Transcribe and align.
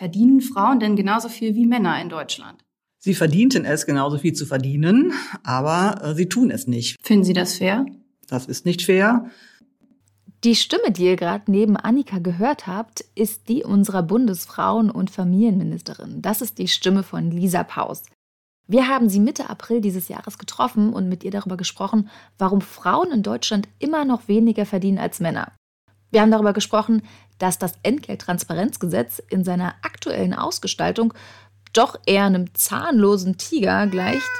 verdienen 0.00 0.40
Frauen 0.40 0.80
denn 0.80 0.96
genauso 0.96 1.28
viel 1.28 1.54
wie 1.54 1.66
Männer 1.66 2.00
in 2.00 2.08
Deutschland? 2.08 2.64
Sie 3.00 3.12
verdienten 3.12 3.66
es 3.66 3.84
genauso 3.84 4.16
viel 4.16 4.32
zu 4.32 4.46
verdienen, 4.46 5.12
aber 5.44 6.02
äh, 6.02 6.14
sie 6.14 6.26
tun 6.26 6.50
es 6.50 6.66
nicht. 6.66 6.96
Finden 7.02 7.24
Sie 7.24 7.34
das 7.34 7.58
fair? 7.58 7.84
Das 8.26 8.46
ist 8.46 8.64
nicht 8.64 8.80
fair. 8.80 9.26
Die 10.42 10.54
Stimme, 10.54 10.90
die 10.90 11.04
ihr 11.04 11.16
gerade 11.16 11.50
neben 11.50 11.76
Annika 11.76 12.18
gehört 12.18 12.66
habt, 12.66 13.04
ist 13.14 13.50
die 13.50 13.62
unserer 13.62 14.02
Bundesfrauen- 14.02 14.90
und 14.90 15.10
Familienministerin. 15.10 16.22
Das 16.22 16.40
ist 16.40 16.56
die 16.56 16.68
Stimme 16.68 17.02
von 17.02 17.30
Lisa 17.30 17.62
Paus. 17.62 18.04
Wir 18.66 18.88
haben 18.88 19.10
sie 19.10 19.20
Mitte 19.20 19.50
April 19.50 19.82
dieses 19.82 20.08
Jahres 20.08 20.38
getroffen 20.38 20.94
und 20.94 21.10
mit 21.10 21.24
ihr 21.24 21.30
darüber 21.30 21.58
gesprochen, 21.58 22.08
warum 22.38 22.62
Frauen 22.62 23.12
in 23.12 23.22
Deutschland 23.22 23.68
immer 23.78 24.06
noch 24.06 24.28
weniger 24.28 24.64
verdienen 24.64 24.98
als 24.98 25.20
Männer. 25.20 25.52
Wir 26.10 26.20
haben 26.20 26.30
darüber 26.30 26.52
gesprochen, 26.52 27.02
dass 27.38 27.58
das 27.58 27.74
Entgelttransparenzgesetz 27.82 29.22
in 29.30 29.44
seiner 29.44 29.74
aktuellen 29.82 30.34
Ausgestaltung 30.34 31.14
doch 31.72 31.96
eher 32.06 32.24
einem 32.24 32.52
zahnlosen 32.54 33.38
Tiger 33.38 33.86
gleicht 33.86 34.30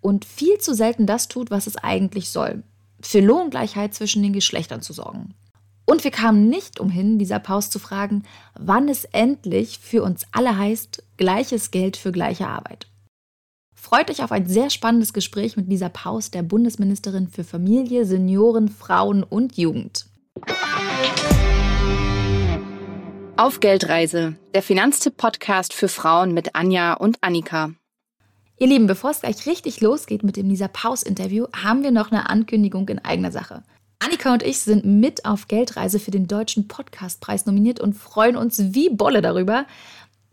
und 0.00 0.24
viel 0.24 0.58
zu 0.58 0.74
selten 0.74 1.06
das 1.06 1.28
tut, 1.28 1.50
was 1.50 1.66
es 1.66 1.76
eigentlich 1.76 2.30
soll. 2.30 2.62
Für 3.00 3.20
Lohngleichheit 3.20 3.94
zwischen 3.94 4.22
den 4.22 4.32
Geschlechtern 4.32 4.80
zu 4.80 4.92
sorgen. 4.92 5.34
Und 5.84 6.04
wir 6.04 6.10
kamen 6.10 6.48
nicht 6.48 6.80
umhin, 6.80 7.18
dieser 7.18 7.38
Pause 7.38 7.70
zu 7.70 7.78
fragen, 7.78 8.24
wann 8.58 8.88
es 8.88 9.04
endlich 9.04 9.78
für 9.78 10.02
uns 10.02 10.26
alle 10.32 10.58
heißt, 10.58 11.02
gleiches 11.16 11.70
Geld 11.70 11.96
für 11.96 12.12
gleiche 12.12 12.46
Arbeit. 12.46 12.88
Freut 13.74 14.10
euch 14.10 14.22
auf 14.22 14.32
ein 14.32 14.46
sehr 14.46 14.70
spannendes 14.70 15.12
Gespräch 15.12 15.56
mit 15.56 15.68
Lisa 15.68 15.88
Paus, 15.88 16.30
der 16.30 16.42
Bundesministerin 16.42 17.28
für 17.28 17.44
Familie, 17.44 18.04
Senioren, 18.04 18.68
Frauen 18.68 19.22
und 19.22 19.56
Jugend. 19.56 20.07
Auf 23.36 23.60
Geldreise, 23.60 24.36
der 24.54 24.62
Finanztipp-Podcast 24.62 25.72
für 25.72 25.88
Frauen 25.88 26.34
mit 26.34 26.54
Anja 26.54 26.94
und 26.94 27.18
Annika. 27.20 27.70
Ihr 28.58 28.66
Lieben, 28.66 28.88
bevor 28.88 29.10
es 29.10 29.20
gleich 29.20 29.46
richtig 29.46 29.80
losgeht 29.80 30.24
mit 30.24 30.36
dem 30.36 30.48
Lisa 30.48 30.66
Paus-Interview, 30.66 31.46
haben 31.54 31.84
wir 31.84 31.92
noch 31.92 32.10
eine 32.10 32.28
Ankündigung 32.28 32.88
in 32.88 32.98
eigener 32.98 33.30
Sache. 33.30 33.62
Annika 34.00 34.32
und 34.32 34.42
ich 34.42 34.60
sind 34.60 34.84
mit 34.84 35.24
auf 35.24 35.46
Geldreise 35.48 35.98
für 35.98 36.10
den 36.10 36.26
Deutschen 36.26 36.66
Podcastpreis 36.66 37.46
nominiert 37.46 37.78
und 37.78 37.94
freuen 37.94 38.36
uns 38.36 38.74
wie 38.74 38.90
Bolle 38.90 39.22
darüber. 39.22 39.66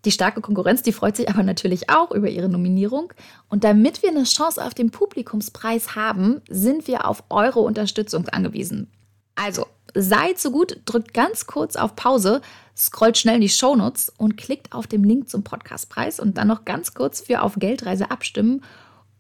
Die 0.06 0.12
starke 0.12 0.42
Konkurrenz, 0.42 0.84
die 0.84 0.92
freut 0.92 1.16
sich 1.16 1.30
aber 1.30 1.44
natürlich 1.44 1.90
auch 1.90 2.12
über 2.12 2.30
ihre 2.30 2.48
Nominierung. 2.48 3.12
Und 3.50 3.64
damit 3.64 4.04
wir 4.04 4.10
eine 4.10 4.24
Chance 4.24 4.64
auf 4.64 4.76
den 4.76 4.92
Publikumspreis 4.92 5.96
haben, 5.96 6.42
sind 6.48 6.88
wir 6.88 7.08
auf 7.08 7.24
eure 7.30 7.60
Unterstützung 7.62 8.30
angewiesen. 8.30 8.92
Also, 9.36 9.66
seid 9.96 10.40
so 10.40 10.52
gut, 10.52 10.80
drückt 10.86 11.14
ganz 11.14 11.48
kurz 11.48 11.76
auf 11.76 11.96
Pause, 11.96 12.42
scrollt 12.78 13.18
schnell 13.18 13.36
in 13.36 13.42
die 13.42 13.50
Shownotes 13.50 14.12
und 14.18 14.38
klickt 14.38 14.74
auf 14.74 14.86
den 14.86 15.04
Link 15.04 15.30
zum 15.30 15.44
Podcastpreis 15.44 16.20
und 16.20 16.38
dann 16.38 16.48
noch 16.48 16.66
ganz 16.66 16.94
kurz 16.94 17.22
für 17.22 17.42
auf 17.42 17.56
Geldreise 17.58 18.12
abstimmen 18.12 18.62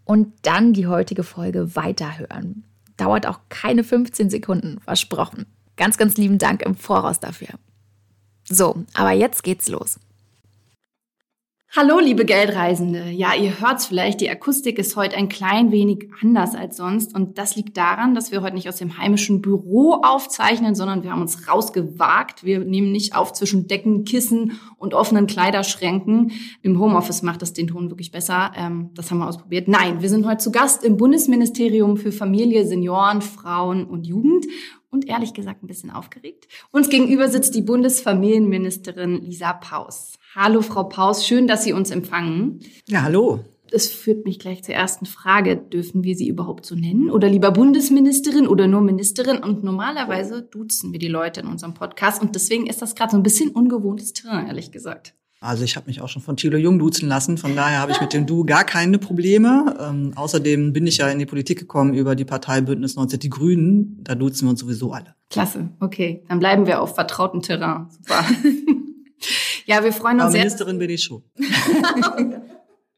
und 0.03 0.33
dann 0.43 0.73
die 0.73 0.87
heutige 0.87 1.23
Folge 1.23 1.75
weiterhören. 1.75 2.63
Dauert 2.97 3.25
auch 3.25 3.39
keine 3.49 3.83
15 3.83 4.29
Sekunden, 4.29 4.79
versprochen. 4.81 5.45
Ganz, 5.77 5.97
ganz 5.97 6.15
lieben 6.17 6.37
Dank 6.37 6.61
im 6.61 6.75
Voraus 6.75 7.19
dafür. 7.19 7.49
So, 8.47 8.83
aber 8.93 9.11
jetzt 9.11 9.43
geht's 9.43 9.67
los. 9.67 9.99
Hallo, 11.77 11.99
liebe 11.99 12.23
Geldreisende. 12.23 13.09
Ja, 13.09 13.33
ihr 13.33 13.59
hört's 13.59 13.87
vielleicht, 13.87 14.21
die 14.21 14.29
Akustik 14.29 14.79
ist 14.79 14.95
heute 14.95 15.17
ein 15.17 15.27
klein 15.27 15.73
wenig 15.73 16.07
anders 16.21 16.55
als 16.55 16.77
sonst. 16.77 17.13
Und 17.13 17.37
das 17.37 17.57
liegt 17.57 17.75
daran, 17.75 18.15
dass 18.15 18.31
wir 18.31 18.41
heute 18.41 18.55
nicht 18.55 18.69
aus 18.69 18.77
dem 18.77 18.97
heimischen 18.97 19.41
Büro 19.41 19.99
aufzeichnen, 20.01 20.73
sondern 20.73 21.03
wir 21.03 21.11
haben 21.11 21.19
uns 21.19 21.49
rausgewagt. 21.49 22.45
Wir 22.45 22.59
nehmen 22.59 22.93
nicht 22.93 23.13
auf 23.13 23.33
zwischen 23.33 23.67
Decken, 23.67 24.05
Kissen 24.05 24.57
und 24.77 24.93
offenen 24.93 25.27
Kleiderschränken. 25.27 26.31
Im 26.61 26.79
Homeoffice 26.79 27.23
macht 27.23 27.41
das 27.41 27.51
den 27.51 27.67
Ton 27.67 27.89
wirklich 27.89 28.09
besser. 28.09 28.53
Ähm, 28.55 28.91
das 28.93 29.11
haben 29.11 29.17
wir 29.17 29.27
ausprobiert. 29.27 29.67
Nein, 29.67 30.01
wir 30.01 30.07
sind 30.07 30.25
heute 30.25 30.37
zu 30.37 30.53
Gast 30.53 30.81
im 30.81 30.95
Bundesministerium 30.95 31.97
für 31.97 32.13
Familie, 32.13 32.65
Senioren, 32.65 33.21
Frauen 33.21 33.83
und 33.83 34.07
Jugend 34.07 34.45
und 34.91 35.09
ehrlich 35.09 35.33
gesagt 35.33 35.61
ein 35.61 35.67
bisschen 35.67 35.91
aufgeregt. 35.91 36.47
Uns 36.71 36.87
gegenüber 36.87 37.27
sitzt 37.27 37.53
die 37.53 37.61
Bundesfamilienministerin 37.63 39.21
Lisa 39.21 39.51
Paus. 39.51 40.13
Hallo, 40.35 40.61
Frau 40.61 40.83
Paus, 40.83 41.25
schön, 41.25 41.47
dass 41.47 41.63
Sie 41.63 41.71
uns 41.71 41.91
empfangen. 41.91 42.59
Ja, 42.89 43.03
hallo. 43.03 43.39
Das 43.71 43.87
führt 43.87 44.25
mich 44.25 44.37
gleich 44.37 44.65
zur 44.65 44.75
ersten 44.75 45.05
Frage. 45.05 45.55
Dürfen 45.55 46.03
wir 46.03 46.17
Sie 46.17 46.27
überhaupt 46.27 46.65
so 46.65 46.75
nennen? 46.75 47.09
Oder 47.09 47.29
lieber 47.29 47.51
Bundesministerin 47.51 48.45
oder 48.45 48.67
nur 48.67 48.81
Ministerin? 48.81 49.37
Und 49.37 49.63
normalerweise 49.63 50.41
duzen 50.41 50.91
wir 50.91 50.99
die 50.99 51.07
Leute 51.07 51.39
in 51.39 51.47
unserem 51.47 51.73
Podcast. 51.73 52.21
Und 52.21 52.35
deswegen 52.35 52.67
ist 52.67 52.81
das 52.81 52.95
gerade 52.95 53.11
so 53.11 53.17
ein 53.17 53.23
bisschen 53.23 53.51
ungewohntes 53.51 54.11
Terrain, 54.11 54.47
ehrlich 54.47 54.73
gesagt. 54.73 55.13
Also 55.39 55.63
ich 55.63 55.77
habe 55.77 55.87
mich 55.87 56.01
auch 56.01 56.09
schon 56.09 56.21
von 56.21 56.35
Thilo 56.35 56.57
Jung 56.57 56.79
duzen 56.79 57.07
lassen, 57.07 57.37
von 57.37 57.55
daher 57.55 57.79
habe 57.79 57.93
ich 57.93 58.01
mit 58.01 58.11
dem 58.11 58.25
Du 58.25 58.45
gar 58.45 58.65
keine 58.65 58.97
Probleme. 58.99 59.77
Ähm, 59.79 60.11
außerdem 60.15 60.73
bin 60.73 60.85
ich 60.85 60.97
ja 60.97 61.07
in 61.07 61.19
die 61.19 61.25
Politik 61.25 61.59
gekommen 61.59 61.93
über 61.93 62.13
die 62.13 62.25
Partei 62.25 62.59
Bündnis 62.59 62.97
90 62.97 63.19
Die 63.19 63.29
Grünen. 63.29 64.03
Da 64.03 64.15
duzen 64.15 64.47
wir 64.47 64.49
uns 64.49 64.59
sowieso 64.59 64.91
alle. 64.91 65.15
Klasse, 65.29 65.69
okay. 65.79 66.25
Dann 66.27 66.39
bleiben 66.39 66.67
wir 66.67 66.81
auf 66.81 66.95
vertrautem 66.95 67.41
Terrain. 67.41 67.87
Super. 67.89 68.25
Ja, 69.67 69.83
wir 69.83 69.93
freuen 69.93 70.17
uns 70.17 70.23
Aber 70.23 70.31
sehr. 70.31 70.41
Ministerin 70.41 70.77
bin 70.77 70.89
ich 70.91 71.03
schon. 71.03 71.23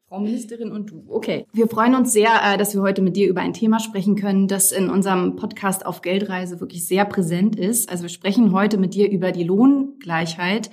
Frau 0.09 0.19
Ministerin 0.19 0.71
und 0.71 0.89
du. 0.89 1.03
Okay. 1.09 1.45
Wir 1.51 1.67
freuen 1.67 1.93
uns 1.93 2.13
sehr, 2.13 2.29
äh, 2.43 2.57
dass 2.57 2.73
wir 2.73 2.81
heute 2.81 3.01
mit 3.01 3.17
dir 3.17 3.27
über 3.27 3.41
ein 3.41 3.51
Thema 3.51 3.79
sprechen 3.79 4.15
können, 4.15 4.47
das 4.47 4.71
in 4.71 4.89
unserem 4.89 5.35
Podcast 5.35 5.85
auf 5.85 6.01
Geldreise 6.01 6.61
wirklich 6.61 6.87
sehr 6.87 7.03
präsent 7.03 7.57
ist. 7.57 7.89
Also 7.89 8.03
wir 8.03 8.09
sprechen 8.09 8.53
heute 8.53 8.77
mit 8.77 8.93
dir 8.93 9.09
über 9.09 9.33
die 9.33 9.43
Lohngleichheit, 9.43 10.69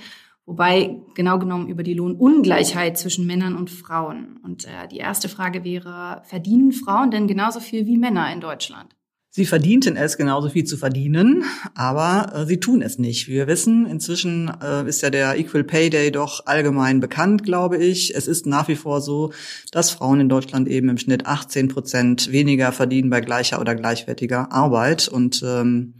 wobei 0.46 1.00
genau 1.14 1.40
genommen 1.40 1.68
über 1.68 1.82
die 1.82 1.94
Lohnungleichheit 1.94 2.96
zwischen 2.96 3.26
Männern 3.26 3.56
und 3.56 3.70
Frauen. 3.70 4.38
Und 4.44 4.66
äh, 4.66 4.86
die 4.90 4.98
erste 4.98 5.28
Frage 5.28 5.64
wäre, 5.64 6.22
verdienen 6.24 6.70
Frauen 6.70 7.10
denn 7.10 7.26
genauso 7.26 7.58
viel 7.58 7.86
wie 7.86 7.98
Männer 7.98 8.32
in 8.32 8.40
Deutschland? 8.40 8.94
Sie 9.36 9.46
verdienten 9.46 9.96
es 9.96 10.16
genauso 10.16 10.48
viel 10.48 10.62
zu 10.62 10.76
verdienen, 10.76 11.42
aber 11.74 12.32
äh, 12.32 12.46
sie 12.46 12.60
tun 12.60 12.82
es 12.82 13.00
nicht. 13.00 13.26
Wir 13.26 13.48
wissen, 13.48 13.84
inzwischen 13.84 14.48
äh, 14.62 14.88
ist 14.88 15.02
ja 15.02 15.10
der 15.10 15.36
Equal 15.36 15.64
Pay 15.64 15.90
Day 15.90 16.12
doch 16.12 16.46
allgemein 16.46 17.00
bekannt, 17.00 17.42
glaube 17.42 17.78
ich. 17.78 18.14
Es 18.14 18.28
ist 18.28 18.46
nach 18.46 18.68
wie 18.68 18.76
vor 18.76 19.00
so, 19.00 19.32
dass 19.72 19.90
Frauen 19.90 20.20
in 20.20 20.28
Deutschland 20.28 20.68
eben 20.68 20.88
im 20.88 20.98
Schnitt 20.98 21.26
18 21.26 21.66
Prozent 21.66 22.30
weniger 22.30 22.70
verdienen 22.70 23.10
bei 23.10 23.20
gleicher 23.20 23.60
oder 23.60 23.74
gleichwertiger 23.74 24.52
Arbeit 24.52 25.08
und 25.08 25.42
ähm, 25.44 25.94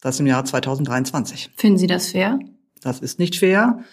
das 0.00 0.18
im 0.18 0.26
Jahr 0.26 0.46
2023. 0.46 1.50
Finden 1.56 1.76
Sie 1.76 1.88
das 1.88 2.12
fair? 2.12 2.38
Das 2.80 3.00
ist 3.00 3.18
nicht 3.18 3.36
fair. 3.36 3.84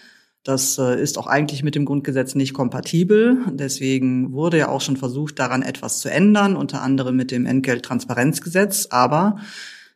Das 0.46 0.78
äh, 0.78 1.02
ist 1.02 1.18
auch 1.18 1.26
eigentlich 1.26 1.64
mit 1.64 1.74
dem 1.74 1.84
Grundgesetz 1.84 2.36
nicht 2.36 2.54
kompatibel. 2.54 3.38
Deswegen 3.50 4.32
wurde 4.32 4.58
ja 4.58 4.68
auch 4.68 4.80
schon 4.80 4.96
versucht, 4.96 5.40
daran 5.40 5.62
etwas 5.62 5.98
zu 5.98 6.08
ändern, 6.08 6.54
unter 6.54 6.82
anderem 6.82 7.16
mit 7.16 7.32
dem 7.32 7.46
Entgelttransparenzgesetz. 7.46 8.86
Aber 8.90 9.40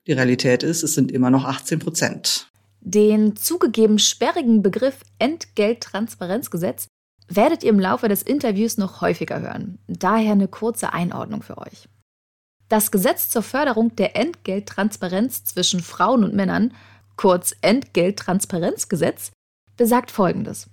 die 0.08 0.12
Realität 0.12 0.64
ist, 0.64 0.82
es 0.82 0.94
sind 0.94 1.12
immer 1.12 1.30
noch 1.30 1.44
18 1.44 1.78
Prozent. 1.78 2.50
Den 2.80 3.36
zugegeben 3.36 4.00
sperrigen 4.00 4.60
Begriff 4.60 4.96
Entgelttransparenzgesetz 5.20 6.88
werdet 7.28 7.62
ihr 7.62 7.70
im 7.70 7.78
Laufe 7.78 8.08
des 8.08 8.24
Interviews 8.24 8.76
noch 8.76 9.00
häufiger 9.02 9.40
hören. 9.40 9.78
Daher 9.86 10.32
eine 10.32 10.48
kurze 10.48 10.92
Einordnung 10.92 11.44
für 11.44 11.58
euch. 11.58 11.88
Das 12.68 12.90
Gesetz 12.90 13.30
zur 13.30 13.42
Förderung 13.42 13.94
der 13.94 14.16
Entgelttransparenz 14.16 15.44
zwischen 15.44 15.78
Frauen 15.78 16.24
und 16.24 16.34
Männern, 16.34 16.74
kurz 17.14 17.54
Entgelttransparenzgesetz, 17.60 19.30
besagt 19.80 20.10
Folgendes. 20.10 20.68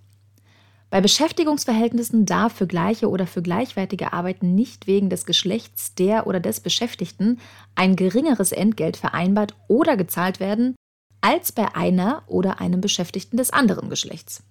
Bei 0.90 1.00
Beschäftigungsverhältnissen 1.00 2.26
darf 2.26 2.52
für 2.52 2.68
gleiche 2.68 3.10
oder 3.10 3.26
für 3.26 3.42
gleichwertige 3.42 4.12
Arbeiten 4.12 4.54
nicht 4.54 4.86
wegen 4.86 5.10
des 5.10 5.26
Geschlechts 5.26 5.96
der 5.96 6.28
oder 6.28 6.42
des 6.42 6.60
Beschäftigten 6.60 7.40
ein 7.74 7.96
geringeres 7.96 8.52
Entgelt 8.52 8.98
vereinbart 8.98 9.56
oder 9.70 9.96
gezahlt 9.96 10.42
werden 10.42 10.76
als 11.22 11.54
bei 11.54 11.74
einer 11.74 12.24
oder 12.28 12.60
einem 12.60 12.82
Beschäftigten 12.82 13.38
des 13.38 13.52
anderen 13.52 13.90
Geschlechts. 13.90 14.44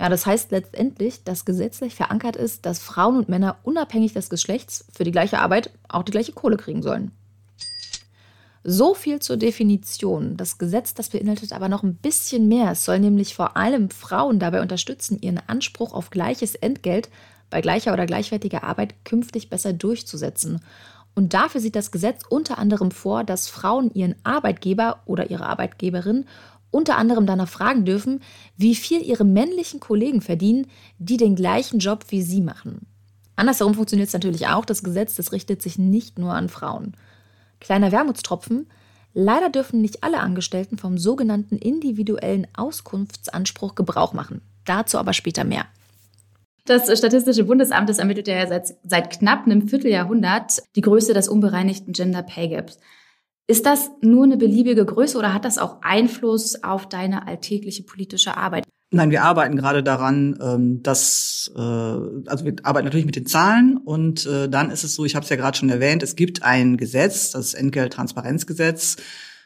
Ja, 0.00 0.08
das 0.08 0.24
heißt 0.24 0.50
letztendlich, 0.50 1.22
dass 1.22 1.44
gesetzlich 1.44 1.94
verankert 1.94 2.36
ist, 2.36 2.64
dass 2.64 2.78
Frauen 2.78 3.18
und 3.18 3.28
Männer 3.28 3.58
unabhängig 3.64 4.14
des 4.14 4.30
Geschlechts 4.30 4.86
für 4.96 5.04
die 5.04 5.12
gleiche 5.12 5.40
Arbeit 5.40 5.68
auch 5.90 6.04
die 6.04 6.12
gleiche 6.12 6.32
Kohle 6.32 6.56
kriegen 6.56 6.80
sollen. 6.80 7.12
So 8.64 8.94
viel 8.94 9.18
zur 9.18 9.36
Definition. 9.36 10.36
Das 10.36 10.56
Gesetz, 10.56 10.94
das 10.94 11.08
beinhaltet 11.08 11.52
aber 11.52 11.68
noch 11.68 11.82
ein 11.82 11.96
bisschen 11.96 12.46
mehr. 12.46 12.72
Es 12.72 12.84
soll 12.84 13.00
nämlich 13.00 13.34
vor 13.34 13.56
allem 13.56 13.90
Frauen 13.90 14.38
dabei 14.38 14.60
unterstützen, 14.62 15.18
ihren 15.20 15.40
Anspruch 15.46 15.92
auf 15.92 16.10
gleiches 16.10 16.54
Entgelt 16.54 17.10
bei 17.50 17.60
gleicher 17.60 17.92
oder 17.92 18.06
gleichwertiger 18.06 18.62
Arbeit 18.62 19.04
künftig 19.04 19.50
besser 19.50 19.72
durchzusetzen. 19.72 20.60
Und 21.14 21.34
dafür 21.34 21.60
sieht 21.60 21.76
das 21.76 21.90
Gesetz 21.90 22.22
unter 22.28 22.58
anderem 22.58 22.90
vor, 22.90 23.24
dass 23.24 23.48
Frauen 23.48 23.90
ihren 23.92 24.14
Arbeitgeber 24.24 25.02
oder 25.06 25.30
ihre 25.30 25.44
Arbeitgeberin 25.46 26.24
unter 26.70 26.96
anderem 26.96 27.26
danach 27.26 27.48
fragen 27.48 27.84
dürfen, 27.84 28.20
wie 28.56 28.74
viel 28.74 29.02
ihre 29.02 29.24
männlichen 29.24 29.80
Kollegen 29.80 30.22
verdienen, 30.22 30.68
die 30.98 31.18
den 31.18 31.36
gleichen 31.36 31.80
Job 31.80 32.06
wie 32.08 32.22
sie 32.22 32.40
machen. 32.40 32.86
Andersherum 33.36 33.74
funktioniert 33.74 34.08
es 34.08 34.14
natürlich 34.14 34.46
auch. 34.46 34.64
Das 34.64 34.82
Gesetz, 34.82 35.16
das 35.16 35.32
richtet 35.32 35.60
sich 35.60 35.78
nicht 35.78 36.18
nur 36.18 36.32
an 36.32 36.48
Frauen. 36.48 36.94
Kleiner 37.62 37.92
Wermutstropfen. 37.92 38.66
Leider 39.14 39.48
dürfen 39.48 39.80
nicht 39.80 40.02
alle 40.02 40.18
Angestellten 40.18 40.78
vom 40.78 40.98
sogenannten 40.98 41.56
individuellen 41.58 42.48
Auskunftsanspruch 42.56 43.76
Gebrauch 43.76 44.14
machen. 44.14 44.42
Dazu 44.64 44.98
aber 44.98 45.12
später 45.12 45.44
mehr. 45.44 45.66
Das 46.64 46.86
Statistische 46.98 47.44
Bundesamt 47.44 47.96
ermittelt 47.96 48.26
ja 48.26 48.46
seit, 48.46 48.74
seit 48.82 49.10
knapp 49.10 49.46
einem 49.46 49.68
Vierteljahrhundert 49.68 50.62
die 50.74 50.80
Größe 50.80 51.14
des 51.14 51.28
unbereinigten 51.28 51.92
Gender 51.92 52.22
Pay 52.22 52.48
Gaps. 52.48 52.78
Ist 53.52 53.66
das 53.66 53.90
nur 54.00 54.24
eine 54.24 54.38
beliebige 54.38 54.82
Größe 54.86 55.18
oder 55.18 55.34
hat 55.34 55.44
das 55.44 55.58
auch 55.58 55.82
Einfluss 55.82 56.64
auf 56.64 56.88
deine 56.88 57.26
alltägliche 57.26 57.82
politische 57.82 58.34
Arbeit? 58.38 58.64
Nein, 58.90 59.10
wir 59.10 59.24
arbeiten 59.24 59.56
gerade 59.56 59.82
daran, 59.82 60.38
ähm, 60.42 60.82
dass 60.82 61.52
äh, 61.54 61.60
also 61.60 62.46
wir 62.46 62.54
arbeiten 62.62 62.86
natürlich 62.86 63.04
mit 63.04 63.14
den 63.14 63.26
Zahlen 63.26 63.76
und 63.76 64.24
äh, 64.24 64.48
dann 64.48 64.70
ist 64.70 64.84
es 64.84 64.94
so, 64.94 65.04
ich 65.04 65.14
habe 65.14 65.24
es 65.24 65.28
ja 65.28 65.36
gerade 65.36 65.58
schon 65.58 65.68
erwähnt, 65.68 66.02
es 66.02 66.16
gibt 66.16 66.42
ein 66.42 66.78
Gesetz, 66.78 67.32
das 67.32 67.52
Entgelttransparenzgesetz, 67.52 68.96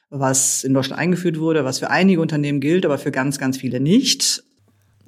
was 0.09 0.63
in 0.63 0.73
Deutschland 0.73 1.01
eingeführt 1.01 1.41
wurde, 1.41 1.65
was 1.65 1.81
für 1.81 1.91
einige 1.91 2.21
Unternehmen 2.21 2.61
gilt, 2.61 2.87
aber 2.87 2.99
für 2.99 3.11
ganz, 3.11 3.41
ganz 3.41 3.57
viele 3.57 3.81
nicht. 3.81 4.45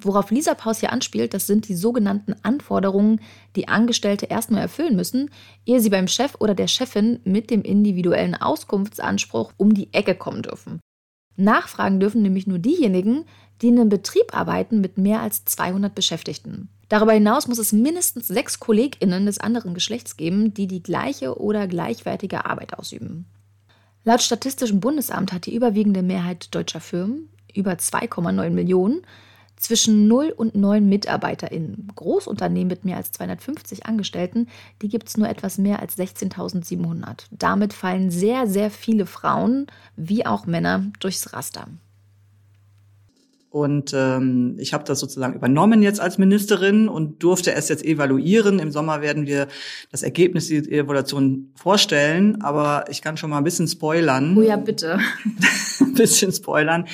Worauf 0.01 0.31
Lisa 0.31 0.53
Paus 0.53 0.79
hier 0.79 0.93
anspielt, 0.93 1.33
das 1.33 1.45
sind 1.45 1.67
die 1.67 1.75
sogenannten 1.75 2.33
Anforderungen, 2.41 3.19
die 3.55 3.67
Angestellte 3.67 4.27
erstmal 4.27 4.61
erfüllen 4.61 4.95
müssen, 4.95 5.29
ehe 5.65 5.81
sie 5.81 5.89
beim 5.89 6.07
Chef 6.07 6.35
oder 6.39 6.55
der 6.55 6.67
Chefin 6.67 7.19
mit 7.25 7.49
dem 7.49 7.63
individuellen 7.63 8.35
Auskunftsanspruch 8.35 9.51
um 9.57 9.73
die 9.73 9.93
Ecke 9.93 10.15
kommen 10.15 10.41
dürfen. 10.41 10.79
Nachfragen 11.35 11.99
dürfen 11.99 12.21
nämlich 12.21 12.47
nur 12.47 12.59
diejenigen, 12.59 13.25
die 13.61 13.67
in 13.67 13.79
einem 13.79 13.89
Betrieb 13.89 14.35
arbeiten 14.37 14.79
mit 14.79 14.97
mehr 14.97 15.21
als 15.21 15.43
200 15.45 15.93
Beschäftigten. 15.93 16.69
Darüber 16.87 17.13
hinaus 17.13 17.47
muss 17.47 17.59
es 17.59 17.71
mindestens 17.71 18.27
sechs 18.27 18.59
KollegInnen 18.59 19.25
des 19.25 19.39
anderen 19.39 19.73
Geschlechts 19.73 20.17
geben, 20.17 20.53
die 20.53 20.67
die 20.67 20.81
gleiche 20.81 21.39
oder 21.39 21.67
gleichwertige 21.67 22.45
Arbeit 22.45 22.77
ausüben. 22.77 23.25
Laut 24.05 24.21
Statistischem 24.21 24.79
Bundesamt 24.79 25.33
hat 25.33 25.45
die 25.45 25.55
überwiegende 25.55 26.03
Mehrheit 26.03 26.53
deutscher 26.55 26.79
Firmen, 26.79 27.29
über 27.53 27.73
2,9 27.73 28.49
Millionen, 28.49 29.01
zwischen 29.59 30.07
0 30.07 30.33
und 30.35 30.55
9 30.55 30.87
MitarbeiterInnen. 30.87 31.91
Großunternehmen 31.95 32.69
mit 32.69 32.85
mehr 32.85 32.97
als 32.97 33.11
250 33.11 33.85
Angestellten, 33.85 34.47
die 34.81 34.89
gibt 34.89 35.09
es 35.09 35.17
nur 35.17 35.29
etwas 35.29 35.57
mehr 35.57 35.79
als 35.79 35.97
16.700. 35.97 37.25
Damit 37.31 37.73
fallen 37.73 38.09
sehr, 38.09 38.47
sehr 38.47 38.71
viele 38.71 39.05
Frauen 39.05 39.67
wie 39.95 40.25
auch 40.25 40.45
Männer 40.45 40.85
durchs 40.99 41.33
Raster. 41.33 41.67
Und 43.51 43.93
ähm, 43.95 44.57
ich 44.59 44.73
habe 44.73 44.83
das 44.83 44.99
sozusagen 44.99 45.33
übernommen 45.33 45.81
jetzt 45.81 45.99
als 45.99 46.19
Ministerin 46.19 46.87
und 46.87 47.23
durfte 47.23 47.51
es 47.53 47.67
jetzt 47.67 47.83
evaluieren. 47.83 48.59
Im 48.59 48.71
Sommer 48.71 49.01
werden 49.01 49.25
wir 49.25 49.47
das 49.91 50.03
Ergebnis 50.03 50.47
dieser 50.47 50.69
Evaluation 50.69 51.51
vorstellen, 51.55 52.43
aber 52.43 52.85
ich 52.89 53.01
kann 53.01 53.17
schon 53.17 53.31
mal 53.31 53.39
ein 53.39 53.43
bisschen 53.43 53.67
spoilern. 53.67 54.37
Oh 54.37 54.43
ja, 54.43 54.55
bitte. 54.55 54.99
ein 55.79 55.93
bisschen 55.95 56.31
spoilern. 56.31 56.85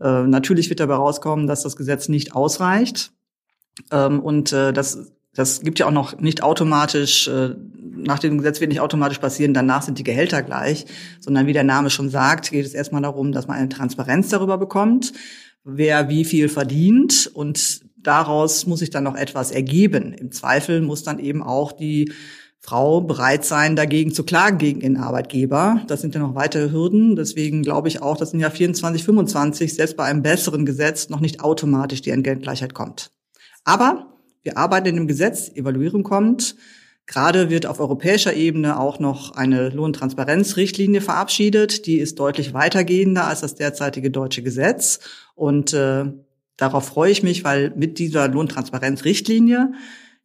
Äh, 0.00 0.26
natürlich 0.26 0.68
wird 0.68 0.80
dabei 0.80 0.94
rauskommen, 0.94 1.46
dass 1.46 1.62
das 1.62 1.76
Gesetz 1.76 2.08
nicht 2.08 2.34
ausreicht. 2.34 3.12
Ähm, 3.90 4.20
und 4.20 4.52
äh, 4.52 4.72
das, 4.72 5.12
das 5.34 5.60
gibt 5.60 5.78
ja 5.78 5.86
auch 5.86 5.92
noch 5.92 6.18
nicht 6.18 6.42
automatisch, 6.42 7.28
äh, 7.28 7.54
nach 7.96 8.18
dem 8.18 8.38
Gesetz 8.38 8.60
wird 8.60 8.70
nicht 8.70 8.80
automatisch 8.80 9.18
passieren, 9.18 9.54
danach 9.54 9.82
sind 9.82 9.98
die 9.98 10.04
Gehälter 10.04 10.42
gleich, 10.42 10.86
sondern 11.20 11.46
wie 11.46 11.52
der 11.52 11.64
Name 11.64 11.90
schon 11.90 12.10
sagt, 12.10 12.50
geht 12.50 12.66
es 12.66 12.74
erstmal 12.74 13.02
darum, 13.02 13.32
dass 13.32 13.46
man 13.46 13.56
eine 13.56 13.68
Transparenz 13.68 14.28
darüber 14.28 14.58
bekommt, 14.58 15.12
wer 15.64 16.08
wie 16.08 16.24
viel 16.24 16.48
verdient 16.48 17.30
und 17.32 17.80
daraus 17.96 18.66
muss 18.66 18.78
sich 18.78 18.90
dann 18.90 19.04
noch 19.04 19.16
etwas 19.16 19.50
ergeben. 19.50 20.12
Im 20.12 20.30
Zweifel 20.30 20.80
muss 20.80 21.02
dann 21.02 21.18
eben 21.18 21.42
auch 21.42 21.72
die 21.72 22.12
Frau 22.66 23.00
bereit 23.00 23.44
sein, 23.44 23.76
dagegen 23.76 24.12
zu 24.12 24.24
klagen 24.24 24.58
gegen 24.58 24.80
ihren 24.80 24.96
Arbeitgeber. 24.96 25.82
Das 25.86 26.00
sind 26.00 26.16
ja 26.16 26.20
noch 26.20 26.34
weitere 26.34 26.72
Hürden. 26.72 27.14
Deswegen 27.14 27.62
glaube 27.62 27.86
ich 27.86 28.02
auch, 28.02 28.16
dass 28.16 28.32
im 28.32 28.40
Jahr 28.40 28.50
24, 28.50 29.04
25 29.04 29.72
selbst 29.72 29.96
bei 29.96 30.02
einem 30.02 30.22
besseren 30.22 30.66
Gesetz 30.66 31.08
noch 31.08 31.20
nicht 31.20 31.42
automatisch 31.42 32.02
die 32.02 32.10
Entgeltgleichheit 32.10 32.74
kommt. 32.74 33.12
Aber 33.62 34.16
wir 34.42 34.58
arbeiten 34.58 34.88
in 34.88 34.96
dem 34.96 35.06
Gesetz, 35.06 35.48
Evaluierung 35.54 36.02
kommt. 36.02 36.56
Gerade 37.06 37.50
wird 37.50 37.66
auf 37.66 37.78
europäischer 37.78 38.34
Ebene 38.34 38.80
auch 38.80 38.98
noch 38.98 39.36
eine 39.36 39.68
Lohntransparenzrichtlinie 39.68 41.00
verabschiedet. 41.00 41.86
Die 41.86 41.98
ist 41.98 42.18
deutlich 42.18 42.52
weitergehender 42.52 43.28
als 43.28 43.42
das 43.42 43.54
derzeitige 43.54 44.10
deutsche 44.10 44.42
Gesetz. 44.42 44.98
Und 45.36 45.72
äh, 45.72 46.06
darauf 46.56 46.86
freue 46.86 47.12
ich 47.12 47.22
mich, 47.22 47.44
weil 47.44 47.72
mit 47.76 48.00
dieser 48.00 48.26
Lohntransparenzrichtlinie 48.26 49.70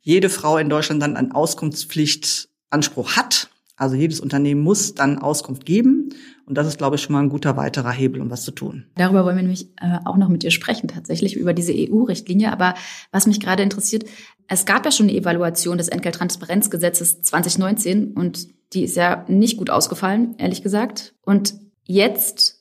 jede 0.01 0.29
Frau 0.29 0.57
in 0.57 0.69
Deutschland 0.69 1.01
dann 1.01 1.15
einen 1.15 1.31
Auskunftspflichtanspruch 1.31 3.15
hat. 3.15 3.49
Also 3.75 3.95
jedes 3.95 4.19
Unternehmen 4.19 4.61
muss 4.61 4.93
dann 4.93 5.17
Auskunft 5.17 5.65
geben. 5.65 6.09
Und 6.45 6.55
das 6.55 6.67
ist, 6.67 6.77
glaube 6.77 6.97
ich, 6.97 7.01
schon 7.01 7.13
mal 7.13 7.21
ein 7.21 7.29
guter 7.29 7.57
weiterer 7.57 7.91
Hebel, 7.91 8.21
um 8.21 8.29
was 8.29 8.43
zu 8.43 8.51
tun. 8.51 8.85
Darüber 8.95 9.25
wollen 9.25 9.37
wir 9.37 9.43
nämlich 9.43 9.69
äh, 9.81 9.97
auch 10.05 10.17
noch 10.17 10.27
mit 10.27 10.43
dir 10.43 10.51
sprechen, 10.51 10.87
tatsächlich 10.87 11.35
über 11.35 11.53
diese 11.53 11.73
EU-Richtlinie. 11.73 12.51
Aber 12.51 12.75
was 13.11 13.25
mich 13.25 13.39
gerade 13.39 13.63
interessiert, 13.63 14.05
es 14.47 14.65
gab 14.65 14.85
ja 14.85 14.91
schon 14.91 15.07
eine 15.07 15.17
Evaluation 15.17 15.77
des 15.77 15.87
Entgelttransparenzgesetzes 15.87 17.21
2019 17.21 18.13
und 18.13 18.49
die 18.73 18.83
ist 18.83 18.97
ja 18.97 19.25
nicht 19.27 19.57
gut 19.57 19.69
ausgefallen, 19.69 20.35
ehrlich 20.37 20.61
gesagt. 20.61 21.15
Und 21.21 21.55
jetzt 21.85 22.60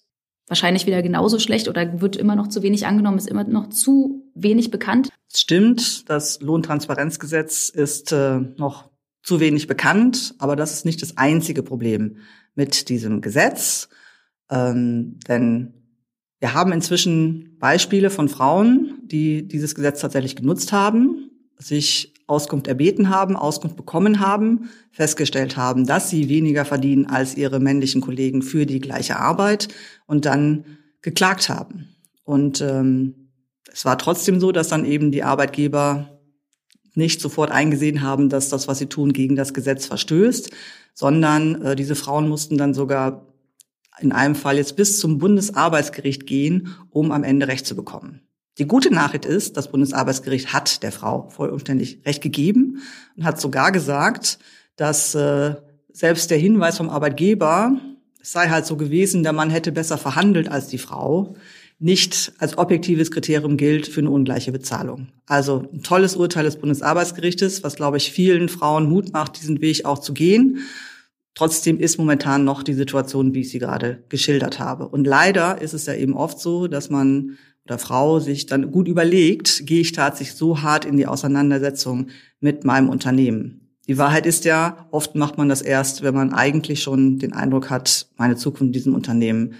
wahrscheinlich 0.50 0.86
wieder 0.86 1.00
genauso 1.00 1.38
schlecht 1.38 1.68
oder 1.68 2.00
wird 2.00 2.16
immer 2.16 2.36
noch 2.36 2.48
zu 2.48 2.62
wenig 2.62 2.86
angenommen, 2.86 3.16
ist 3.16 3.28
immer 3.28 3.44
noch 3.44 3.70
zu 3.70 4.24
wenig 4.34 4.70
bekannt. 4.70 5.08
Stimmt, 5.32 6.10
das 6.10 6.40
Lohntransparenzgesetz 6.40 7.68
ist 7.68 8.12
äh, 8.12 8.40
noch 8.56 8.90
zu 9.22 9.38
wenig 9.38 9.68
bekannt, 9.68 10.34
aber 10.38 10.56
das 10.56 10.72
ist 10.72 10.84
nicht 10.84 11.00
das 11.02 11.16
einzige 11.16 11.62
Problem 11.62 12.16
mit 12.54 12.88
diesem 12.88 13.20
Gesetz. 13.20 13.88
Ähm, 14.50 15.20
denn 15.28 15.74
wir 16.40 16.54
haben 16.54 16.72
inzwischen 16.72 17.56
Beispiele 17.58 18.10
von 18.10 18.28
Frauen, 18.28 18.98
die 19.04 19.46
dieses 19.46 19.74
Gesetz 19.74 20.00
tatsächlich 20.00 20.34
genutzt 20.34 20.72
haben, 20.72 21.30
sich 21.58 22.14
Auskunft 22.30 22.68
erbeten 22.68 23.10
haben, 23.10 23.36
Auskunft 23.36 23.76
bekommen 23.76 24.20
haben, 24.20 24.70
festgestellt 24.92 25.56
haben, 25.56 25.86
dass 25.86 26.08
sie 26.08 26.28
weniger 26.28 26.64
verdienen 26.64 27.06
als 27.06 27.36
ihre 27.36 27.60
männlichen 27.60 28.00
Kollegen 28.00 28.42
für 28.42 28.66
die 28.66 28.80
gleiche 28.80 29.18
Arbeit 29.18 29.68
und 30.06 30.24
dann 30.24 30.64
geklagt 31.02 31.48
haben. 31.48 31.96
Und 32.24 32.60
ähm, 32.60 33.32
es 33.72 33.84
war 33.84 33.98
trotzdem 33.98 34.40
so, 34.40 34.52
dass 34.52 34.68
dann 34.68 34.84
eben 34.84 35.10
die 35.10 35.22
Arbeitgeber 35.22 36.20
nicht 36.94 37.20
sofort 37.20 37.50
eingesehen 37.50 38.02
haben, 38.02 38.28
dass 38.28 38.48
das, 38.48 38.68
was 38.68 38.78
sie 38.78 38.86
tun, 38.86 39.12
gegen 39.12 39.36
das 39.36 39.54
Gesetz 39.54 39.86
verstößt, 39.86 40.50
sondern 40.94 41.62
äh, 41.62 41.76
diese 41.76 41.94
Frauen 41.94 42.28
mussten 42.28 42.58
dann 42.58 42.74
sogar 42.74 43.26
in 44.00 44.12
einem 44.12 44.34
Fall 44.34 44.56
jetzt 44.56 44.76
bis 44.76 44.98
zum 44.98 45.18
Bundesarbeitsgericht 45.18 46.26
gehen, 46.26 46.74
um 46.90 47.12
am 47.12 47.22
Ende 47.22 47.48
Recht 47.48 47.66
zu 47.66 47.76
bekommen. 47.76 48.22
Die 48.60 48.66
gute 48.66 48.92
Nachricht 48.92 49.24
ist, 49.24 49.56
das 49.56 49.70
Bundesarbeitsgericht 49.70 50.52
hat 50.52 50.82
der 50.82 50.92
Frau 50.92 51.30
vollumständlich 51.30 52.00
Recht 52.04 52.22
gegeben 52.22 52.82
und 53.16 53.24
hat 53.24 53.40
sogar 53.40 53.72
gesagt, 53.72 54.38
dass 54.76 55.14
äh, 55.14 55.54
selbst 55.90 56.30
der 56.30 56.36
Hinweis 56.36 56.76
vom 56.76 56.90
Arbeitgeber, 56.90 57.80
es 58.20 58.32
sei 58.32 58.50
halt 58.50 58.66
so 58.66 58.76
gewesen, 58.76 59.22
der 59.22 59.32
Mann 59.32 59.48
hätte 59.48 59.72
besser 59.72 59.96
verhandelt 59.96 60.50
als 60.50 60.66
die 60.66 60.76
Frau, 60.76 61.36
nicht 61.78 62.34
als 62.38 62.58
objektives 62.58 63.10
Kriterium 63.10 63.56
gilt 63.56 63.88
für 63.88 64.00
eine 64.00 64.10
ungleiche 64.10 64.52
Bezahlung. 64.52 65.08
Also 65.24 65.66
ein 65.72 65.82
tolles 65.82 66.14
Urteil 66.14 66.44
des 66.44 66.56
Bundesarbeitsgerichtes, 66.56 67.64
was, 67.64 67.76
glaube 67.76 67.96
ich, 67.96 68.12
vielen 68.12 68.50
Frauen 68.50 68.90
Mut 68.90 69.14
macht, 69.14 69.40
diesen 69.40 69.62
Weg 69.62 69.86
auch 69.86 70.00
zu 70.00 70.12
gehen. 70.12 70.58
Trotzdem 71.34 71.78
ist 71.78 71.98
momentan 71.98 72.44
noch 72.44 72.62
die 72.62 72.74
Situation, 72.74 73.34
wie 73.34 73.40
ich 73.40 73.50
sie 73.50 73.58
gerade 73.58 74.04
geschildert 74.08 74.58
habe. 74.58 74.88
Und 74.88 75.06
leider 75.06 75.60
ist 75.60 75.74
es 75.74 75.86
ja 75.86 75.94
eben 75.94 76.14
oft 76.14 76.40
so, 76.40 76.66
dass 76.66 76.90
man 76.90 77.38
oder 77.64 77.78
Frau 77.78 78.18
sich 78.18 78.46
dann 78.46 78.72
gut 78.72 78.88
überlegt, 78.88 79.64
gehe 79.66 79.80
ich 79.80 79.92
tatsächlich 79.92 80.36
so 80.36 80.62
hart 80.62 80.84
in 80.84 80.96
die 80.96 81.06
Auseinandersetzung 81.06 82.08
mit 82.40 82.64
meinem 82.64 82.88
Unternehmen. 82.88 83.60
Die 83.86 83.98
Wahrheit 83.98 84.26
ist 84.26 84.44
ja, 84.44 84.88
oft 84.90 85.14
macht 85.14 85.38
man 85.38 85.48
das 85.48 85.62
erst, 85.62 86.02
wenn 86.02 86.14
man 86.14 86.32
eigentlich 86.32 86.82
schon 86.82 87.18
den 87.18 87.32
Eindruck 87.32 87.70
hat, 87.70 88.08
meine 88.16 88.36
Zukunft 88.36 88.62
in 88.62 88.72
diesem 88.72 88.94
Unternehmen 88.94 89.54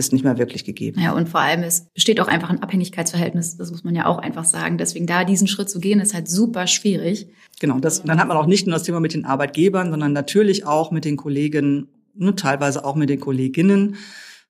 ist 0.00 0.12
nicht 0.12 0.24
mehr 0.24 0.38
wirklich 0.38 0.64
gegeben. 0.64 1.00
Ja, 1.00 1.12
und 1.12 1.28
vor 1.28 1.40
allem, 1.40 1.62
es 1.62 1.86
besteht 1.94 2.20
auch 2.20 2.26
einfach 2.26 2.50
ein 2.50 2.62
Abhängigkeitsverhältnis, 2.62 3.56
das 3.56 3.70
muss 3.70 3.84
man 3.84 3.94
ja 3.94 4.06
auch 4.06 4.18
einfach 4.18 4.44
sagen. 4.44 4.78
Deswegen 4.78 5.06
da 5.06 5.24
diesen 5.24 5.46
Schritt 5.46 5.70
zu 5.70 5.78
gehen, 5.78 6.00
ist 6.00 6.14
halt 6.14 6.28
super 6.28 6.66
schwierig. 6.66 7.28
Genau, 7.60 7.78
das, 7.78 8.02
dann 8.02 8.18
hat 8.18 8.26
man 8.26 8.36
auch 8.36 8.46
nicht 8.46 8.66
nur 8.66 8.74
das 8.74 8.82
Thema 8.82 8.98
mit 8.98 9.14
den 9.14 9.24
Arbeitgebern, 9.24 9.90
sondern 9.90 10.12
natürlich 10.12 10.66
auch 10.66 10.90
mit 10.90 11.04
den 11.04 11.16
Kollegen, 11.16 11.88
ne, 12.14 12.34
teilweise 12.34 12.84
auch 12.84 12.96
mit 12.96 13.10
den 13.10 13.20
Kolleginnen 13.20 13.96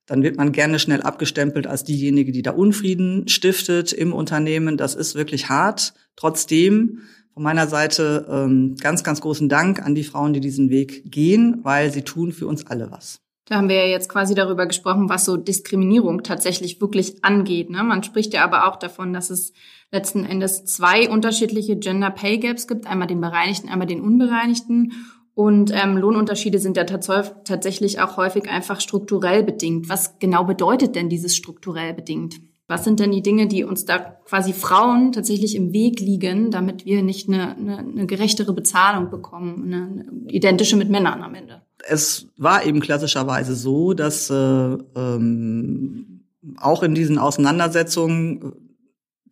dann 0.07 0.23
wird 0.23 0.35
man 0.35 0.51
gerne 0.51 0.77
schnell 0.77 1.01
abgestempelt 1.01 1.67
als 1.67 1.85
diejenige, 1.85 2.33
die 2.33 2.41
da 2.41 2.51
Unfrieden 2.51 3.29
stiftet 3.29 3.93
im 3.93 4.11
Unternehmen. 4.11 4.75
Das 4.75 4.93
ist 4.93 5.15
wirklich 5.15 5.47
hart. 5.47 5.93
Trotzdem 6.17 6.99
von 7.33 7.43
meiner 7.43 7.67
Seite 7.67 8.27
ähm, 8.29 8.75
ganz, 8.75 9.03
ganz 9.03 9.21
großen 9.21 9.47
Dank 9.47 9.81
an 9.81 9.95
die 9.95 10.03
Frauen, 10.03 10.33
die 10.33 10.41
diesen 10.41 10.69
Weg 10.69 11.09
gehen, 11.09 11.59
weil 11.63 11.91
sie 11.93 12.01
tun 12.01 12.33
für 12.33 12.47
uns 12.47 12.67
alle 12.67 12.91
was. 12.91 13.21
Da 13.51 13.57
haben 13.57 13.67
wir 13.67 13.75
ja 13.75 13.91
jetzt 13.91 14.07
quasi 14.07 14.33
darüber 14.33 14.65
gesprochen, 14.65 15.09
was 15.09 15.25
so 15.25 15.35
Diskriminierung 15.35 16.23
tatsächlich 16.23 16.79
wirklich 16.79 17.21
angeht. 17.21 17.69
Ne? 17.69 17.83
Man 17.83 18.01
spricht 18.01 18.33
ja 18.33 18.45
aber 18.45 18.65
auch 18.65 18.77
davon, 18.77 19.11
dass 19.11 19.29
es 19.29 19.51
letzten 19.91 20.23
Endes 20.23 20.63
zwei 20.63 21.09
unterschiedliche 21.09 21.75
Gender 21.75 22.11
Pay 22.11 22.37
Gaps 22.37 22.65
gibt, 22.65 22.87
einmal 22.87 23.09
den 23.09 23.19
bereinigten, 23.19 23.67
einmal 23.67 23.87
den 23.87 23.99
unbereinigten. 23.99 24.93
Und 25.33 25.69
ähm, 25.73 25.97
Lohnunterschiede 25.97 26.59
sind 26.59 26.77
ja 26.77 26.85
tatsächlich 26.85 27.99
auch 27.99 28.15
häufig 28.15 28.49
einfach 28.49 28.79
strukturell 28.79 29.43
bedingt. 29.43 29.89
Was 29.89 30.17
genau 30.19 30.45
bedeutet 30.45 30.95
denn 30.95 31.09
dieses 31.09 31.35
strukturell 31.35 31.93
bedingt? 31.93 32.39
Was 32.69 32.85
sind 32.85 33.01
denn 33.01 33.11
die 33.11 33.21
Dinge, 33.21 33.47
die 33.47 33.65
uns 33.65 33.83
da 33.83 33.99
quasi 33.99 34.53
Frauen 34.53 35.11
tatsächlich 35.11 35.57
im 35.57 35.73
Weg 35.73 35.99
liegen, 35.99 36.51
damit 36.51 36.85
wir 36.85 37.03
nicht 37.03 37.27
eine, 37.27 37.57
eine, 37.57 37.79
eine 37.79 38.05
gerechtere 38.05 38.53
Bezahlung 38.53 39.09
bekommen, 39.09 39.63
eine, 39.65 39.87
eine 39.87 40.31
identische 40.31 40.77
mit 40.77 40.89
Männern 40.89 41.21
am 41.21 41.35
Ende? 41.35 41.63
Es 41.87 42.27
war 42.37 42.65
eben 42.65 42.79
klassischerweise 42.79 43.55
so, 43.55 43.93
dass 43.93 44.29
äh, 44.29 44.33
ähm, 44.33 46.21
auch 46.57 46.83
in 46.83 46.95
diesen 46.95 47.17
Auseinandersetzungen 47.17 48.53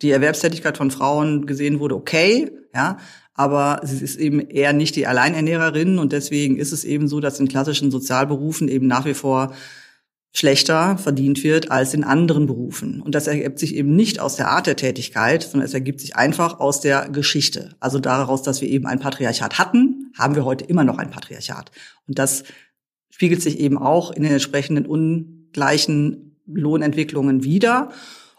die 0.01 0.12
Erwerbstätigkeit 0.12 0.77
von 0.77 0.91
Frauen 0.91 1.46
gesehen 1.46 1.79
wurde, 1.79 1.96
okay, 1.96 2.51
ja, 2.74 2.98
aber 3.34 3.82
sie 3.84 4.03
ist 4.03 4.18
eben 4.18 4.41
eher 4.41 4.74
nicht 4.74 4.96
die 4.96 5.08
Alleinernährerin 5.08 5.98
und 5.98 6.12
deswegen 6.12 6.58
ist 6.58 6.72
es 6.72 6.84
eben 6.84 7.08
so, 7.08 7.20
dass 7.20 7.39
in 7.39 7.48
klassischen 7.48 7.91
Sozialberufen 7.91 8.68
eben 8.68 8.88
nach 8.88 9.06
wie 9.06 9.13
vor 9.13 9.53
schlechter 10.32 10.98
verdient 10.98 11.44
wird 11.44 11.72
als 11.72 11.94
in 11.94 12.03
anderen 12.03 12.46
Berufen. 12.46 13.01
Und 13.01 13.15
das 13.15 13.27
ergibt 13.27 13.60
sich 13.60 13.75
eben 13.75 13.96
nicht 13.96 14.20
aus 14.20 14.36
der 14.36 14.50
Art 14.50 14.68
der 14.68 14.75
Tätigkeit, 14.75 15.44
sondern 15.44 15.65
es 15.65 15.74
ergibt 15.74 16.01
sich 16.01 16.15
einfach 16.15 16.60
aus 16.60 16.82
der 16.82 17.10
Geschichte. 17.10 17.75
Also 17.79 18.00
daraus, 18.00 18.44
dass 18.44 18.62
wir 18.62 18.70
eben 18.70 18.86
ein 18.86 19.00
Patriarchat 19.00 19.58
hatten, 19.58 19.99
haben 20.20 20.36
wir 20.36 20.46
heute 20.46 20.66
immer 20.66 20.84
noch 20.84 20.98
ein 20.98 21.10
Patriarchat. 21.10 21.72
Und 22.08 22.20
das 22.20 22.44
spiegelt 23.10 23.42
sich 23.42 23.60
eben 23.60 23.78
auch 23.78 24.12
in 24.12 24.24
den 24.24 24.34
entsprechenden 24.34 24.86
ungleichen 24.86 26.38
Lohnentwicklungen 26.46 27.44
wider 27.44 27.90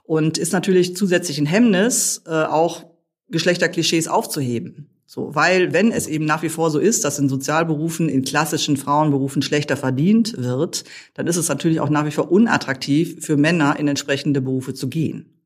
und 0.04 0.38
ist 0.38 0.52
natürlich 0.52 0.96
zusätzlich 0.96 1.38
ein 1.38 1.46
Hemmnis, 1.46 2.22
äh, 2.26 2.30
auch 2.30 2.84
Geschlechterklischees 3.28 4.08
aufzuheben. 4.08 4.88
So, 5.06 5.34
weil 5.34 5.72
wenn 5.72 5.90
es 5.90 6.06
eben 6.06 6.24
nach 6.24 6.42
wie 6.42 6.48
vor 6.48 6.70
so 6.70 6.78
ist, 6.78 7.04
dass 7.04 7.18
in 7.18 7.28
Sozialberufen, 7.28 8.08
in 8.08 8.22
klassischen 8.22 8.76
Frauenberufen 8.76 9.42
schlechter 9.42 9.76
verdient 9.76 10.36
wird, 10.38 10.84
dann 11.14 11.26
ist 11.26 11.36
es 11.36 11.48
natürlich 11.48 11.80
auch 11.80 11.90
nach 11.90 12.06
wie 12.06 12.12
vor 12.12 12.30
unattraktiv 12.30 13.24
für 13.24 13.36
Männer 13.36 13.76
in 13.78 13.88
entsprechende 13.88 14.40
Berufe 14.40 14.72
zu 14.72 14.88
gehen. 14.88 15.39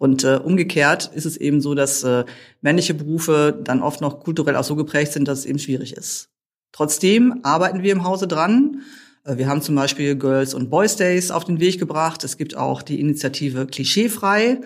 Und 0.00 0.24
äh, 0.24 0.40
umgekehrt 0.42 1.10
ist 1.14 1.26
es 1.26 1.36
eben 1.36 1.60
so, 1.60 1.74
dass 1.74 2.02
äh, 2.04 2.24
männliche 2.62 2.94
Berufe 2.94 3.60
dann 3.62 3.82
oft 3.82 4.00
noch 4.00 4.20
kulturell 4.20 4.56
auch 4.56 4.64
so 4.64 4.74
geprägt 4.74 5.12
sind, 5.12 5.28
dass 5.28 5.40
es 5.40 5.44
eben 5.44 5.58
schwierig 5.58 5.92
ist. 5.92 6.30
Trotzdem 6.72 7.40
arbeiten 7.42 7.82
wir 7.82 7.92
im 7.92 8.02
Hause 8.02 8.26
dran. 8.26 8.80
Äh, 9.26 9.36
wir 9.36 9.46
haben 9.46 9.60
zum 9.60 9.74
Beispiel 9.74 10.16
Girls 10.16 10.54
und 10.54 10.70
Boys 10.70 10.96
Days 10.96 11.30
auf 11.30 11.44
den 11.44 11.60
Weg 11.60 11.78
gebracht. 11.78 12.24
Es 12.24 12.38
gibt 12.38 12.56
auch 12.56 12.80
die 12.80 12.98
Initiative 12.98 13.66
Klischeefrei. 13.66 14.62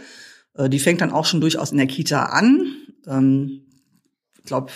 Äh, 0.57 0.69
die 0.69 0.79
fängt 0.79 1.01
dann 1.01 1.11
auch 1.11 1.25
schon 1.25 1.41
durchaus 1.41 1.73
in 1.73 1.79
der 1.79 1.89
Kita 1.89 2.27
an. 2.27 2.69
Ähm, 3.09 3.63
ich 4.39 4.45
glaube, 4.45 4.71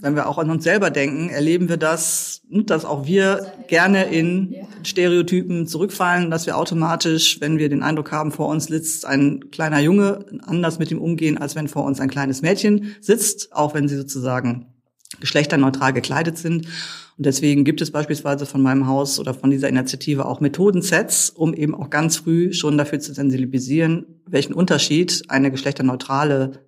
wenn 0.00 0.16
wir 0.16 0.28
auch 0.28 0.38
an 0.38 0.50
uns 0.50 0.64
selber 0.64 0.90
denken, 0.90 1.28
erleben 1.28 1.68
wir 1.68 1.76
das, 1.76 2.42
dass 2.48 2.84
auch 2.84 3.06
wir 3.06 3.52
gerne 3.68 4.04
in 4.04 4.54
Stereotypen 4.82 5.66
zurückfallen, 5.66 6.30
dass 6.30 6.46
wir 6.46 6.56
automatisch, 6.56 7.40
wenn 7.40 7.58
wir 7.58 7.68
den 7.68 7.82
Eindruck 7.82 8.10
haben, 8.10 8.32
vor 8.32 8.48
uns 8.48 8.66
sitzt 8.66 9.04
ein 9.04 9.50
kleiner 9.50 9.80
Junge, 9.80 10.24
anders 10.42 10.78
mit 10.78 10.90
ihm 10.90 11.00
umgehen, 11.00 11.38
als 11.38 11.54
wenn 11.54 11.68
vor 11.68 11.84
uns 11.84 12.00
ein 12.00 12.08
kleines 12.08 12.40
Mädchen 12.40 12.96
sitzt, 13.00 13.52
auch 13.52 13.74
wenn 13.74 13.88
sie 13.88 13.96
sozusagen 13.96 14.66
geschlechterneutral 15.20 15.92
gekleidet 15.92 16.38
sind. 16.38 16.66
Und 16.66 17.26
deswegen 17.26 17.64
gibt 17.64 17.82
es 17.82 17.90
beispielsweise 17.90 18.46
von 18.46 18.62
meinem 18.62 18.86
Haus 18.86 19.18
oder 19.18 19.34
von 19.34 19.50
dieser 19.50 19.68
Initiative 19.68 20.24
auch 20.24 20.40
Methodensets, 20.40 21.28
um 21.28 21.52
eben 21.52 21.74
auch 21.74 21.90
ganz 21.90 22.16
früh 22.16 22.54
schon 22.54 22.78
dafür 22.78 23.00
zu 23.00 23.12
sensibilisieren, 23.12 24.06
welchen 24.26 24.54
Unterschied 24.54 25.24
eine 25.28 25.50
geschlechterneutrale 25.50 26.64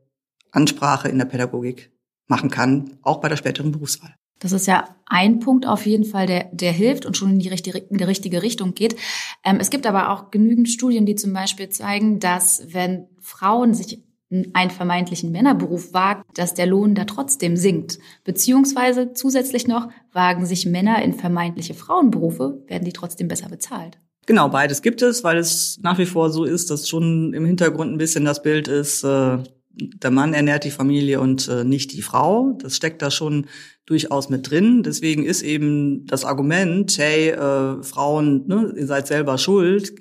Ansprache 0.51 1.09
in 1.09 1.17
der 1.17 1.25
Pädagogik 1.25 1.93
machen 2.27 2.51
kann, 2.51 2.99
auch 3.03 3.21
bei 3.21 3.29
der 3.29 3.37
späteren 3.37 3.73
Berufswahl. 3.73 4.15
Das 4.39 4.51
ist 4.51 4.67
ja 4.67 4.89
ein 5.07 5.39
Punkt 5.39 5.67
auf 5.67 5.87
jeden 5.87 6.05
Fall, 6.05 6.27
der, 6.27 6.51
der 6.53 6.73
hilft 6.73 7.07
und 7.07 7.17
schon 7.17 7.31
in 7.31 7.39
die 7.39 7.49
richtige, 7.49 7.79
in 7.79 7.99
die 7.99 8.05
richtige 8.05 8.43
Richtung 8.43 8.75
geht. 8.75 8.97
Ähm, 9.45 9.59
es 9.61 9.71
gibt 9.71 9.87
aber 9.87 10.11
auch 10.11 10.33
genügend 10.33 10.69
Studien, 10.69 11.07
die 11.07 11.15
zum 11.15 11.33
Beispiel 11.33 11.69
zeigen, 11.69 12.19
dass 12.19 12.67
wenn 12.73 13.07
Frauen 13.21 13.73
sich 13.73 14.03
einen 14.53 14.71
vermeintlichen 14.71 15.31
Männerberuf 15.31 15.93
wagt, 15.93 16.25
dass 16.35 16.55
der 16.55 16.67
Lohn 16.67 16.95
da 16.95 17.05
trotzdem 17.05 17.57
sinkt. 17.57 17.99
Beziehungsweise 18.25 19.13
zusätzlich 19.13 19.69
noch 19.69 19.89
wagen 20.13 20.47
sich 20.47 20.67
Männer 20.67 21.03
in 21.03 21.13
vermeintliche 21.13 21.75
Frauenberufe, 21.75 22.63
werden 22.67 22.85
die 22.85 22.93
trotzdem 22.93 23.29
besser 23.29 23.49
bezahlt. 23.49 23.99
Genau, 24.27 24.49
beides 24.49 24.83
gibt 24.83 25.03
es, 25.03 25.23
weil 25.23 25.37
es 25.37 25.79
nach 25.83 25.99
wie 25.99 26.07
vor 26.07 26.31
so 26.31 26.45
ist, 26.45 26.71
dass 26.71 26.89
schon 26.89 27.35
im 27.35 27.45
Hintergrund 27.45 27.93
ein 27.93 27.99
bisschen 27.99 28.25
das 28.25 28.43
Bild 28.43 28.69
ist, 28.69 29.05
äh, 29.05 29.39
der 29.75 30.11
Mann 30.11 30.35
ernährt 30.35 30.65
die 30.65 30.71
Familie 30.71 31.21
und 31.21 31.49
äh, 31.49 31.65
nicht 31.65 31.93
die 31.93 32.03
Frau. 32.03 32.59
Das 32.61 32.77
steckt 32.77 33.03
da 33.03 33.11
schon 33.11 33.47
durchaus 33.87 34.29
mit 34.29 34.51
drin. 34.51 34.83
Deswegen 34.83 35.25
ist 35.25 35.43
eben 35.43 36.07
das 36.07 36.25
Argument, 36.25 36.97
hey, 36.99 37.31
äh, 37.31 37.83
Frauen, 37.83 38.47
ne, 38.47 38.75
ihr 38.77 38.87
seid 38.87 39.07
selber 39.07 39.39
schuld, 39.39 39.95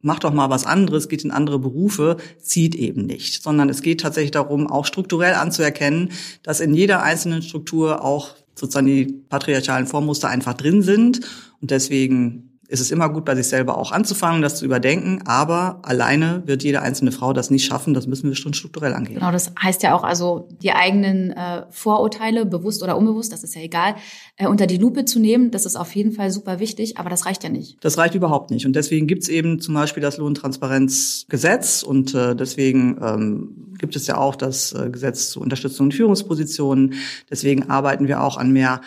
macht 0.00 0.24
doch 0.24 0.32
mal 0.32 0.50
was 0.50 0.66
anderes, 0.66 1.08
geht 1.08 1.24
in 1.24 1.30
andere 1.30 1.58
Berufe, 1.58 2.16
zieht 2.38 2.74
eben 2.74 3.06
nicht. 3.06 3.42
Sondern 3.42 3.70
es 3.70 3.82
geht 3.82 4.00
tatsächlich 4.00 4.32
darum, 4.32 4.66
auch 4.66 4.84
strukturell 4.84 5.34
anzuerkennen, 5.34 6.10
dass 6.42 6.60
in 6.60 6.74
jeder 6.74 7.02
einzelnen 7.02 7.42
Struktur 7.42 8.04
auch 8.04 8.34
sozusagen 8.54 8.86
die 8.86 9.06
patriarchalen 9.28 9.86
Vormuster 9.86 10.28
einfach 10.28 10.54
drin 10.54 10.82
sind. 10.82 11.20
Und 11.60 11.70
deswegen 11.70 12.53
ist 12.68 12.80
es 12.80 12.90
immer 12.90 13.08
gut, 13.08 13.24
bei 13.24 13.34
sich 13.34 13.46
selber 13.46 13.76
auch 13.76 13.92
anzufangen, 13.92 14.42
das 14.42 14.56
zu 14.56 14.64
überdenken. 14.64 15.22
Aber 15.26 15.80
alleine 15.82 16.42
wird 16.46 16.62
jede 16.62 16.82
einzelne 16.82 17.12
Frau 17.12 17.32
das 17.32 17.50
nicht 17.50 17.64
schaffen. 17.64 17.94
Das 17.94 18.06
müssen 18.06 18.28
wir 18.28 18.36
schon 18.36 18.54
strukturell 18.54 18.94
angehen. 18.94 19.16
Genau, 19.16 19.30
das 19.30 19.52
heißt 19.62 19.82
ja 19.82 19.94
auch 19.94 20.04
also, 20.04 20.48
die 20.62 20.72
eigenen 20.72 21.30
äh, 21.32 21.64
Vorurteile, 21.70 22.46
bewusst 22.46 22.82
oder 22.82 22.96
unbewusst, 22.96 23.32
das 23.32 23.44
ist 23.44 23.54
ja 23.54 23.62
egal, 23.62 23.96
äh, 24.36 24.46
unter 24.46 24.66
die 24.66 24.78
Lupe 24.78 25.04
zu 25.04 25.18
nehmen. 25.18 25.50
Das 25.50 25.66
ist 25.66 25.76
auf 25.76 25.94
jeden 25.94 26.12
Fall 26.12 26.30
super 26.30 26.58
wichtig, 26.58 26.98
aber 26.98 27.10
das 27.10 27.26
reicht 27.26 27.44
ja 27.44 27.50
nicht. 27.50 27.76
Das 27.82 27.98
reicht 27.98 28.14
überhaupt 28.14 28.50
nicht. 28.50 28.66
Und 28.66 28.74
deswegen 28.74 29.06
gibt 29.06 29.22
es 29.22 29.28
eben 29.28 29.60
zum 29.60 29.74
Beispiel 29.74 30.02
das 30.02 30.16
Lohntransparenzgesetz 30.16 31.82
und 31.82 32.14
äh, 32.14 32.34
deswegen 32.34 32.98
ähm, 33.02 33.74
gibt 33.78 33.96
es 33.96 34.06
ja 34.06 34.16
auch 34.16 34.36
das 34.36 34.72
äh, 34.72 34.90
Gesetz 34.90 35.30
zur 35.30 35.42
Unterstützung 35.42 35.86
in 35.86 35.92
Führungspositionen. 35.92 36.94
Deswegen 37.30 37.70
arbeiten 37.70 38.08
wir 38.08 38.22
auch 38.22 38.36
an 38.36 38.52
mehr 38.52 38.80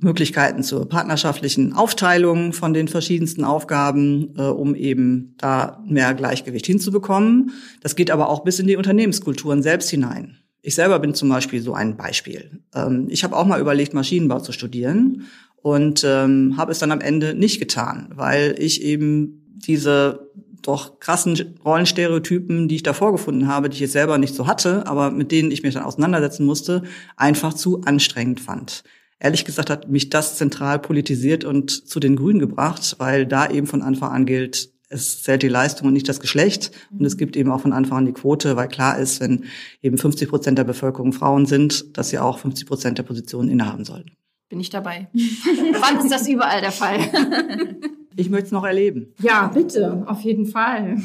Möglichkeiten 0.00 0.62
zur 0.62 0.88
partnerschaftlichen 0.88 1.72
Aufteilung 1.72 2.52
von 2.52 2.74
den 2.74 2.88
verschiedensten 2.88 3.44
Aufgaben, 3.44 4.34
äh, 4.36 4.42
um 4.42 4.74
eben 4.74 5.34
da 5.38 5.82
mehr 5.86 6.14
Gleichgewicht 6.14 6.66
hinzubekommen. 6.66 7.52
Das 7.80 7.96
geht 7.96 8.10
aber 8.10 8.28
auch 8.28 8.44
bis 8.44 8.58
in 8.58 8.66
die 8.66 8.76
Unternehmenskulturen 8.76 9.62
selbst 9.62 9.90
hinein. 9.90 10.38
Ich 10.62 10.74
selber 10.74 10.98
bin 10.98 11.14
zum 11.14 11.28
Beispiel 11.28 11.60
so 11.60 11.74
ein 11.74 11.96
Beispiel. 11.96 12.62
Ähm, 12.74 13.06
ich 13.08 13.22
habe 13.22 13.36
auch 13.36 13.46
mal 13.46 13.60
überlegt, 13.60 13.94
Maschinenbau 13.94 14.40
zu 14.40 14.52
studieren 14.52 15.26
und 15.56 16.02
ähm, 16.04 16.56
habe 16.56 16.72
es 16.72 16.78
dann 16.78 16.90
am 16.90 17.00
Ende 17.00 17.34
nicht 17.34 17.60
getan, 17.60 18.10
weil 18.14 18.56
ich 18.58 18.82
eben 18.82 19.42
diese 19.54 20.30
doch 20.62 20.98
krassen 20.98 21.58
Rollenstereotypen, 21.64 22.68
die 22.68 22.76
ich 22.76 22.82
da 22.82 22.94
vorgefunden 22.94 23.48
habe, 23.48 23.68
die 23.68 23.74
ich 23.74 23.80
jetzt 23.80 23.92
selber 23.92 24.18
nicht 24.18 24.34
so 24.34 24.46
hatte, 24.46 24.86
aber 24.86 25.10
mit 25.10 25.30
denen 25.30 25.50
ich 25.50 25.62
mich 25.62 25.74
dann 25.74 25.84
auseinandersetzen 25.84 26.46
musste, 26.46 26.82
einfach 27.16 27.54
zu 27.54 27.82
anstrengend 27.82 28.40
fand 28.40 28.82
ehrlich 29.18 29.44
gesagt 29.44 29.70
hat 29.70 29.88
mich 29.88 30.10
das 30.10 30.36
zentral 30.36 30.78
politisiert 30.78 31.44
und 31.44 31.88
zu 31.88 32.00
den 32.00 32.16
Grünen 32.16 32.38
gebracht, 32.38 32.96
weil 32.98 33.26
da 33.26 33.48
eben 33.50 33.66
von 33.66 33.82
Anfang 33.82 34.12
an 34.12 34.26
gilt, 34.26 34.70
es 34.88 35.22
zählt 35.22 35.42
die 35.42 35.48
Leistung 35.48 35.88
und 35.88 35.94
nicht 35.94 36.08
das 36.08 36.20
Geschlecht. 36.20 36.70
Und 36.96 37.04
es 37.04 37.16
gibt 37.16 37.36
eben 37.36 37.50
auch 37.50 37.60
von 37.60 37.72
Anfang 37.72 37.98
an 37.98 38.06
die 38.06 38.12
Quote, 38.12 38.56
weil 38.56 38.68
klar 38.68 38.98
ist, 38.98 39.20
wenn 39.20 39.44
eben 39.82 39.98
50 39.98 40.28
Prozent 40.28 40.58
der 40.58 40.64
Bevölkerung 40.64 41.12
Frauen 41.12 41.46
sind, 41.46 41.96
dass 41.98 42.10
sie 42.10 42.18
auch 42.18 42.38
50 42.38 42.66
Prozent 42.66 42.98
der 42.98 43.02
Positionen 43.02 43.48
innehaben 43.48 43.84
sollten. 43.84 44.12
Bin 44.48 44.60
ich 44.60 44.70
dabei. 44.70 45.08
Wann 45.14 46.04
ist 46.04 46.12
das 46.12 46.28
überall 46.28 46.60
der 46.60 46.70
Fall? 46.70 47.00
ich 48.16 48.30
möchte 48.30 48.46
es 48.46 48.52
noch 48.52 48.64
erleben. 48.64 49.14
Ja, 49.20 49.48
bitte, 49.48 50.04
auf 50.06 50.20
jeden 50.20 50.46
Fall. 50.46 50.98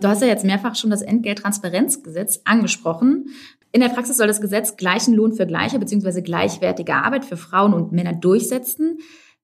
Du 0.00 0.08
hast 0.08 0.22
ja 0.22 0.28
jetzt 0.28 0.44
mehrfach 0.44 0.74
schon 0.74 0.90
das 0.90 1.02
Entgelttransparenzgesetz 1.02 2.40
angesprochen. 2.44 3.28
In 3.74 3.80
der 3.80 3.88
Praxis 3.88 4.18
soll 4.18 4.28
das 4.28 4.40
Gesetz 4.40 4.76
gleichen 4.76 5.14
Lohn 5.14 5.32
für 5.32 5.48
gleiche 5.48 5.80
bzw. 5.80 6.22
gleichwertige 6.22 6.94
Arbeit 6.94 7.24
für 7.24 7.36
Frauen 7.36 7.74
und 7.74 7.90
Männer 7.90 8.12
durchsetzen. 8.12 8.98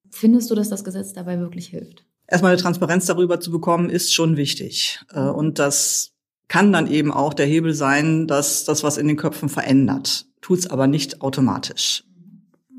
Findest 0.08 0.48
du, 0.48 0.54
dass 0.54 0.68
das 0.68 0.84
Gesetz 0.84 1.12
dabei 1.12 1.40
wirklich 1.40 1.66
hilft? 1.66 2.04
Erstmal 2.28 2.52
eine 2.52 2.60
Transparenz 2.60 3.06
darüber 3.06 3.40
zu 3.40 3.50
bekommen, 3.50 3.90
ist 3.90 4.14
schon 4.14 4.36
wichtig. 4.36 5.00
Äh, 5.12 5.22
und 5.22 5.58
das 5.58 6.12
kann 6.46 6.72
dann 6.72 6.86
eben 6.86 7.12
auch 7.12 7.34
der 7.34 7.46
Hebel 7.46 7.74
sein, 7.74 8.28
dass 8.28 8.64
das 8.64 8.84
was 8.84 8.98
in 8.98 9.08
den 9.08 9.16
Köpfen 9.16 9.48
verändert. 9.48 10.26
Tut's 10.40 10.68
aber 10.68 10.86
nicht 10.86 11.22
automatisch. 11.22 12.04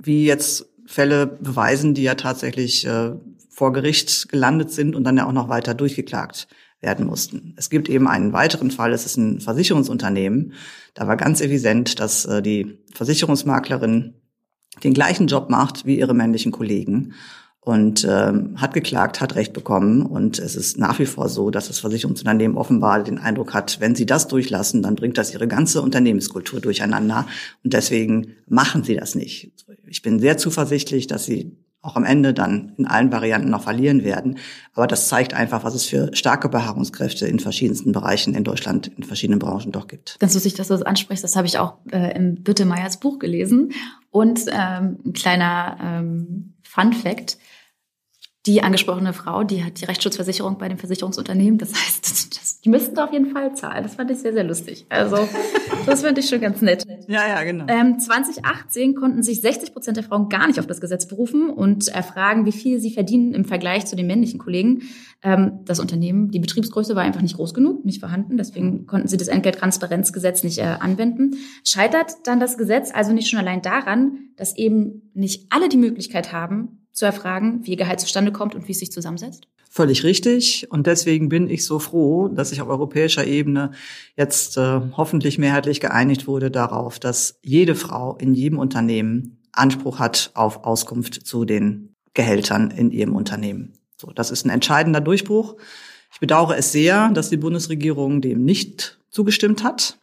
Wie 0.02 0.24
jetzt 0.24 0.70
Fälle 0.86 1.28
beweisen, 1.28 1.94
die 1.94 2.04
ja 2.04 2.16
tatsächlich 2.16 2.88
äh, 2.88 3.12
vor 3.50 3.74
Gericht 3.74 4.30
gelandet 4.30 4.72
sind 4.72 4.96
und 4.96 5.04
dann 5.04 5.18
ja 5.18 5.28
auch 5.28 5.34
noch 5.34 5.50
weiter 5.50 5.74
durchgeklagt 5.74 6.48
werden 6.82 7.06
mussten. 7.06 7.54
Es 7.58 7.70
gibt 7.70 7.90
eben 7.90 8.08
einen 8.08 8.34
weiteren 8.34 8.72
Fall, 8.72 8.92
es 8.92 9.06
ist 9.06 9.18
ein 9.18 9.40
Versicherungsunternehmen. 9.40 10.54
Da 10.94 11.08
war 11.08 11.16
ganz 11.16 11.40
evident, 11.40 12.00
dass 12.00 12.26
äh, 12.26 12.42
die 12.42 12.80
Versicherungsmaklerin 12.94 14.16
den 14.84 14.94
gleichen 14.94 15.28
Job 15.28 15.50
macht 15.50 15.86
wie 15.86 16.00
ihre 16.00 16.14
männlichen 16.14 16.52
Kollegen 16.52 17.14
und 17.64 18.08
ähm, 18.10 18.60
hat 18.60 18.74
geklagt, 18.74 19.22
hat 19.22 19.36
Recht 19.36 19.54
bekommen. 19.54 20.04
Und 20.04 20.40
es 20.40 20.56
ist 20.56 20.80
nach 20.80 20.98
wie 20.98 21.06
vor 21.06 21.30
so, 21.30 21.52
dass 21.52 21.68
das 21.68 21.78
Versicherungsunternehmen 21.78 22.58
offenbar 22.58 23.04
den 23.04 23.20
Eindruck 23.20 23.54
hat, 23.54 23.80
wenn 23.80 23.94
sie 23.94 24.08
das 24.08 24.28
durchlassen, 24.28 24.82
dann 24.82 24.96
bringt 24.96 25.20
das 25.20 25.32
ihre 25.32 25.48
ganze 25.48 25.84
Unternehmenskultur 25.84 26.60
durcheinander. 26.60 27.28
Und 27.64 27.74
deswegen 27.74 28.34
machen 28.48 28.84
sie 28.84 28.96
das 28.96 29.14
nicht. 29.14 29.52
ich 29.86 30.02
bin 30.02 30.20
sehr 30.20 30.38
zuversichtlich, 30.38 31.06
dass 31.06 31.26
sie 31.26 31.56
auch 31.82 31.96
am 31.96 32.04
Ende 32.04 32.34
dann 32.34 32.74
in 32.78 32.86
allen 32.86 33.12
Varianten 33.12 33.50
noch 33.50 33.64
verlieren 33.64 34.04
werden. 34.04 34.38
Aber 34.74 34.86
das 34.86 35.08
zeigt 35.08 35.34
einfach, 35.34 35.64
was 35.64 35.74
es 35.74 35.86
für 35.86 36.16
starke 36.16 36.48
Beharrungskräfte 36.48 37.26
in 37.26 37.40
verschiedensten 37.40 37.92
Bereichen 37.92 38.36
in 38.36 38.44
Deutschland, 38.44 38.88
in 38.88 39.04
verschiedenen 39.04 39.40
Branchen 39.40 39.72
doch 39.72 39.88
gibt. 39.88 40.18
Ganz 40.20 40.34
lustig, 40.36 40.54
dass 40.54 40.68
du 40.68 40.76
das 40.76 40.84
ansprichst. 40.84 41.24
Das 41.24 41.36
habe 41.36 41.48
ich 41.48 41.58
auch 41.58 41.78
äh, 41.92 42.16
im 42.16 42.44
Birte 42.44 42.66
Meyers 42.66 43.00
Buch 43.00 43.18
gelesen. 43.18 43.72
Und 44.12 44.42
ähm, 44.52 45.00
ein 45.06 45.14
kleiner 45.14 45.78
ähm, 45.82 46.54
Fun 46.64 46.94
Fact. 46.94 47.38
Die 48.48 48.64
angesprochene 48.64 49.14
Frau, 49.14 49.44
die 49.44 49.64
hat 49.64 49.80
die 49.82 49.86
Rechtsschutzversicherung 49.86 50.58
bei 50.58 50.68
dem 50.68 50.80
Versicherungsunternehmen. 50.80 51.60
Das 51.60 51.74
heißt, 51.74 52.10
das, 52.10 52.60
die 52.62 52.70
müssten 52.70 52.98
auf 53.00 53.12
jeden 53.12 53.32
Fall 53.32 53.56
zahlen. 53.56 53.84
Das 53.84 53.96
fand 53.96 54.10
ich 54.12 54.20
sehr, 54.20 54.34
sehr 54.34 54.44
lustig. 54.44 54.86
Also, 54.90 55.28
das 55.86 56.02
fand 56.02 56.18
ich 56.20 56.28
schon 56.28 56.42
ganz 56.42 56.62
nett. 56.62 56.86
Ja, 57.08 57.28
ja, 57.28 57.44
genau. 57.44 57.66
Ähm, 57.68 58.00
2018 58.00 58.96
konnten 58.96 59.24
sich 59.24 59.42
60 59.42 59.74
Prozent 59.74 59.98
der 59.98 60.04
Frauen 60.04 60.30
gar 60.30 60.48
nicht 60.48 60.60
auf 60.60 60.68
das 60.68 60.82
Gesetz 60.82 61.08
berufen 61.08 61.50
und 61.50 61.88
erfragen, 61.88 62.46
wie 62.46 62.52
viel 62.52 62.80
sie 62.80 62.92
verdienen 62.92 63.34
im 63.34 63.46
Vergleich 63.46 63.86
zu 63.86 63.96
den 63.96 64.06
männlichen 64.06 64.40
Kollegen. 64.40 64.84
Ähm, 65.24 65.62
das 65.66 65.80
Unternehmen, 65.80 66.30
die 66.30 66.40
Betriebsgröße 66.40 66.96
war 66.96 67.04
einfach 67.04 67.22
nicht 67.22 67.36
groß 67.36 67.54
genug, 67.54 67.86
nicht 67.86 68.00
vorhanden. 68.00 68.38
Deswegen 68.38 68.86
konnten 68.86 69.08
sie 69.08 69.18
das 69.18 69.28
Entgelttransparenzgesetz 69.28 70.44
nicht 70.44 70.60
äh, 70.60 70.78
anwenden. 70.80 71.36
Scheitert 71.64 72.12
dann 72.26 72.40
das 72.40 72.58
Gesetz 72.58 72.92
also 72.94 73.12
nicht 73.12 73.30
schon 73.30 73.40
allein 73.40 73.62
daran, 73.62 74.30
dass 74.36 74.56
eben 74.56 75.12
nicht 75.14 75.48
alle 75.52 75.70
die 75.70 75.78
Möglichkeit 75.78 76.32
haben, 76.32 76.81
zu 76.92 77.06
erfragen, 77.06 77.62
wie 77.64 77.72
ihr 77.72 77.78
Gehalt 77.78 78.00
zustande 78.00 78.32
kommt 78.32 78.56
und 78.56 78.68
wie 78.68 78.72
es 78.72 78.80
sich 78.80 78.92
zusammensetzt? 78.92 79.48
Völlig 79.70 80.04
richtig. 80.04 80.68
Und 80.70 80.86
deswegen 80.86 81.30
bin 81.30 81.50
ich 81.50 81.66
so 81.66 81.80
froh, 81.80 82.28
dass 82.28 82.50
sich 82.50 82.62
auf 82.62 82.68
europäischer 82.68 83.26
Ebene 83.26 83.72
jetzt 84.18 84.58
äh, 84.58 84.82
hoffentlich 84.98 85.38
mehrheitlich 85.38 85.80
geeinigt 85.80 86.28
wurde 86.28 86.52
darauf, 86.52 87.00
dass 87.00 87.40
jede 87.42 87.76
Frau 87.76 88.18
in 88.18 88.34
jedem 88.34 88.60
Unternehmen 88.60 89.38
Anspruch 89.54 90.00
hat 90.00 90.32
auf 90.34 90.66
Auskunft 90.66 91.26
zu 91.26 91.46
den 91.46 91.96
Gehältern 92.14 92.72
in 92.72 92.92
ihrem 92.92 93.16
Unternehmen. 93.16 93.74
So, 93.96 94.12
das 94.12 94.32
ist 94.32 94.46
ein 94.46 94.50
entscheidender 94.50 95.00
Durchbruch. 95.00 95.56
Ich 96.14 96.20
bedauere 96.20 96.58
es 96.58 96.72
sehr, 96.72 97.10
dass 97.10 97.30
die 97.30 97.38
Bundesregierung 97.38 98.20
dem 98.22 98.44
nicht 98.44 99.00
zugestimmt 99.10 99.64
hat. 99.64 99.98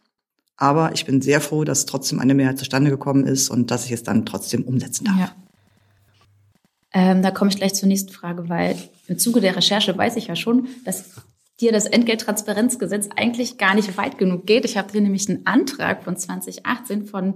Aber 0.57 0.93
ich 0.93 1.05
bin 1.05 1.21
sehr 1.21 1.41
froh, 1.41 1.63
dass 1.63 1.85
trotzdem 1.85 2.19
eine 2.19 2.33
Mehrheit 2.33 2.57
zustande 2.57 2.89
gekommen 2.89 3.25
ist 3.25 3.49
und 3.49 3.71
dass 3.71 3.85
ich 3.85 3.91
es 3.91 4.03
dann 4.03 4.25
trotzdem 4.25 4.63
umsetzen 4.63 5.05
darf. 5.05 5.19
Ja. 5.19 5.35
Ähm, 6.93 7.21
da 7.21 7.31
komme 7.31 7.51
ich 7.51 7.57
gleich 7.57 7.75
zur 7.75 7.87
nächsten 7.87 8.11
Frage, 8.11 8.49
weil 8.49 8.75
im 9.07 9.19
Zuge 9.19 9.41
der 9.41 9.55
Recherche 9.55 9.95
weiß 9.95 10.15
ich 10.15 10.27
ja 10.27 10.35
schon, 10.35 10.67
dass 10.85 11.21
dir 11.59 11.71
das 11.71 11.85
Entgelttransparenzgesetz 11.85 13.09
eigentlich 13.15 13.57
gar 13.57 13.75
nicht 13.75 13.97
weit 13.97 14.17
genug 14.17 14.45
geht. 14.45 14.65
Ich 14.65 14.77
habe 14.77 14.91
dir 14.91 15.01
nämlich 15.01 15.27
einen 15.29 15.45
Antrag 15.45 16.03
von 16.03 16.15
2018 16.15 17.05
von 17.05 17.35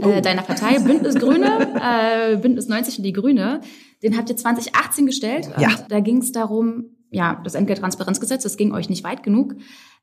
äh, 0.00 0.22
deiner 0.22 0.42
Partei 0.42 0.78
Bündnis 0.78 1.16
Grüne, 1.16 1.74
äh, 1.82 2.36
Bündnis 2.36 2.68
90 2.68 2.98
und 2.98 3.04
die 3.04 3.12
Grüne, 3.12 3.60
den 4.02 4.16
habt 4.16 4.30
ihr 4.30 4.36
2018 4.36 5.06
gestellt. 5.06 5.48
Ja. 5.58 5.74
Da 5.88 6.00
ging 6.00 6.18
es 6.18 6.32
darum, 6.32 6.95
ja, 7.10 7.40
das 7.44 7.54
Entgelttransparenzgesetz, 7.54 8.42
das 8.42 8.56
ging 8.56 8.72
euch 8.72 8.88
nicht 8.88 9.04
weit 9.04 9.22
genug. 9.22 9.56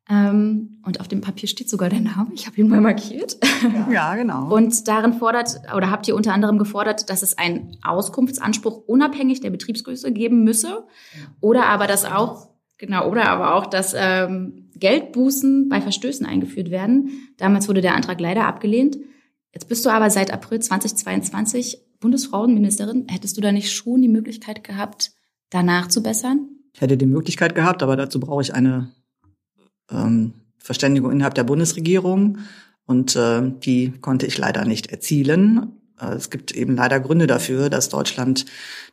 Ähm, 0.09 0.81
und 0.85 0.99
auf 0.99 1.07
dem 1.07 1.21
Papier 1.21 1.47
steht 1.47 1.69
sogar 1.69 1.89
der 1.89 2.01
Name. 2.01 2.31
Ich 2.33 2.45
habe 2.45 2.57
ihn 2.59 2.67
mal 2.67 2.81
markiert. 2.81 3.37
Ja, 3.91 4.15
genau. 4.15 4.53
Und 4.53 4.87
darin 4.87 5.13
fordert 5.13 5.61
oder 5.75 5.89
habt 5.89 6.07
ihr 6.07 6.15
unter 6.15 6.33
anderem 6.33 6.57
gefordert, 6.57 7.09
dass 7.09 7.23
es 7.23 7.37
einen 7.37 7.77
Auskunftsanspruch 7.81 8.83
unabhängig 8.85 9.39
der 9.39 9.51
Betriebsgröße 9.51 10.11
geben 10.11 10.43
müsse, 10.43 10.85
oder 11.39 11.67
aber 11.67 11.87
dass 11.87 12.03
auch 12.03 12.49
genau 12.77 13.09
oder 13.09 13.29
aber 13.29 13.55
auch, 13.55 13.65
dass 13.65 13.95
ähm, 13.97 14.69
Geldbußen 14.75 15.69
bei 15.69 15.79
Verstößen 15.79 16.25
eingeführt 16.25 16.71
werden. 16.71 17.11
Damals 17.37 17.69
wurde 17.69 17.81
der 17.81 17.95
Antrag 17.95 18.19
leider 18.19 18.45
abgelehnt. 18.45 18.97
Jetzt 19.53 19.69
bist 19.69 19.85
du 19.85 19.89
aber 19.89 20.09
seit 20.09 20.33
April 20.33 20.59
2022 20.59 21.79
Bundesfrauenministerin. 22.01 23.07
Hättest 23.09 23.37
du 23.37 23.41
da 23.41 23.53
nicht 23.53 23.71
schon 23.71 24.01
die 24.01 24.09
Möglichkeit 24.09 24.63
gehabt, 24.63 25.11
danach 25.49 25.87
zu 25.87 26.03
bessern? 26.03 26.49
Ich 26.73 26.81
hätte 26.81 26.97
die 26.97 27.05
Möglichkeit 27.05 27.55
gehabt, 27.55 27.83
aber 27.83 27.95
dazu 27.95 28.19
brauche 28.19 28.41
ich 28.41 28.53
eine 28.53 28.91
ähm, 29.91 30.33
Verständigung 30.57 31.11
innerhalb 31.11 31.35
der 31.35 31.43
Bundesregierung 31.43 32.39
und 32.85 33.15
äh, 33.15 33.41
die 33.63 33.91
konnte 34.01 34.25
ich 34.25 34.37
leider 34.37 34.65
nicht 34.65 34.87
erzielen. 34.87 35.79
Äh, 35.99 36.13
es 36.13 36.29
gibt 36.29 36.51
eben 36.51 36.75
leider 36.75 36.99
Gründe 36.99 37.27
dafür, 37.27 37.69
dass 37.69 37.89
Deutschland 37.89 38.45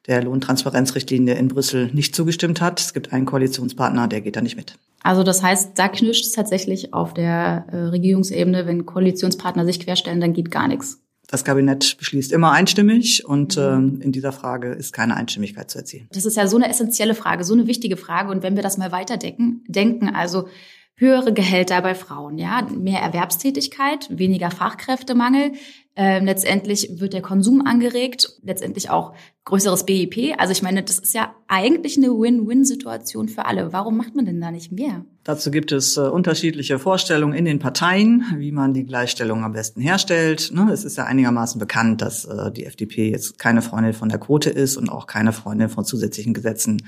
der 0.07 0.22
Lohntransparenzrichtlinie 0.22 1.35
in 1.35 1.48
Brüssel 1.48 1.90
nicht 1.92 2.14
zugestimmt 2.14 2.61
hat. 2.61 2.81
Es 2.81 2.94
gibt 2.94 3.12
einen 3.12 3.26
Koalitionspartner, 3.26 4.09
der 4.09 4.20
geht 4.20 4.37
da 4.37 4.40
nicht 4.40 4.57
mit. 4.57 4.78
Also 5.02 5.22
das 5.22 5.42
heißt, 5.42 5.78
da 5.78 5.88
knirscht 5.88 6.26
es 6.26 6.33
tatsächlich 6.33 6.92
auf 6.92 7.14
der 7.14 7.66
äh, 7.70 7.76
Regierungsebene, 7.76 8.66
wenn 8.66 8.87
Koalitionspartner 8.87 9.64
sich 9.64 9.81
querstellen, 9.81 10.20
dann 10.20 10.35
geht 10.35 10.50
gar 10.50 10.68
nichts. 10.68 11.02
Das 11.30 11.44
Kabinett 11.44 11.96
beschließt 11.96 12.32
immer 12.32 12.50
einstimmig 12.50 13.24
und 13.24 13.56
mhm. 13.56 14.00
äh, 14.00 14.04
in 14.04 14.12
dieser 14.12 14.32
Frage 14.32 14.72
ist 14.72 14.92
keine 14.92 15.16
Einstimmigkeit 15.16 15.70
zu 15.70 15.78
erzielen. 15.78 16.08
Das 16.12 16.24
ist 16.24 16.36
ja 16.36 16.48
so 16.48 16.56
eine 16.56 16.68
essentielle 16.68 17.14
Frage, 17.14 17.44
so 17.44 17.54
eine 17.54 17.68
wichtige 17.68 17.96
Frage. 17.96 18.32
Und 18.32 18.42
wenn 18.42 18.56
wir 18.56 18.64
das 18.64 18.78
mal 18.78 18.90
weiterdenken, 18.90 19.62
denken, 19.68 20.08
also 20.08 20.48
höhere 20.96 21.32
Gehälter 21.32 21.80
bei 21.82 21.94
Frauen, 21.94 22.36
ja, 22.36 22.66
mehr 22.70 23.00
Erwerbstätigkeit, 23.00 24.08
weniger 24.10 24.50
Fachkräftemangel. 24.50 25.52
Ähm, 25.96 26.26
letztendlich 26.26 27.00
wird 27.00 27.14
der 27.14 27.22
Konsum 27.22 27.64
angeregt, 27.64 28.28
letztendlich 28.42 28.90
auch 28.90 29.14
größeres 29.44 29.86
BIP. 29.86 30.34
Also 30.36 30.52
ich 30.52 30.62
meine, 30.62 30.82
das 30.82 30.98
ist 30.98 31.14
ja 31.14 31.34
eigentlich 31.48 31.96
eine 31.96 32.08
Win-Win-Situation 32.08 33.28
für 33.28 33.46
alle. 33.46 33.72
Warum 33.72 33.96
macht 33.96 34.14
man 34.14 34.26
denn 34.26 34.40
da 34.40 34.50
nicht 34.50 34.72
mehr? 34.72 35.04
Dazu 35.24 35.50
gibt 35.50 35.70
es 35.70 35.96
äh, 35.96 36.00
unterschiedliche 36.00 36.78
Vorstellungen 36.78 37.35
in 37.35 37.44
den 37.44 37.59
Parteien, 37.59 38.24
wie 38.37 38.52
man 38.52 38.72
die 38.72 38.85
Gleichstellung 38.85 39.44
am 39.44 39.52
besten 39.52 39.80
herstellt. 39.80 40.50
Ne? 40.54 40.70
Es 40.72 40.85
ist 40.85 40.96
ja 40.96 41.04
einigermaßen 41.04 41.59
bekannt, 41.59 42.00
dass 42.00 42.24
äh, 42.24 42.50
die 42.50 42.64
FDP 42.64 43.11
jetzt 43.11 43.38
keine 43.38 43.61
Freundin 43.61 43.92
von 43.92 44.09
der 44.09 44.18
Quote 44.18 44.48
ist 44.48 44.76
und 44.76 44.88
auch 44.88 45.06
keine 45.06 45.33
Freundin 45.33 45.68
von 45.68 45.85
zusätzlichen 45.85 46.33
Gesetzen 46.33 46.83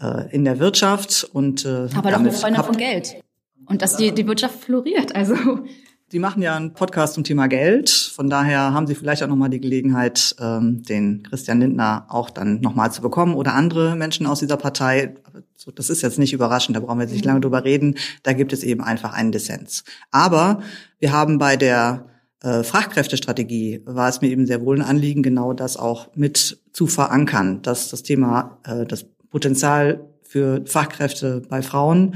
äh, 0.00 0.34
in 0.34 0.44
der 0.44 0.58
Wirtschaft. 0.58 1.28
Und, 1.32 1.66
äh, 1.66 1.88
Aber 1.94 2.10
doch 2.10 2.20
eine 2.20 2.32
Freundin 2.32 2.62
von 2.62 2.76
Geld 2.76 3.16
und 3.68 3.82
dass 3.82 3.96
die, 3.96 4.12
die 4.12 4.26
Wirtschaft 4.26 4.60
floriert. 4.60 5.14
Also 5.14 5.34
Sie 6.10 6.20
machen 6.20 6.40
ja 6.40 6.56
einen 6.56 6.72
Podcast 6.72 7.12
zum 7.12 7.24
Thema 7.24 7.48
Geld. 7.48 7.90
Von 7.90 8.30
daher 8.30 8.72
haben 8.72 8.86
Sie 8.86 8.94
vielleicht 8.94 9.22
auch 9.22 9.28
nochmal 9.28 9.50
die 9.50 9.60
Gelegenheit, 9.60 10.34
ähm, 10.40 10.82
den 10.82 11.22
Christian 11.22 11.60
Lindner 11.60 12.06
auch 12.08 12.30
dann 12.30 12.62
nochmal 12.62 12.90
zu 12.90 13.02
bekommen 13.02 13.34
oder 13.34 13.52
andere 13.52 13.94
Menschen 13.94 14.26
aus 14.26 14.38
dieser 14.38 14.56
Partei. 14.56 15.16
Das 15.74 15.90
ist 15.90 16.00
jetzt 16.00 16.18
nicht 16.18 16.32
überraschend, 16.32 16.74
da 16.74 16.80
brauchen 16.80 16.98
wir 16.98 17.04
jetzt 17.04 17.12
nicht 17.12 17.26
lange 17.26 17.40
drüber 17.40 17.62
reden. 17.62 17.96
Da 18.22 18.32
gibt 18.32 18.54
es 18.54 18.62
eben 18.62 18.82
einfach 18.82 19.12
einen 19.12 19.32
Dissens. 19.32 19.84
Aber 20.10 20.62
wir 20.98 21.12
haben 21.12 21.36
bei 21.36 21.58
der 21.58 22.06
äh, 22.42 22.62
Fachkräftestrategie 22.62 23.82
war 23.84 24.08
es 24.08 24.22
mir 24.22 24.30
eben 24.30 24.46
sehr 24.46 24.64
wohl 24.64 24.80
ein 24.80 24.88
Anliegen, 24.88 25.22
genau 25.22 25.52
das 25.52 25.76
auch 25.76 26.08
mit 26.14 26.58
zu 26.72 26.86
verankern, 26.86 27.60
dass 27.60 27.90
das 27.90 28.02
Thema, 28.02 28.60
äh, 28.64 28.86
das 28.86 29.04
Potenzial 29.28 30.08
für 30.22 30.64
Fachkräfte 30.64 31.42
bei 31.50 31.60
Frauen 31.60 32.14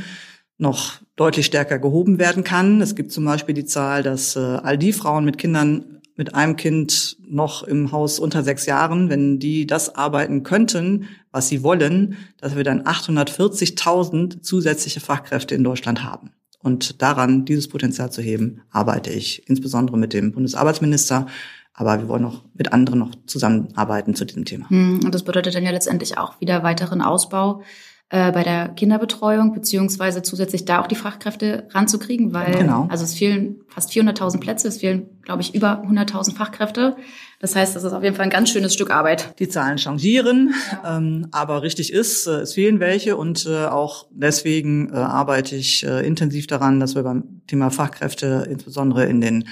noch 0.57 1.02
deutlich 1.23 1.47
stärker 1.47 1.79
gehoben 1.79 2.19
werden 2.19 2.43
kann. 2.43 2.81
Es 2.81 2.97
gibt 2.97 3.13
zum 3.13 3.25
Beispiel 3.25 3.55
die 3.55 3.65
Zahl, 3.65 4.03
dass 4.03 4.35
äh, 4.35 4.41
all 4.41 4.77
die 4.77 4.93
Frauen 4.93 5.25
mit 5.25 5.39
Kindern 5.39 6.01
mit 6.17 6.35
einem 6.35 6.57
Kind 6.57 7.17
noch 7.29 7.63
im 7.63 7.93
Haus 7.93 8.19
unter 8.19 8.43
sechs 8.43 8.67
Jahren, 8.67 9.09
wenn 9.09 9.39
die 9.39 9.65
das 9.65 9.95
arbeiten 9.95 10.43
könnten, 10.43 11.09
was 11.31 11.49
sie 11.49 11.63
wollen, 11.63 12.17
dass 12.41 12.57
wir 12.57 12.65
dann 12.65 12.83
840.000 12.83 14.43
zusätzliche 14.43 14.99
Fachkräfte 14.99 15.55
in 15.55 15.63
Deutschland 15.63 16.03
haben. 16.03 16.33
Und 16.59 17.01
daran, 17.01 17.45
dieses 17.45 17.69
Potenzial 17.69 18.11
zu 18.11 18.21
heben, 18.21 18.63
arbeite 18.73 19.11
ich 19.11 19.49
insbesondere 19.49 19.97
mit 19.97 20.13
dem 20.13 20.33
Bundesarbeitsminister. 20.33 21.29
Aber 21.73 22.01
wir 22.01 22.09
wollen 22.09 22.23
noch 22.23 22.43
mit 22.53 22.73
anderen 22.73 22.99
noch 22.99 23.13
zusammenarbeiten 23.27 24.17
zu 24.17 24.25
diesem 24.25 24.45
Thema. 24.45 24.69
Hm, 24.71 25.01
und 25.05 25.15
das 25.15 25.23
bedeutet 25.23 25.55
dann 25.55 25.65
ja 25.65 25.71
letztendlich 25.71 26.19
auch 26.19 26.41
wieder 26.41 26.65
weiteren 26.65 27.01
Ausbau 27.01 27.63
äh, 28.13 28.31
bei 28.31 28.43
der 28.43 28.69
Kinderbetreuung, 28.69 29.55
beziehungsweise 29.55 30.21
zusätzlich 30.21 30.67
da 30.67 30.83
auch 30.83 30.87
die 30.87 30.97
Fachkräfte 30.97 31.67
ranzukriegen, 31.71 32.35
weil 32.35 32.53
genau. 32.59 32.87
also 32.91 33.05
es 33.05 33.15
fehlen 33.15 33.63
fast 33.69 33.91
400.000 33.91 34.39
Plätze, 34.39 34.69
es 34.69 34.77
fehlen, 34.77 35.09
glaube 35.23 35.41
ich, 35.41 35.55
über 35.55 35.83
100.000 35.83 36.37
Fachkräfte. 36.37 36.95
Das 37.41 37.57
heißt, 37.57 37.75
das 37.75 37.85
ist 37.85 37.93
auf 37.95 38.03
jeden 38.03 38.15
Fall 38.15 38.25
ein 38.25 38.31
ganz 38.31 38.51
schönes 38.51 38.75
Stück 38.75 38.91
Arbeit. 38.91 39.39
Die 39.39 39.49
Zahlen 39.49 39.79
changieren, 39.79 40.55
ja. 40.85 40.99
ähm, 40.99 41.29
aber 41.33 41.63
richtig 41.63 41.91
ist, 41.91 42.27
äh, 42.27 42.41
es 42.41 42.53
fehlen 42.53 42.81
welche 42.81 43.17
und 43.17 43.47
äh, 43.47 43.65
auch 43.65 44.09
deswegen 44.11 44.93
äh, 44.93 44.97
arbeite 44.97 45.57
ich 45.57 45.87
äh, 45.87 46.07
intensiv 46.07 46.47
daran, 46.47 46.81
dass 46.81 46.95
wir 46.95 47.05
beim 47.05 47.41
Thema 47.47 47.71
Fachkräfte 47.71 48.47
insbesondere 48.51 49.07
in 49.07 49.23
den 49.23 49.49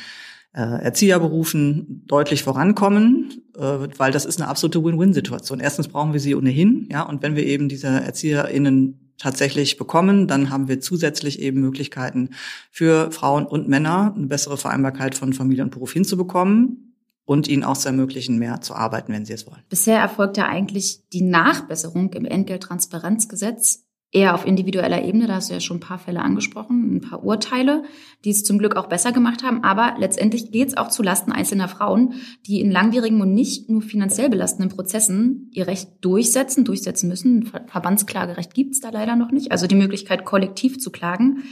Erzieherberufen 0.58 2.04
deutlich 2.06 2.42
vorankommen, 2.42 3.42
äh, 3.56 3.88
weil 3.96 4.10
das 4.10 4.24
ist 4.24 4.40
eine 4.40 4.50
absolute 4.50 4.82
Win-Win-Situation. 4.82 5.60
Erstens 5.60 5.88
brauchen 5.88 6.12
wir 6.12 6.20
sie 6.20 6.34
ohnehin, 6.34 6.88
ja, 6.90 7.02
und 7.02 7.22
wenn 7.22 7.36
wir 7.36 7.46
eben 7.46 7.68
diese 7.68 7.86
ErzieherInnen 7.86 9.14
tatsächlich 9.16 9.76
bekommen, 9.76 10.26
dann 10.26 10.50
haben 10.50 10.66
wir 10.66 10.80
zusätzlich 10.80 11.40
eben 11.40 11.60
Möglichkeiten 11.60 12.30
für 12.70 13.12
Frauen 13.12 13.46
und 13.46 13.68
Männer 13.68 14.14
eine 14.16 14.26
bessere 14.26 14.56
Vereinbarkeit 14.56 15.14
von 15.14 15.32
Familie 15.32 15.62
und 15.62 15.70
Beruf 15.70 15.92
hinzubekommen 15.92 16.94
und 17.26 17.46
ihnen 17.46 17.62
auch 17.62 17.76
zu 17.76 17.88
ermöglichen, 17.88 18.38
mehr 18.38 18.60
zu 18.60 18.74
arbeiten, 18.74 19.12
wenn 19.12 19.26
sie 19.26 19.34
es 19.34 19.46
wollen. 19.46 19.62
Bisher 19.68 20.00
erfolgt 20.00 20.36
ja 20.36 20.48
eigentlich 20.48 21.08
die 21.12 21.22
Nachbesserung 21.22 22.12
im 22.14 22.24
Entgelttransparenzgesetz 22.24 23.84
eher 24.12 24.34
auf 24.34 24.46
individueller 24.46 25.04
Ebene. 25.04 25.26
Da 25.26 25.34
hast 25.36 25.50
du 25.50 25.54
ja 25.54 25.60
schon 25.60 25.76
ein 25.76 25.80
paar 25.80 25.98
Fälle 25.98 26.20
angesprochen, 26.20 26.96
ein 26.96 27.00
paar 27.00 27.24
Urteile, 27.24 27.84
die 28.24 28.30
es 28.30 28.44
zum 28.44 28.58
Glück 28.58 28.76
auch 28.76 28.88
besser 28.88 29.12
gemacht 29.12 29.42
haben. 29.42 29.62
Aber 29.62 29.94
letztendlich 29.98 30.50
geht 30.50 30.68
es 30.68 30.76
auch 30.76 30.88
zu 30.88 31.02
Lasten 31.02 31.32
einzelner 31.32 31.68
Frauen, 31.68 32.14
die 32.46 32.60
in 32.60 32.70
langwierigen 32.70 33.20
und 33.20 33.32
nicht 33.32 33.70
nur 33.70 33.82
finanziell 33.82 34.28
belastenden 34.28 34.74
Prozessen 34.74 35.50
ihr 35.52 35.66
Recht 35.66 35.90
durchsetzen, 36.00 36.64
durchsetzen 36.64 37.08
müssen. 37.08 37.44
Verbandsklagerecht 37.44 38.54
gibt 38.54 38.74
es 38.74 38.80
da 38.80 38.90
leider 38.90 39.16
noch 39.16 39.30
nicht. 39.30 39.52
Also 39.52 39.66
die 39.66 39.76
Möglichkeit, 39.76 40.24
kollektiv 40.24 40.78
zu 40.78 40.90
klagen. 40.90 41.44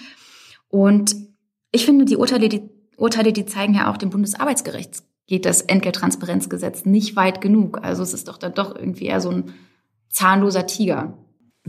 Und 0.68 1.14
ich 1.70 1.84
finde, 1.84 2.04
die 2.04 2.16
Urteile, 2.16 2.48
die 2.48 2.68
Urteile, 2.96 3.32
die 3.32 3.46
zeigen 3.46 3.74
ja 3.74 3.90
auch 3.90 3.96
dem 3.96 4.10
Bundesarbeitsgericht 4.10 5.02
geht 5.28 5.44
das 5.44 5.60
Entgelttransparenzgesetz 5.60 6.86
nicht 6.86 7.14
weit 7.14 7.40
genug. 7.40 7.84
Also 7.84 8.02
es 8.02 8.14
ist 8.14 8.28
doch 8.28 8.38
dann 8.38 8.54
doch 8.54 8.74
irgendwie 8.74 9.04
eher 9.04 9.20
so 9.20 9.30
ein 9.30 9.52
zahnloser 10.08 10.66
Tiger. 10.66 11.18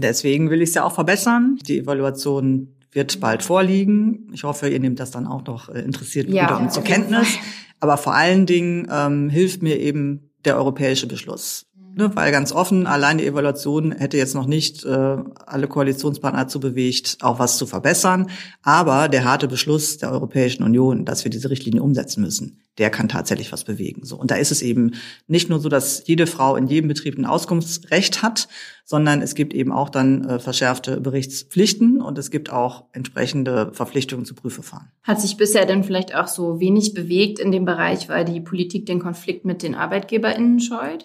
Deswegen 0.02 0.50
will 0.50 0.62
ich 0.62 0.70
es 0.70 0.76
ja 0.76 0.84
auch 0.84 0.94
verbessern. 0.94 1.58
Die 1.68 1.80
Evaluation 1.80 2.76
wird 2.92 3.20
bald 3.20 3.44
vorliegen. 3.44 4.30
Ich 4.34 4.44
hoffe, 4.44 4.70
ihr 4.70 4.80
nehmt 4.80 5.00
das 5.00 5.12
dann 5.12 5.28
auch 5.28 5.46
noch 5.46 5.70
äh, 5.70 5.82
interessiert 5.82 6.30
ja, 6.30 6.60
wieder 6.60 6.70
zur 6.70 6.84
Kenntnis. 6.84 7.38
Aber 7.80 7.98
vor 7.98 8.14
allen 8.14 8.46
Dingen 8.46 8.88
ähm, 8.92 9.30
hilft 9.30 9.62
mir 9.62 9.80
eben 9.80 10.32
der 10.46 10.58
europäische 10.58 11.08
Beschluss. 11.08 11.66
Ne, 12.00 12.16
weil 12.16 12.32
ganz 12.32 12.54
offen, 12.54 12.88
allein 12.88 13.18
die 13.18 13.26
Evaluation 13.26 13.92
hätte 13.92 14.16
jetzt 14.16 14.34
noch 14.34 14.46
nicht 14.46 14.86
äh, 14.86 15.18
alle 15.46 15.68
Koalitionspartner 15.68 16.44
dazu 16.44 16.62
bewegt, 16.62 17.18
auch 17.20 17.40
was 17.40 17.58
zu 17.58 17.66
verbessern. 17.66 18.30
Aber 18.64 19.10
der 19.10 19.26
harte 19.26 19.50
Beschluss 19.50 19.98
der 19.98 20.10
Europäischen 20.10 20.64
Union, 20.64 21.04
dass 21.04 21.26
wir 21.26 21.30
diese 21.30 21.50
Richtlinie 21.50 21.84
umsetzen 21.84 22.22
müssen, 22.22 22.62
der 22.78 22.90
kann 22.90 23.10
tatsächlich 23.10 23.52
was 23.52 23.66
bewegen. 23.66 24.06
So 24.06 24.16
und 24.16 24.32
da 24.32 24.36
ist 24.36 24.50
es 24.52 24.62
eben 24.62 24.94
nicht 25.28 25.50
nur 25.50 25.60
so, 25.60 25.68
dass 25.68 26.08
jede 26.08 26.26
Frau 26.26 26.56
in 26.56 26.68
jedem 26.68 26.88
Betrieb 26.88 27.18
ein 27.18 27.26
Auskunftsrecht 27.26 28.24
hat, 28.24 28.48
sondern 28.86 29.22
es 29.22 29.36
gibt 29.36 29.54
eben 29.54 29.74
auch 29.74 29.90
dann 29.90 30.24
äh, 30.24 30.40
verschärfte 30.40 31.02
Berichtspflichten 31.02 32.02
und 32.02 32.18
es 32.18 32.32
gibt 32.32 32.50
auch 32.50 32.86
entsprechende 32.94 33.74
Verpflichtungen 33.74 34.24
zu 34.24 34.36
Prüfverfahren. 34.36 34.88
Hat 35.04 35.20
sich 35.20 35.36
bisher 35.36 35.66
denn 35.66 35.84
vielleicht 35.84 36.16
auch 36.16 36.28
so 36.30 36.62
wenig 36.62 36.94
bewegt 36.94 37.40
in 37.40 37.52
dem 37.52 37.66
Bereich, 37.66 38.08
weil 38.08 38.24
die 38.24 38.40
Politik 38.40 38.86
den 38.86 39.02
Konflikt 39.02 39.44
mit 39.44 39.64
den 39.64 39.76
ArbeitgeberInnen 39.76 40.62
scheut? 40.62 41.04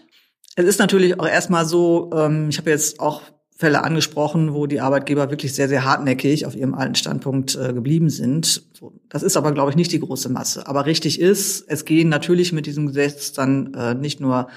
Es 0.57 0.65
ist 0.65 0.79
natürlich 0.79 1.19
auch 1.19 1.27
erstmal 1.27 1.67
so, 1.67 2.11
ähm, 2.15 2.49
ich 2.49 2.59
habe 2.59 2.71
jetzt 2.71 3.01
auch 3.01 3.23
Fälle 3.57 3.85
angesprochen, 3.85 4.53
wo 4.53 4.67
die 4.67 4.81
Arbeitgeber 4.81 5.31
wirklich 5.31 5.55
sehr, 5.55 5.69
sehr 5.69 5.85
hartnäckig 5.85 6.45
auf 6.45 6.57
ihrem 6.57 6.75
alten 6.75 6.97
Standpunkt 6.97 7.55
äh, 7.55 7.73
geblieben 7.73 8.11
sind. 8.11 8.63
Das 9.09 9.23
ist 9.23 9.37
aber, 9.37 9.53
glaube 9.53 9.71
ich, 9.71 9.77
nicht 9.77 9.93
die 9.93 10.01
große 10.01 10.29
Masse. 10.29 10.67
Aber 10.67 10.87
richtig 10.87 11.21
ist, 11.21 11.65
es 11.69 11.85
gehen 11.85 12.09
natürlich 12.09 12.53
mit 12.53 12.67
diesem 12.67 12.87
Gesetz 12.87 13.33
dann 13.33 13.73
äh, 13.75 13.95
nicht 13.95 14.21
nur 14.21 14.49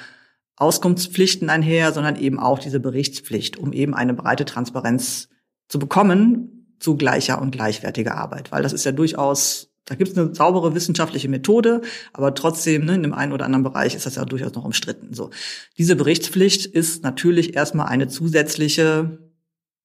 Auskunftspflichten 0.55 1.49
einher, 1.51 1.93
sondern 1.93 2.15
eben 2.15 2.39
auch 2.39 2.57
diese 2.57 2.79
Berichtspflicht, 2.79 3.57
um 3.57 3.71
eben 3.71 3.93
eine 3.93 4.15
breite 4.15 4.45
Transparenz 4.45 5.29
zu 5.67 5.77
bekommen 5.77 6.75
zu 6.79 6.97
gleicher 6.97 7.39
und 7.41 7.51
gleichwertiger 7.51 8.15
Arbeit. 8.15 8.51
Weil 8.51 8.63
das 8.63 8.73
ist 8.73 8.83
ja 8.83 8.91
durchaus 8.91 9.69
da 9.87 9.95
gibt 9.95 10.11
es 10.11 10.17
eine 10.17 10.35
saubere 10.35 10.75
wissenschaftliche 10.75 11.29
Methode, 11.29 11.81
aber 12.11 12.35
trotzdem, 12.35 12.85
ne, 12.85 12.95
in 12.95 13.03
dem 13.03 13.13
einen 13.13 13.31
oder 13.31 13.45
anderen 13.45 13.63
Bereich 13.63 13.95
ist 13.95 14.05
das 14.05 14.15
ja 14.15 14.25
durchaus 14.25 14.53
noch 14.53 14.65
umstritten. 14.65 15.13
So, 15.13 15.29
diese 15.77 15.95
Berichtspflicht 15.95 16.65
ist 16.65 17.03
natürlich 17.03 17.55
erstmal 17.55 17.87
eine 17.87 18.09
zusätzliche 18.09 19.17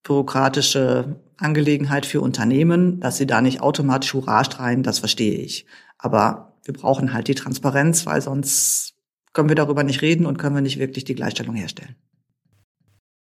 bürokratische 0.03 1.21
Angelegenheit 1.37 2.05
für 2.05 2.21
Unternehmen, 2.21 2.99
dass 2.99 3.17
sie 3.17 3.27
da 3.27 3.41
nicht 3.41 3.61
automatisch 3.61 4.13
Hurra 4.13 4.45
streien, 4.45 4.83
das 4.83 4.99
verstehe 4.99 5.39
ich. 5.39 5.67
Aber 5.99 6.59
wir 6.65 6.75
brauchen 6.75 7.13
halt 7.13 7.29
die 7.29 7.37
Transparenz, 7.37 8.05
weil 8.05 8.21
sonst 8.21 8.95
können 9.33 9.49
wir 9.49 9.57
darüber 9.57 9.85
nicht 9.85 10.03
reden 10.03 10.27
und 10.27 10.37
können 10.37 10.57
wir 10.57 10.63
nicht 10.63 10.81
wirklich 10.81 11.05
die 11.05 11.15
Gleichstellung 11.15 11.55
herstellen. 11.55 11.95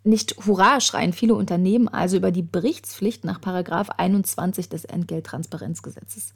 Nicht 0.05 0.47
Hurra 0.47 0.81
schreien 0.81 1.12
viele 1.12 1.35
Unternehmen 1.35 1.88
also 1.88 2.17
über 2.17 2.31
die 2.31 2.43
Berichtspflicht 2.43 3.25
nach 3.25 3.41
Paragraph 3.41 3.91
21 3.91 4.69
des 4.69 4.85
Entgelttransparenzgesetzes. 4.85 6.35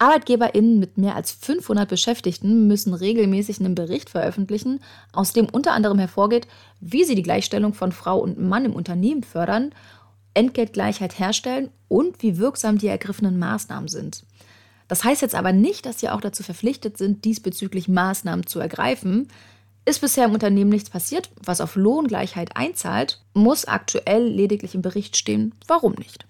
ArbeitgeberInnen 0.00 0.78
mit 0.78 0.96
mehr 0.96 1.14
als 1.14 1.30
500 1.30 1.86
Beschäftigten 1.88 2.66
müssen 2.66 2.94
regelmäßig 2.94 3.60
einen 3.60 3.74
Bericht 3.74 4.08
veröffentlichen, 4.08 4.80
aus 5.12 5.34
dem 5.34 5.46
unter 5.46 5.72
anderem 5.72 5.98
hervorgeht, 5.98 6.48
wie 6.80 7.04
sie 7.04 7.14
die 7.14 7.22
Gleichstellung 7.22 7.74
von 7.74 7.92
Frau 7.92 8.18
und 8.18 8.40
Mann 8.40 8.64
im 8.64 8.72
Unternehmen 8.72 9.22
fördern, 9.22 9.74
Entgeltgleichheit 10.32 11.18
herstellen 11.18 11.68
und 11.88 12.22
wie 12.22 12.38
wirksam 12.38 12.78
die 12.78 12.86
ergriffenen 12.86 13.38
Maßnahmen 13.38 13.88
sind. 13.88 14.24
Das 14.88 15.04
heißt 15.04 15.20
jetzt 15.20 15.34
aber 15.34 15.52
nicht, 15.52 15.84
dass 15.84 16.00
sie 16.00 16.08
auch 16.08 16.22
dazu 16.22 16.42
verpflichtet 16.42 16.96
sind, 16.96 17.26
diesbezüglich 17.26 17.86
Maßnahmen 17.86 18.46
zu 18.46 18.58
ergreifen. 18.58 19.28
Ist 19.84 20.00
bisher 20.00 20.24
im 20.24 20.32
Unternehmen 20.32 20.70
nichts 20.70 20.88
passiert, 20.88 21.30
was 21.44 21.60
auf 21.60 21.76
Lohngleichheit 21.76 22.56
einzahlt, 22.56 23.20
muss 23.34 23.66
aktuell 23.66 24.26
lediglich 24.26 24.74
im 24.74 24.82
Bericht 24.82 25.18
stehen, 25.18 25.54
warum 25.66 25.92
nicht. 25.92 26.24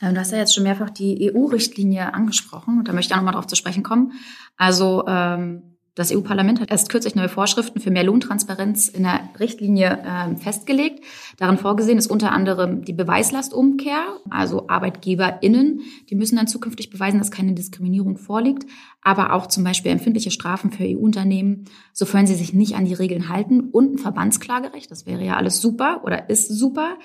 Ähm, 0.00 0.14
du 0.14 0.20
hast 0.20 0.32
ja 0.32 0.38
jetzt 0.38 0.54
schon 0.54 0.64
mehrfach 0.64 0.90
die 0.90 1.32
EU-Richtlinie 1.32 2.12
angesprochen 2.12 2.78
und 2.78 2.88
da 2.88 2.92
möchte 2.92 3.12
ich 3.12 3.14
auch 3.14 3.18
nochmal 3.18 3.34
drauf 3.34 3.46
zu 3.46 3.56
sprechen 3.56 3.82
kommen. 3.82 4.12
Also 4.56 5.06
ähm, 5.06 5.76
das 5.96 6.14
EU-Parlament 6.14 6.60
hat 6.60 6.70
erst 6.70 6.90
kürzlich 6.90 7.14
neue 7.14 7.30
Vorschriften 7.30 7.80
für 7.80 7.90
mehr 7.90 8.04
Lohntransparenz 8.04 8.88
in 8.88 9.04
der 9.04 9.30
Richtlinie 9.40 10.02
ähm, 10.06 10.36
festgelegt. 10.36 11.02
Darin 11.38 11.56
vorgesehen 11.56 11.96
ist 11.96 12.08
unter 12.08 12.32
anderem 12.32 12.84
die 12.84 12.92
Beweislastumkehr, 12.92 14.04
also 14.28 14.68
ArbeitgeberInnen, 14.68 15.80
die 16.10 16.14
müssen 16.14 16.36
dann 16.36 16.48
zukünftig 16.48 16.90
beweisen, 16.90 17.18
dass 17.18 17.30
keine 17.30 17.54
Diskriminierung 17.54 18.18
vorliegt, 18.18 18.70
aber 19.00 19.32
auch 19.32 19.46
zum 19.46 19.64
Beispiel 19.64 19.90
empfindliche 19.90 20.30
Strafen 20.30 20.70
für 20.70 20.84
EU-Unternehmen, 20.84 21.64
sofern 21.94 22.26
sie 22.26 22.34
sich 22.34 22.52
nicht 22.52 22.76
an 22.76 22.84
die 22.84 22.92
Regeln 22.92 23.30
halten 23.30 23.70
und 23.70 23.94
ein 23.94 23.98
Verbandsklagerecht. 23.98 24.90
Das 24.90 25.06
wäre 25.06 25.24
ja 25.24 25.36
alles 25.36 25.62
super 25.62 26.02
oder 26.04 26.28
ist 26.28 26.48
super. 26.48 26.98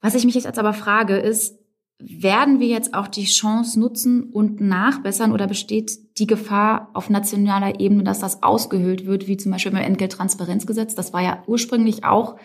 Was 0.00 0.14
ich 0.14 0.24
mich 0.24 0.34
jetzt 0.34 0.58
aber 0.58 0.72
frage, 0.72 1.18
ist, 1.18 1.61
werden 2.04 2.60
wir 2.60 2.66
jetzt 2.66 2.94
auch 2.94 3.08
die 3.08 3.24
Chance 3.24 3.78
nutzen 3.78 4.24
und 4.24 4.60
nachbessern 4.60 5.32
oder 5.32 5.46
besteht 5.46 6.18
die 6.18 6.26
Gefahr 6.26 6.90
auf 6.94 7.10
nationaler 7.10 7.80
Ebene, 7.80 8.04
dass 8.04 8.18
das 8.18 8.42
ausgehöhlt 8.42 9.06
wird, 9.06 9.28
wie 9.28 9.36
zum 9.36 9.52
Beispiel 9.52 9.72
beim 9.72 9.82
Entgelttransparenzgesetz? 9.82 10.94
Das 10.94 11.12
war 11.12 11.22
ja 11.22 11.42
ursprünglich 11.46 12.04
auch 12.04 12.36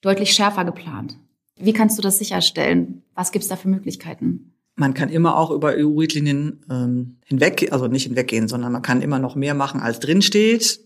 deutlich 0.00 0.32
schärfer 0.32 0.64
geplant. 0.64 1.16
Wie 1.56 1.72
kannst 1.72 1.98
du 1.98 2.02
das 2.02 2.18
sicherstellen? 2.18 3.02
Was 3.14 3.32
gibt 3.32 3.44
es 3.44 3.48
da 3.48 3.56
für 3.56 3.68
Möglichkeiten? 3.68 4.54
Man 4.76 4.92
kann 4.92 5.08
immer 5.08 5.36
auch 5.36 5.50
über 5.50 5.74
EU-Richtlinien 5.76 6.64
ähm, 6.68 7.18
hinweg, 7.24 7.68
also 7.70 7.86
nicht 7.86 8.04
hinweggehen, 8.04 8.48
sondern 8.48 8.72
man 8.72 8.82
kann 8.82 9.02
immer 9.02 9.20
noch 9.20 9.36
mehr 9.36 9.54
machen, 9.54 9.80
als 9.80 10.00
drinsteht. 10.00 10.80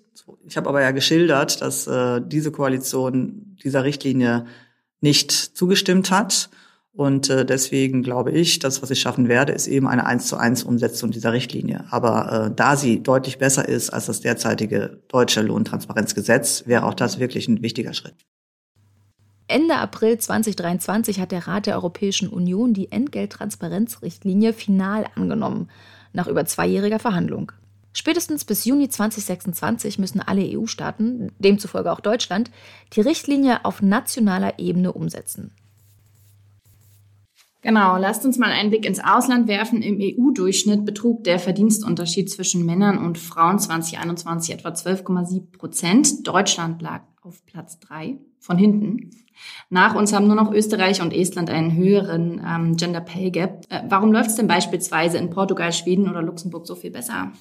Ich 0.47 0.57
habe 0.59 0.69
aber 0.69 0.83
ja 0.83 0.91
geschildert, 0.91 1.63
dass 1.63 1.87
äh, 1.87 2.21
diese 2.21 2.53
Koalition 2.53 3.57
dieser 3.65 3.85
Richtlinie 3.85 4.45
nicht 5.01 5.33
zugestimmt 5.33 6.11
hat. 6.11 6.51
Und 6.99 7.31
äh, 7.31 7.47
deswegen 7.47 8.03
glaube 8.03 8.33
ich, 8.33 8.59
das, 8.59 8.83
was 8.83 8.91
ich 8.91 9.01
schaffen 9.01 9.29
werde, 9.29 9.53
ist 9.53 9.69
eben 9.69 9.87
eine 9.87 10.05
eins 10.05 10.27
zu 10.27 10.37
eins 10.37 10.65
Umsetzung 10.65 11.13
dieser 11.13 11.33
Richtlinie. 11.33 11.85
Aber 11.91 12.47
äh, 12.47 12.51
da 12.53 12.75
sie 12.75 13.05
deutlich 13.05 13.39
besser 13.39 13.69
ist 13.69 13.91
als 13.91 14.07
das 14.07 14.21
derzeitige 14.21 14.99
deutsche 15.07 15.43
Lohntransparenzgesetz, 15.43 16.65
wäre 16.67 16.83
auch 16.83 16.95
das 16.95 17.21
wirklich 17.21 17.47
ein 17.47 17.63
wichtiger 17.63 17.95
Schritt. 17.95 18.17
Ende 19.47 19.77
April 19.77 20.19
2023 20.19 21.21
hat 21.21 21.31
der 21.31 21.47
Rat 21.47 21.67
der 21.67 21.77
Europäischen 21.77 22.29
Union 22.31 22.75
die 22.75 22.91
Entgelttransparenzrichtlinie 22.91 24.53
final 24.53 25.05
angenommen, 25.15 25.71
nach 26.13 26.27
über 26.27 26.47
zweijähriger 26.47 26.99
Verhandlung. 26.99 27.53
Spätestens 27.93 28.45
bis 28.45 28.65
Juni 28.65 28.89
2026 28.89 30.01
müssen 30.01 30.21
alle 30.21 30.43
EU-Staaten, 30.43 31.31
demzufolge 31.39 31.93
auch 31.93 32.01
Deutschland, 32.01 32.51
die 32.95 33.03
Richtlinie 33.03 33.65
auf 33.65 33.83
nationaler 33.83 34.59
Ebene 34.59 34.93
umsetzen. 34.93 35.53
Genau, 37.61 37.97
lasst 37.97 38.25
uns 38.25 38.39
mal 38.39 38.51
einen 38.51 38.71
Blick 38.71 38.87
ins 38.87 39.01
Ausland 39.01 39.49
werfen. 39.49 39.83
Im 39.83 39.99
EU-Durchschnitt 40.01 40.85
betrug 40.85 41.25
der 41.25 41.41
Verdienstunterschied 41.41 42.31
zwischen 42.31 42.65
Männern 42.65 42.99
und 42.99 43.19
Frauen 43.19 43.59
2021 43.59 44.55
etwa 44.55 44.69
12,7 44.69 45.51
Prozent. 45.51 46.27
Deutschland 46.27 46.81
lag 46.83 47.03
auf 47.23 47.45
Platz 47.47 47.81
drei 47.81 48.19
von 48.39 48.59
hinten. 48.59 49.11
Nach 49.71 49.95
uns 49.95 50.13
haben 50.13 50.27
nur 50.27 50.37
noch 50.37 50.53
Österreich 50.53 51.03
und 51.03 51.13
Estland 51.13 51.51
einen 51.51 51.77
höheren 51.77 52.41
ähm, 52.47 52.77
Gender 52.77 53.01
Pay 53.01 53.31
Gap. 53.31 53.67
Äh, 53.69 53.83
warum 53.89 54.13
läuft 54.13 54.31
es 54.31 54.37
denn 54.37 54.47
beispielsweise 54.47 55.19
in 55.19 55.31
Portugal, 55.31 55.73
Schweden 55.73 56.09
oder 56.09 56.23
Luxemburg 56.23 56.67
so 56.67 56.77
viel 56.77 56.91
besser? 56.91 57.33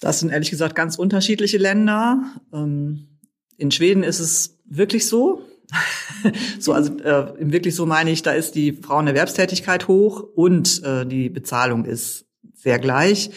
Das 0.00 0.20
sind 0.20 0.30
ehrlich 0.30 0.50
gesagt 0.50 0.74
ganz 0.74 0.96
unterschiedliche 0.96 1.58
Länder. 1.58 2.22
Ähm, 2.52 3.08
in 3.56 3.70
Schweden 3.70 4.02
ist 4.02 4.20
es 4.20 4.58
wirklich 4.64 5.06
so, 5.06 5.42
so, 6.58 6.72
also 6.72 6.98
äh, 6.98 7.34
wirklich 7.38 7.74
so 7.74 7.86
meine 7.86 8.10
ich, 8.10 8.22
da 8.22 8.32
ist 8.32 8.54
die 8.54 8.72
Frauenerwerbstätigkeit 8.72 9.88
hoch 9.88 10.22
und 10.34 10.82
äh, 10.84 11.06
die 11.06 11.28
Bezahlung 11.28 11.84
ist 11.84 12.26
sehr 12.54 12.78
gleich. 12.78 13.30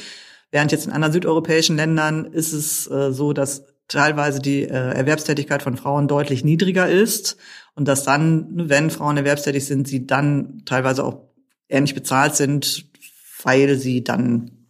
Während 0.52 0.72
jetzt 0.72 0.86
in 0.86 0.92
anderen 0.92 1.14
südeuropäischen 1.14 1.76
Ländern 1.76 2.26
ist 2.26 2.54
es 2.54 2.90
äh, 2.90 3.12
so, 3.12 3.34
dass 3.34 3.64
teilweise 3.88 4.40
die 4.40 4.64
äh, 4.64 4.68
Erwerbstätigkeit 4.68 5.64
von 5.64 5.78
Frauen 5.78 6.08
deutlich 6.08 6.44
niedriger 6.44 6.90
ist 6.90 7.38
und 7.76 7.88
dass 7.88 8.04
dann, 8.04 8.70
wenn 8.70 8.90
Frauen 8.90 9.18
erwerbstätig 9.18 9.66
sind, 9.66 9.88
sie 9.88 10.06
dann 10.06 10.64
teilweise 10.66 11.04
auch 11.04 11.28
ähnlich 11.70 11.96
bezahlt 11.96 12.36
sind, 12.36 12.86
weil 13.44 13.78
sie 13.78 14.04
dann 14.04 14.63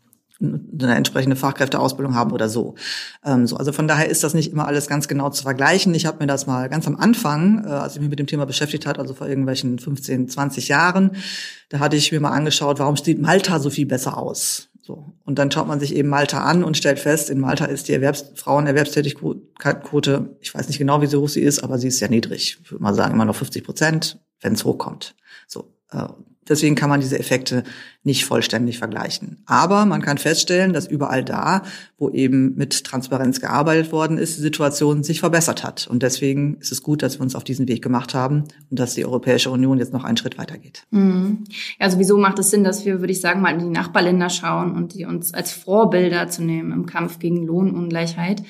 eine 0.44 0.96
entsprechende 0.96 1.36
Fachkräfteausbildung 1.36 2.16
haben 2.16 2.32
oder 2.32 2.50
so. 2.50 2.76
Ähm, 3.24 3.48
so. 3.48 3.58
Also 3.58 3.72
von 3.72 3.88
daher 3.88 4.10
ist 4.10 4.24
das 4.24 4.34
nicht 4.34 4.52
immer 4.52 4.68
alles 4.68 4.88
ganz 4.88 5.08
genau 5.08 5.30
zu 5.30 5.44
vergleichen. 5.44 5.94
Ich 5.96 6.06
habe 6.06 6.20
mir 6.20 6.28
das 6.28 6.48
mal 6.48 6.70
ganz 6.70 6.88
am 6.88 6.96
Anfang, 6.96 7.66
äh, 7.66 7.70
als 7.70 7.96
ich 7.96 8.02
mich 8.02 8.10
mit 8.10 8.20
dem 8.20 8.28
Thema 8.28 8.46
beschäftigt 8.46 8.86
hat, 8.86 9.00
also 9.00 9.14
vor 9.14 9.28
irgendwelchen 9.28 9.80
15, 9.80 10.30
20 10.30 10.68
Jahren, 10.68 11.12
da 11.70 11.80
hatte 11.80 11.96
ich 11.96 12.12
mir 12.12 12.20
mal 12.20 12.32
angeschaut, 12.32 12.80
warum 12.80 12.98
sieht 12.98 13.22
Malta 13.22 13.60
so 13.60 13.70
viel 13.70 13.86
besser 13.86 14.18
aus? 14.18 14.70
So. 14.86 15.14
Und 15.24 15.40
dann 15.40 15.50
schaut 15.50 15.68
man 15.68 15.80
sich 15.80 15.96
eben 15.96 16.10
Malta 16.10 16.44
an 16.44 16.64
und 16.64 16.76
stellt 16.76 17.00
fest, 17.00 17.30
in 17.30 17.40
Malta 17.40 17.66
ist 17.66 17.88
die 17.88 17.94
Erwerbs 17.94 18.34
Frauenerwerbstätigkeitsquote, 18.36 20.36
ich 20.42 20.54
weiß 20.54 20.68
nicht 20.68 20.78
genau, 20.78 21.02
wie 21.02 21.08
so 21.08 21.22
hoch 21.22 21.30
sie 21.30 21.42
ist, 21.42 21.64
aber 21.64 21.78
sie 21.78 21.88
ist 21.88 22.00
sehr 22.00 22.10
niedrig. 22.10 22.60
Ich 22.62 22.72
würde 22.72 22.84
mal 22.84 22.94
sagen, 22.94 23.14
immer 23.14 23.24
noch 23.24 23.36
50 23.36 23.64
Prozent, 23.64 24.20
wenn 24.42 24.54
es 24.54 24.66
hochkommt. 24.66 25.16
Äh, 25.94 26.08
Deswegen 26.48 26.76
kann 26.76 26.90
man 26.90 27.00
diese 27.00 27.18
Effekte 27.18 27.64
nicht 28.04 28.26
vollständig 28.26 28.78
vergleichen. 28.78 29.42
Aber 29.46 29.86
man 29.86 30.02
kann 30.02 30.18
feststellen, 30.18 30.74
dass 30.74 30.88
überall 30.88 31.24
da, 31.24 31.64
wo 31.98 32.10
eben 32.10 32.56
mit 32.56 32.84
Transparenz 32.84 33.40
gearbeitet 33.40 33.92
worden 33.94 34.18
ist, 34.18 34.38
die 34.38 34.42
Situation 34.42 35.04
sich 35.04 35.22
verbessert 35.22 35.64
hat. 35.64 35.88
Und 35.88 36.04
deswegen 36.04 36.58
ist 36.58 36.72
es 36.72 36.84
gut, 36.84 37.02
dass 37.02 37.18
wir 37.18 37.22
uns 37.22 37.36
auf 37.36 37.46
diesen 37.46 37.68
Weg 37.70 37.82
gemacht 37.82 38.14
haben 38.14 38.44
und 38.70 38.80
dass 38.80 38.94
die 38.94 39.06
Europäische 39.06 39.52
Union 39.52 39.78
jetzt 39.78 39.94
noch 39.94 40.04
einen 40.04 40.18
Schritt 40.18 40.38
weitergeht. 40.38 40.84
Mhm. 40.92 41.46
Ja, 41.80 41.90
sowieso 41.90 42.18
macht 42.18 42.40
es 42.40 42.50
Sinn, 42.50 42.66
dass 42.66 42.84
wir, 42.86 43.00
würde 43.00 43.14
ich 43.14 43.22
sagen, 43.22 43.42
mal 43.42 43.54
in 43.54 43.60
die 43.60 43.66
Nachbarländer 43.66 44.30
schauen 44.30 44.76
und 44.76 44.94
die 44.94 45.06
uns 45.06 45.34
als 45.34 45.52
Vorbilder 45.54 46.28
zu 46.28 46.44
nehmen 46.44 46.74
im 46.74 46.86
Kampf 46.86 47.20
gegen 47.20 47.46
Lohnungleichheit. 47.46 48.44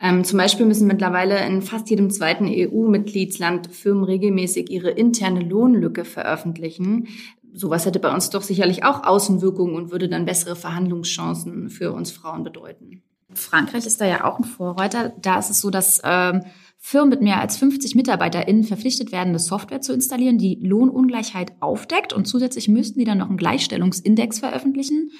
Ähm, 0.00 0.22
zum 0.22 0.38
Beispiel 0.38 0.64
müssen 0.64 0.86
mittlerweile 0.86 1.44
in 1.44 1.60
fast 1.60 1.90
jedem 1.90 2.10
zweiten 2.10 2.46
EU-Mitgliedsland 2.48 3.72
Firmen 3.72 4.04
regelmäßig 4.04 4.70
ihre 4.70 4.90
interne 4.90 5.40
Lohnlücke 5.40 6.04
veröffentlichen 6.04 7.08
sowas 7.52 7.86
hätte 7.86 8.00
bei 8.00 8.12
uns 8.12 8.30
doch 8.30 8.42
sicherlich 8.42 8.84
auch 8.84 9.04
Außenwirkungen 9.04 9.74
und 9.74 9.90
würde 9.90 10.08
dann 10.08 10.24
bessere 10.24 10.56
Verhandlungschancen 10.56 11.70
für 11.70 11.92
uns 11.92 12.10
Frauen 12.10 12.44
bedeuten. 12.44 13.02
Frankreich 13.34 13.86
ist 13.86 14.00
da 14.00 14.06
ja 14.06 14.24
auch 14.24 14.38
ein 14.38 14.44
Vorreiter. 14.44 15.12
Da 15.20 15.38
ist 15.38 15.50
es 15.50 15.60
so, 15.60 15.70
dass 15.70 16.00
ähm, 16.02 16.42
Firmen 16.78 17.10
mit 17.10 17.20
mehr 17.20 17.40
als 17.40 17.58
50 17.58 17.94
MitarbeiterInnen 17.94 18.64
verpflichtet 18.64 19.12
werden, 19.12 19.30
eine 19.30 19.38
Software 19.38 19.82
zu 19.82 19.92
installieren, 19.92 20.38
die 20.38 20.58
Lohnungleichheit 20.62 21.52
aufdeckt. 21.60 22.12
Und 22.12 22.26
zusätzlich 22.26 22.68
müssten 22.68 22.98
die 22.98 23.04
dann 23.04 23.18
noch 23.18 23.28
einen 23.28 23.36
Gleichstellungsindex 23.36 24.38
veröffentlichen. 24.38 25.10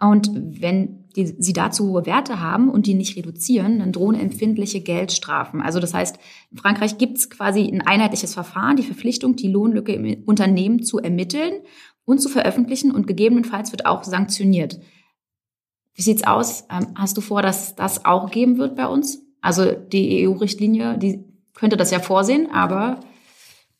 Und 0.00 0.30
wenn 0.34 1.06
die, 1.16 1.26
sie 1.38 1.54
dazu 1.54 1.88
hohe 1.88 2.04
Werte 2.04 2.40
haben 2.40 2.68
und 2.68 2.86
die 2.86 2.94
nicht 2.94 3.16
reduzieren, 3.16 3.78
dann 3.78 3.92
drohen 3.92 4.14
empfindliche 4.14 4.80
Geldstrafen. 4.80 5.62
Also 5.62 5.80
das 5.80 5.94
heißt, 5.94 6.18
in 6.50 6.58
Frankreich 6.58 6.98
gibt 6.98 7.16
es 7.16 7.30
quasi 7.30 7.62
ein 7.66 7.80
einheitliches 7.80 8.34
Verfahren, 8.34 8.76
die 8.76 8.82
Verpflichtung, 8.82 9.36
die 9.36 9.48
Lohnlücke 9.48 9.92
im 9.92 10.24
Unternehmen 10.24 10.82
zu 10.82 10.98
ermitteln 10.98 11.62
und 12.04 12.20
zu 12.20 12.28
veröffentlichen 12.28 12.90
und 12.90 13.06
gegebenenfalls 13.06 13.72
wird 13.72 13.86
auch 13.86 14.04
sanktioniert. 14.04 14.78
Wie 15.94 16.02
sieht's 16.02 16.26
aus? 16.26 16.64
Ähm, 16.70 16.88
hast 16.94 17.16
du 17.16 17.22
vor, 17.22 17.40
dass 17.40 17.74
das 17.74 18.04
auch 18.04 18.30
geben 18.30 18.58
wird 18.58 18.76
bei 18.76 18.86
uns? 18.86 19.22
Also 19.40 19.72
die 19.72 20.28
EU-Richtlinie, 20.28 20.98
die 20.98 21.24
könnte 21.54 21.78
das 21.78 21.90
ja 21.90 22.00
vorsehen, 22.00 22.50
aber 22.50 23.00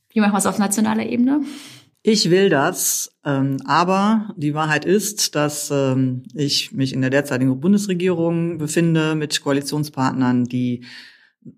wie 0.08 0.20
machen 0.20 0.32
wir 0.32 0.38
es 0.38 0.46
auf 0.46 0.58
nationaler 0.58 1.04
Ebene? 1.04 1.42
Ich 2.08 2.30
will 2.30 2.50
das, 2.50 3.18
ähm, 3.24 3.56
aber 3.64 4.32
die 4.36 4.54
Wahrheit 4.54 4.84
ist, 4.84 5.34
dass 5.34 5.72
ähm, 5.72 6.22
ich 6.34 6.70
mich 6.70 6.92
in 6.92 7.00
der 7.00 7.10
derzeitigen 7.10 7.58
Bundesregierung 7.58 8.58
befinde 8.58 9.16
mit 9.16 9.40
Koalitionspartnern, 9.40 10.44
die 10.44 10.84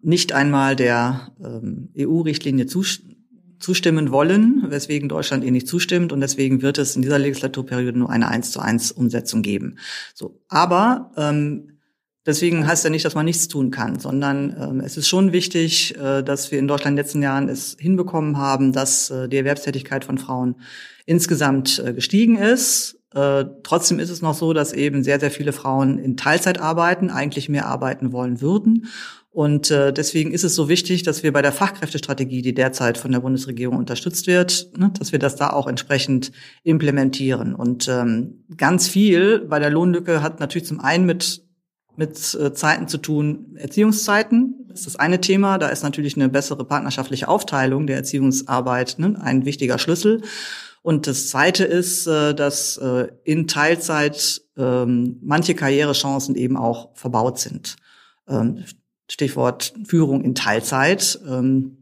nicht 0.00 0.32
einmal 0.32 0.74
der 0.74 1.32
ähm, 1.44 1.90
EU-Richtlinie 1.98 2.64
zustimmen 2.64 4.11
wollen, 4.11 4.64
weswegen 4.68 5.11
Deutschland 5.11 5.44
ihr 5.44 5.52
nicht 5.52 5.68
zustimmt 5.68 6.14
und 6.14 6.22
deswegen 6.22 6.62
wird 6.62 6.78
es 6.78 6.96
in 6.96 7.02
dieser 7.02 7.18
Legislaturperiode 7.18 7.98
nur 7.98 8.08
eine 8.08 8.28
eins 8.28 8.50
zu 8.50 8.61
eins 8.61 8.90
Umsetzung 8.90 9.42
geben. 9.42 9.76
So, 10.14 10.40
aber 10.48 11.11
ähm, 11.18 11.78
Deswegen 12.29 12.67
heißt 12.67 12.85
ja 12.85 12.91
nicht, 12.91 13.07
dass 13.07 13.14
man 13.14 13.25
nichts 13.25 13.49
tun 13.49 13.71
kann, 13.71 13.99
sondern 13.99 14.55
ähm, 14.61 14.81
es 14.81 14.99
ist 14.99 15.09
schon 15.09 15.33
wichtig, 15.33 15.97
äh, 15.97 16.23
dass 16.23 16.53
wir 16.53 16.59
in 16.59 16.69
Deutschland 16.69 16.93
in 16.93 16.97
den 16.97 17.03
letzten 17.03 17.23
Jahren 17.23 17.49
es 17.49 17.75
hinbekommen 17.81 18.37
haben, 18.37 18.75
dass 18.75 19.09
äh, 19.09 19.31
die 19.31 19.38
Erwerbstätigkeit 19.38 20.05
von 20.05 20.19
Frauen 20.19 20.57
insgesamt 21.07 21.83
äh, 21.83 21.95
gestiegen 21.95 22.37
ist. 22.37 23.01
Äh, 23.14 23.47
trotzdem 23.62 23.99
ist 23.99 24.11
es 24.11 24.21
noch 24.21 24.35
so, 24.35 24.53
dass 24.53 24.75
eben 24.75 25.03
sehr, 25.03 25.19
sehr 25.19 25.31
viele 25.31 25.55
Frauen 25.55 25.99
in 25.99 26.19
Teilzeit 26.19 26.61
arbeiten, 26.61 27.09
eigentlich 27.09 27.49
mehr 27.49 27.64
arbeiten 27.64 28.12
wollen 28.12 28.43
würden. 28.43 28.88
Und 29.31 29.71
äh, 29.71 29.95
deswegen 29.95 30.33
ist 30.33 30.45
es 30.45 30.55
so 30.55 30.69
wichtig, 30.69 31.05
dass 31.05 31.23
wir 31.23 31.33
bei 31.33 31.41
der 31.41 31.53
Fachkräftestrategie, 31.53 32.43
die 32.43 32.53
derzeit 32.53 32.99
von 32.99 33.11
der 33.11 33.21
Bundesregierung 33.21 33.79
unterstützt 33.79 34.27
wird, 34.27 34.69
ne, 34.77 34.93
dass 34.99 35.12
wir 35.12 35.19
das 35.19 35.37
da 35.37 35.49
auch 35.49 35.67
entsprechend 35.67 36.33
implementieren. 36.62 37.55
Und 37.55 37.88
ähm, 37.88 38.45
ganz 38.55 38.87
viel 38.87 39.47
bei 39.49 39.59
der 39.59 39.71
Lohnlücke 39.71 40.23
hat 40.23 40.41
natürlich 40.41 40.69
zum 40.69 40.81
einen 40.81 41.07
mit 41.07 41.47
mit 41.98 42.34
äh, 42.34 42.54
Zeiten 42.54 42.88
zu 42.88 42.98
tun, 42.98 43.56
Erziehungszeiten. 43.56 44.68
Ist 44.72 44.87
das 44.87 44.96
eine 44.96 45.20
Thema. 45.20 45.58
Da 45.58 45.68
ist 45.68 45.82
natürlich 45.82 46.16
eine 46.16 46.28
bessere 46.28 46.64
partnerschaftliche 46.64 47.28
Aufteilung 47.28 47.87
der 47.87 47.96
Erziehungsarbeit 47.96 48.96
ne, 48.98 49.18
ein 49.20 49.44
wichtiger 49.44 49.78
Schlüssel. 49.78 50.22
Und 50.82 51.08
das 51.08 51.28
Zweite 51.28 51.64
ist, 51.64 52.06
äh, 52.06 52.34
dass 52.34 52.76
äh, 52.78 53.08
in 53.24 53.48
Teilzeit 53.48 54.42
ähm, 54.56 55.18
manche 55.22 55.54
Karrierechancen 55.54 56.37
eben 56.37 56.56
auch 56.56 56.90
verbaut 56.94 57.40
sind. 57.40 57.76
Ähm, 58.28 58.64
Stichwort 59.11 59.74
Führung 59.84 60.22
in 60.22 60.34
Teilzeit 60.34 61.18
ähm, 61.28 61.78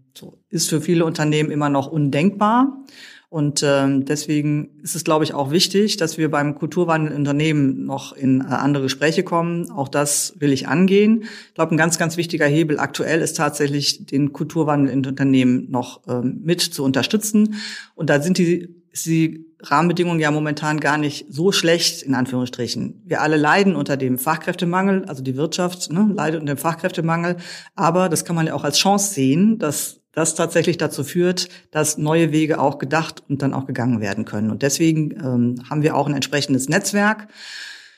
ist 0.48 0.70
für 0.70 0.80
viele 0.80 1.04
Unternehmen 1.04 1.50
immer 1.50 1.68
noch 1.68 1.88
undenkbar. 1.88 2.84
Und 3.28 3.62
ähm, 3.64 4.04
deswegen 4.04 4.78
ist 4.82 4.94
es, 4.94 5.02
glaube 5.02 5.24
ich, 5.24 5.34
auch 5.34 5.50
wichtig, 5.50 5.96
dass 5.96 6.16
wir 6.16 6.30
beim 6.30 6.54
Kulturwandel 6.54 7.10
in 7.10 7.18
Unternehmen 7.18 7.84
noch 7.84 8.12
in 8.12 8.40
äh, 8.40 8.44
andere 8.44 8.84
Gespräche 8.84 9.24
kommen. 9.24 9.70
Auch 9.70 9.88
das 9.88 10.34
will 10.38 10.52
ich 10.52 10.68
angehen. 10.68 11.24
Ich 11.48 11.54
glaube, 11.54 11.74
ein 11.74 11.76
ganz, 11.76 11.98
ganz 11.98 12.16
wichtiger 12.16 12.46
Hebel 12.46 12.78
aktuell 12.78 13.20
ist 13.20 13.36
tatsächlich, 13.36 14.06
den 14.06 14.32
Kulturwandel 14.32 14.92
in 14.92 15.04
Unternehmen 15.04 15.70
noch 15.70 16.02
ähm, 16.06 16.40
mit 16.44 16.60
zu 16.60 16.84
unterstützen. 16.84 17.56
Und 17.96 18.10
da 18.10 18.22
sind 18.22 18.38
die, 18.38 18.82
die 19.04 19.44
Rahmenbedingungen 19.60 20.20
ja 20.20 20.30
momentan 20.30 20.78
gar 20.78 20.96
nicht 20.96 21.26
so 21.28 21.50
schlecht, 21.50 22.02
in 22.02 22.14
Anführungsstrichen. 22.14 23.02
Wir 23.06 23.22
alle 23.22 23.36
leiden 23.36 23.74
unter 23.74 23.96
dem 23.96 24.18
Fachkräftemangel, 24.18 25.04
also 25.06 25.22
die 25.22 25.36
Wirtschaft 25.36 25.90
ne, 25.90 26.08
leidet 26.14 26.40
unter 26.40 26.54
dem 26.54 26.58
Fachkräftemangel. 26.58 27.36
Aber 27.74 28.08
das 28.08 28.24
kann 28.24 28.36
man 28.36 28.46
ja 28.46 28.54
auch 28.54 28.64
als 28.64 28.78
Chance 28.78 29.14
sehen, 29.14 29.58
dass 29.58 30.00
das 30.16 30.34
tatsächlich 30.34 30.78
dazu 30.78 31.04
führt, 31.04 31.50
dass 31.70 31.98
neue 31.98 32.32
Wege 32.32 32.58
auch 32.58 32.78
gedacht 32.78 33.22
und 33.28 33.42
dann 33.42 33.52
auch 33.52 33.66
gegangen 33.66 34.00
werden 34.00 34.24
können. 34.24 34.50
Und 34.50 34.62
deswegen 34.62 35.10
ähm, 35.10 35.56
haben 35.68 35.82
wir 35.82 35.94
auch 35.94 36.06
ein 36.06 36.14
entsprechendes 36.14 36.70
Netzwerk 36.70 37.28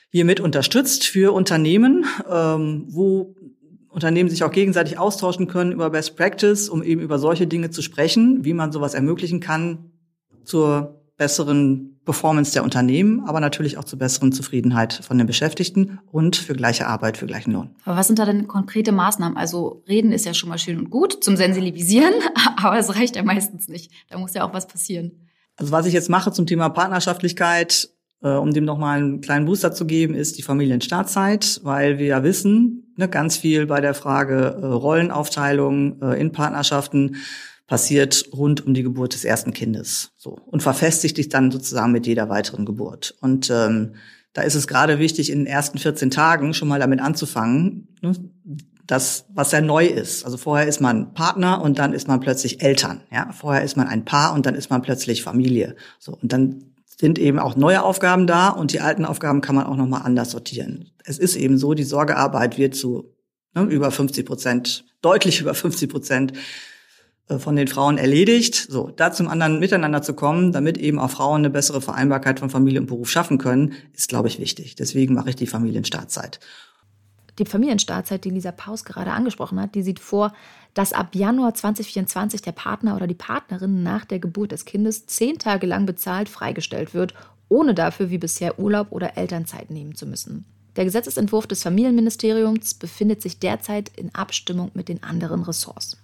hiermit 0.09 0.41
unterstützt 0.41 1.05
für 1.05 1.33
Unternehmen, 1.33 2.05
ähm, 2.29 2.83
wo 2.89 3.35
Unternehmen 3.87 4.29
sich 4.29 4.43
auch 4.43 4.51
gegenseitig 4.51 4.97
austauschen 4.97 5.47
können 5.47 5.71
über 5.71 5.89
Best 5.91 6.17
Practice, 6.17 6.67
um 6.67 6.83
eben 6.83 6.99
über 6.99 7.19
solche 7.19 7.47
Dinge 7.47 7.69
zu 7.69 7.81
sprechen, 7.81 8.43
wie 8.43 8.53
man 8.53 8.73
sowas 8.73 8.95
ermöglichen 8.95 9.39
kann 9.39 9.91
zur 10.43 11.01
besseren 11.15 11.98
Performance 12.09 12.53
der 12.53 12.63
Unternehmen, 12.63 13.23
aber 13.27 13.39
natürlich 13.39 13.77
auch 13.77 13.83
zur 13.83 13.99
besseren 13.99 14.31
Zufriedenheit 14.31 14.93
von 14.93 15.19
den 15.19 15.27
Beschäftigten 15.27 15.99
und 16.11 16.35
für 16.35 16.55
gleiche 16.55 16.87
Arbeit, 16.87 17.17
für 17.17 17.27
gleichen 17.27 17.51
Lohn. 17.51 17.69
Aber 17.85 17.97
was 17.97 18.07
sind 18.07 18.17
da 18.17 18.25
denn 18.25 18.47
konkrete 18.47 18.91
Maßnahmen? 18.91 19.37
Also 19.37 19.83
reden 19.87 20.11
ist 20.11 20.25
ja 20.25 20.33
schon 20.33 20.49
mal 20.49 20.57
schön 20.57 20.79
und 20.79 20.89
gut 20.89 21.23
zum 21.23 21.37
Sensibilisieren, 21.37 22.15
aber 22.57 22.79
es 22.79 22.95
reicht 22.95 23.15
ja 23.15 23.21
meistens 23.21 23.67
nicht. 23.67 23.91
Da 24.09 24.17
muss 24.17 24.33
ja 24.33 24.43
auch 24.43 24.55
was 24.55 24.65
passieren. 24.65 25.11
Also 25.55 25.71
was 25.71 25.85
ich 25.85 25.93
jetzt 25.93 26.09
mache 26.09 26.31
zum 26.31 26.47
Thema 26.47 26.69
Partnerschaftlichkeit, 26.69 27.89
äh, 28.23 28.29
um 28.29 28.53
dem 28.53 28.65
nochmal 28.65 28.97
einen 28.97 29.21
kleinen 29.21 29.45
Booster 29.45 29.71
zu 29.71 29.85
geben, 29.85 30.15
ist 30.15 30.39
die 30.39 30.41
Familienstartzeit, 30.41 31.59
weil 31.61 31.99
wir 31.99 32.07
ja 32.07 32.23
wissen, 32.23 32.91
ne, 32.97 33.07
ganz 33.07 33.37
viel 33.37 33.67
bei 33.67 33.81
der 33.81 33.93
Frage 33.93 34.57
äh, 34.59 34.65
Rollenaufteilung 34.65 36.01
äh, 36.01 36.19
in 36.19 36.31
Partnerschaften 36.31 37.17
passiert 37.69 38.25
rund 38.33 38.65
um 38.65 38.73
die 38.73 38.83
Geburt 38.83 39.13
des 39.13 39.23
ersten 39.23 39.53
Kindes. 39.53 40.11
So 40.17 40.39
und 40.47 40.61
verfestigt 40.61 41.15
sich 41.15 41.29
dann 41.29 41.51
sozusagen 41.51 41.91
mit 41.91 42.07
jeder 42.07 42.27
weiteren 42.27 42.65
Geburt. 42.65 43.15
Und 43.21 43.49
ähm, 43.51 43.93
da 44.33 44.41
ist 44.41 44.55
es 44.55 44.67
gerade 44.67 44.99
wichtig, 44.99 45.31
in 45.31 45.39
den 45.39 45.47
ersten 45.47 45.77
14 45.77 46.09
Tagen 46.09 46.53
schon 46.53 46.67
mal 46.67 46.79
damit 46.79 46.99
anzufangen, 46.99 47.87
ne, 48.01 48.13
das, 48.85 49.25
was 49.31 49.51
ja 49.51 49.61
neu 49.61 49.85
ist. 49.85 50.25
Also 50.25 50.37
vorher 50.37 50.67
ist 50.67 50.81
man 50.81 51.13
Partner 51.13 51.61
und 51.61 51.77
dann 51.77 51.93
ist 51.93 52.07
man 52.07 52.19
plötzlich 52.19 52.63
Eltern. 52.63 53.01
Ja, 53.11 53.31
vorher 53.31 53.63
ist 53.63 53.77
man 53.77 53.87
ein 53.87 54.03
Paar 54.03 54.33
und 54.33 54.47
dann 54.47 54.55
ist 54.55 54.71
man 54.71 54.81
plötzlich 54.81 55.21
Familie. 55.21 55.75
So 55.99 56.17
und 56.19 56.33
dann 56.33 56.73
sind 56.87 57.19
eben 57.19 57.37
auch 57.37 57.55
neue 57.55 57.83
Aufgaben 57.83 58.25
da 58.25 58.49
und 58.49 58.73
die 58.73 58.81
alten 58.81 59.05
Aufgaben 59.05 59.41
kann 59.41 59.55
man 59.55 59.67
auch 59.67 59.77
noch 59.77 59.87
mal 59.87 59.99
anders 59.99 60.31
sortieren. 60.31 60.89
Es 61.05 61.19
ist 61.19 61.35
eben 61.35 61.59
so, 61.59 61.75
die 61.75 61.83
Sorgearbeit 61.83 62.57
wird 62.57 62.73
zu 62.73 63.15
ne, 63.53 63.61
über 63.61 63.91
50 63.91 64.25
Prozent, 64.25 64.85
deutlich 65.03 65.39
über 65.39 65.53
50 65.53 65.87
Prozent 65.87 66.33
von 67.37 67.55
den 67.55 67.67
Frauen 67.67 67.97
erledigt. 67.97 68.67
So, 68.69 68.91
da 68.95 69.11
zum 69.11 69.27
anderen 69.27 69.59
miteinander 69.59 70.01
zu 70.01 70.13
kommen, 70.13 70.51
damit 70.51 70.77
eben 70.77 70.97
auch 70.97 71.11
Frauen 71.11 71.41
eine 71.41 71.49
bessere 71.49 71.81
Vereinbarkeit 71.81 72.39
von 72.39 72.49
Familie 72.49 72.79
und 72.79 72.87
Beruf 72.87 73.09
schaffen 73.09 73.37
können, 73.37 73.73
ist, 73.93 74.09
glaube 74.09 74.27
ich, 74.27 74.39
wichtig. 74.39 74.75
Deswegen 74.75 75.13
mache 75.13 75.29
ich 75.29 75.35
die 75.35 75.45
Familienstartzeit. 75.45 76.39
Die 77.37 77.45
Familienstartzeit, 77.45 78.25
die 78.25 78.31
Lisa 78.31 78.51
Paus 78.51 78.83
gerade 78.83 79.11
angesprochen 79.11 79.61
hat, 79.61 79.75
die 79.75 79.83
sieht 79.83 79.99
vor, 79.99 80.33
dass 80.73 80.91
ab 80.91 81.15
Januar 81.15 81.53
2024 81.53 82.41
der 82.41 82.51
Partner 82.51 82.95
oder 82.95 83.07
die 83.07 83.13
Partnerin 83.13 83.83
nach 83.83 84.05
der 84.05 84.19
Geburt 84.19 84.51
des 84.51 84.65
Kindes 84.65 85.05
zehn 85.05 85.37
Tage 85.37 85.67
lang 85.67 85.85
bezahlt 85.85 86.27
freigestellt 86.29 86.93
wird, 86.93 87.13
ohne 87.47 87.73
dafür 87.73 88.09
wie 88.09 88.17
bisher 88.17 88.59
Urlaub 88.59 88.87
oder 88.91 89.17
Elternzeit 89.17 89.71
nehmen 89.71 89.95
zu 89.95 90.05
müssen. 90.05 90.45
Der 90.75 90.85
Gesetzesentwurf 90.85 91.47
des 91.47 91.63
Familienministeriums 91.63 92.73
befindet 92.73 93.21
sich 93.21 93.39
derzeit 93.39 93.89
in 93.95 94.13
Abstimmung 94.13 94.71
mit 94.73 94.89
den 94.89 95.01
anderen 95.03 95.43
Ressorts. 95.43 95.97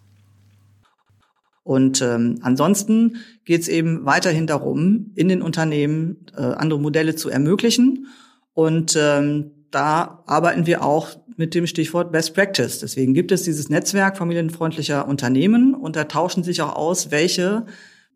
Und 1.66 2.00
ähm, 2.04 2.38
ansonsten 2.44 3.18
geht 3.44 3.64
es 3.64 3.68
eben 3.68 4.06
weiterhin 4.06 4.46
darum, 4.46 5.12
in 5.16 5.28
den 5.30 5.42
Unternehmen 5.42 6.28
äh, 6.38 6.42
andere 6.42 6.80
Modelle 6.80 7.16
zu 7.16 7.30
ermöglichen. 7.30 8.06
Und 8.54 8.96
ähm, 8.96 9.50
da 9.72 10.24
arbeiten 10.28 10.68
wir 10.68 10.84
auch 10.84 11.18
mit 11.38 11.56
dem 11.56 11.66
Stichwort 11.66 12.12
Best 12.12 12.36
Practice. 12.36 12.82
Deswegen 12.82 13.16
gibt 13.16 13.32
es 13.32 13.42
dieses 13.42 13.68
Netzwerk 13.70 14.16
familienfreundlicher 14.16 15.08
Unternehmen 15.08 15.74
und 15.74 15.96
da 15.96 16.04
tauschen 16.04 16.44
sich 16.44 16.62
auch 16.62 16.76
aus, 16.76 17.10
welche 17.10 17.66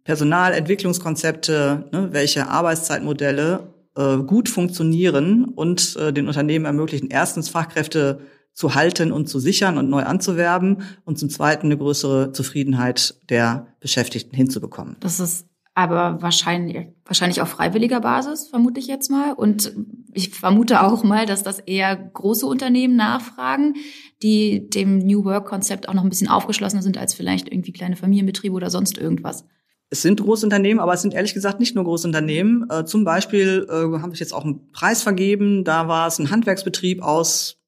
Personalentwicklungskonzepte, 0.03 1.89
ne, 1.91 2.09
welche 2.11 2.49
Arbeitszeitmodelle 2.49 3.73
äh, 3.97 4.17
gut 4.17 4.47
funktionieren 4.47 5.45
und 5.45 5.95
äh, 5.95 6.13
den 6.13 6.27
Unternehmen 6.27 6.65
ermöglichen, 6.65 7.09
erstens 7.09 7.49
Fachkräfte 7.49 8.19
zu 8.53 8.75
halten 8.75 9.11
und 9.11 9.27
zu 9.29 9.39
sichern 9.39 9.77
und 9.77 9.89
neu 9.89 10.03
anzuwerben 10.03 10.83
und 11.05 11.17
zum 11.17 11.29
Zweiten 11.29 11.67
eine 11.67 11.77
größere 11.77 12.31
Zufriedenheit 12.31 13.15
der 13.29 13.67
Beschäftigten 13.79 14.35
hinzubekommen. 14.35 14.97
Das 14.99 15.19
ist 15.19 15.49
aber 15.79 16.21
wahrscheinlich, 16.21 16.87
wahrscheinlich 17.05 17.41
auf 17.41 17.47
freiwilliger 17.47 18.01
Basis, 18.01 18.49
vermute 18.49 18.81
ich 18.81 18.87
jetzt 18.87 19.09
mal. 19.09 19.31
Und 19.31 19.73
ich 20.11 20.31
vermute 20.31 20.83
auch 20.83 21.03
mal, 21.03 21.25
dass 21.25 21.41
das 21.41 21.59
eher 21.59 21.95
große 21.95 22.45
Unternehmen 22.45 22.97
nachfragen, 22.97 23.75
die 24.21 24.69
dem 24.69 24.97
New 24.97 25.23
Work-Konzept 25.23 25.87
auch 25.87 25.93
noch 25.93 26.03
ein 26.03 26.09
bisschen 26.09 26.27
aufgeschlossener 26.27 26.81
sind 26.81 26.97
als 26.97 27.13
vielleicht 27.13 27.47
irgendwie 27.49 27.71
kleine 27.71 27.95
Familienbetriebe 27.95 28.53
oder 28.53 28.69
sonst 28.69 28.97
irgendwas. 28.97 29.45
Es 29.89 30.01
sind 30.01 30.21
Großunternehmen, 30.21 30.81
aber 30.81 30.93
es 30.93 31.01
sind 31.01 31.13
ehrlich 31.13 31.33
gesagt 31.33 31.61
nicht 31.61 31.75
nur 31.75 31.85
Großunternehmen. 31.85 32.69
Äh, 32.69 32.83
zum 32.83 33.05
Beispiel 33.05 33.65
äh, 33.69 34.01
habe 34.01 34.13
ich 34.13 34.19
jetzt 34.19 34.33
auch 34.33 34.43
einen 34.43 34.71
Preis 34.71 35.01
vergeben. 35.01 35.63
Da 35.63 35.87
war 35.87 36.07
es 36.07 36.19
ein 36.19 36.29
Handwerksbetrieb 36.29 37.01
aus 37.01 37.58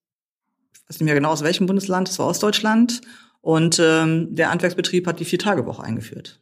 weiß 0.92 1.00
nicht 1.00 1.06
mehr 1.06 1.16
genau 1.16 1.30
aus 1.30 1.44
welchem 1.44 1.68
Bundesland, 1.68 2.10
das 2.10 2.20
war 2.20 2.28
Ostdeutschland. 2.28 3.02
Und 3.40 3.80
ähm, 3.80 4.36
der 4.36 4.52
Handwerksbetrieb 4.52 5.08
hat 5.08 5.20
die 5.22 5.26
Vier-Tage-Woche 5.26 5.82
eingeführt. 5.82 6.42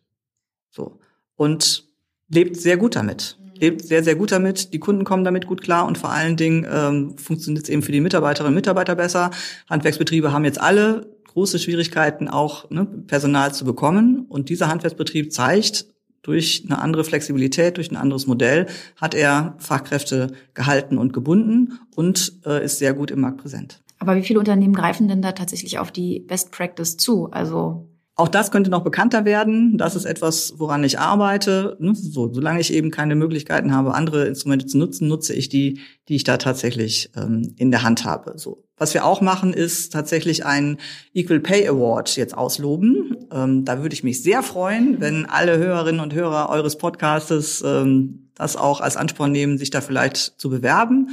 So. 0.72 1.00
Und 1.36 1.86
lebt 2.30 2.58
sehr 2.58 2.78
gut 2.78 2.96
damit. 2.96 3.38
Lebt 3.60 3.86
sehr, 3.86 4.04
sehr 4.04 4.16
gut 4.16 4.32
damit. 4.32 4.74
Die 4.74 4.80
Kunden 4.80 5.04
kommen 5.04 5.24
damit 5.24 5.46
gut 5.46 5.62
klar 5.62 5.86
und 5.86 5.98
vor 5.98 6.10
allen 6.10 6.36
Dingen 6.36 6.66
ähm, 6.70 7.18
funktioniert 7.18 7.66
es 7.66 7.70
eben 7.70 7.84
für 7.84 7.92
die 7.92 8.02
Mitarbeiterinnen 8.02 8.54
und 8.54 8.56
Mitarbeiter 8.56 8.96
besser. 8.96 9.30
Handwerksbetriebe 9.70 10.34
haben 10.34 10.46
jetzt 10.46 10.60
alle 10.60 11.16
große 11.28 11.60
Schwierigkeiten, 11.60 12.28
auch 12.28 12.70
ne, 12.72 12.86
Personal 12.86 13.54
zu 13.54 13.66
bekommen. 13.66 14.26
Und 14.30 14.50
dieser 14.50 14.68
Handwerksbetrieb 14.68 15.32
zeigt, 15.32 15.86
durch 16.24 16.64
eine 16.66 16.80
andere 16.80 17.04
Flexibilität, 17.04 17.78
durch 17.78 17.92
ein 17.92 17.96
anderes 17.98 18.28
Modell 18.28 18.66
hat 18.98 19.14
er 19.14 19.56
Fachkräfte 19.60 20.34
gehalten 20.54 20.98
und 20.98 21.14
gebunden 21.14 21.80
und 21.96 22.34
äh, 22.46 22.64
ist 22.66 22.80
sehr 22.80 22.94
gut 22.94 23.12
im 23.12 23.22
Markt 23.22 23.38
präsent. 23.38 23.82
Aber 24.00 24.16
wie 24.16 24.24
viele 24.24 24.40
Unternehmen 24.40 24.74
greifen 24.74 25.08
denn 25.08 25.22
da 25.22 25.34
tatsächlich 25.34 25.78
auf 25.78 25.92
die 25.92 26.22
Best 26.22 26.52
Practice 26.52 26.98
zu? 26.98 27.30
Also 27.32 27.90
auch 28.20 28.28
das 28.28 28.52
könnte 28.52 28.70
noch 28.70 28.84
bekannter 28.84 29.24
werden. 29.24 29.78
Das 29.78 29.96
ist 29.96 30.04
etwas, 30.04 30.56
woran 30.58 30.84
ich 30.84 31.00
arbeite. 31.00 31.78
Ne, 31.80 31.96
so, 31.96 32.34
solange 32.34 32.60
ich 32.60 32.74
eben 32.74 32.92
keine 32.92 33.16
Möglichkeiten 33.16 33.74
habe, 33.74 33.94
andere 33.94 34.28
Instrumente 34.28 34.66
zu 34.66 34.78
nutzen, 34.78 35.08
nutze 35.08 35.34
ich 35.34 35.48
die, 35.48 35.80
die 36.10 36.18
ich 36.18 36.26
da 36.26 36.36
tatsächlich 36.36 37.12
ähm, 37.16 37.54
in 37.56 37.72
der 37.72 37.84
Hand 37.84 38.04
habe. 38.04 38.34
So. 38.36 38.66
Was 38.76 38.94
wir 38.94 39.06
auch 39.06 39.22
machen, 39.22 39.54
ist 39.54 39.94
tatsächlich 39.94 40.46
einen 40.46 40.80
Equal 41.14 41.40
Pay 41.40 41.70
Award 41.70 42.18
jetzt 42.18 42.38
ausloben. 42.38 43.16
Ähm, 43.32 43.64
da 43.64 43.82
würde 43.82 43.94
ich 43.94 44.04
mich 44.04 44.22
sehr 44.22 44.44
freuen, 44.44 45.00
wenn 45.00 45.26
alle 45.26 45.58
Hörerinnen 45.58 46.02
und 46.02 46.14
Hörer 46.14 46.50
eures 46.50 46.78
Podcastes 46.78 47.64
ähm, 47.66 48.32
das 48.36 48.58
auch 48.58 48.82
als 48.82 48.98
Ansporn 48.98 49.32
nehmen, 49.32 49.58
sich 49.58 49.70
da 49.70 49.80
vielleicht 49.80 50.18
zu 50.38 50.50
bewerben. 50.50 51.12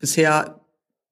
Bisher 0.00 0.59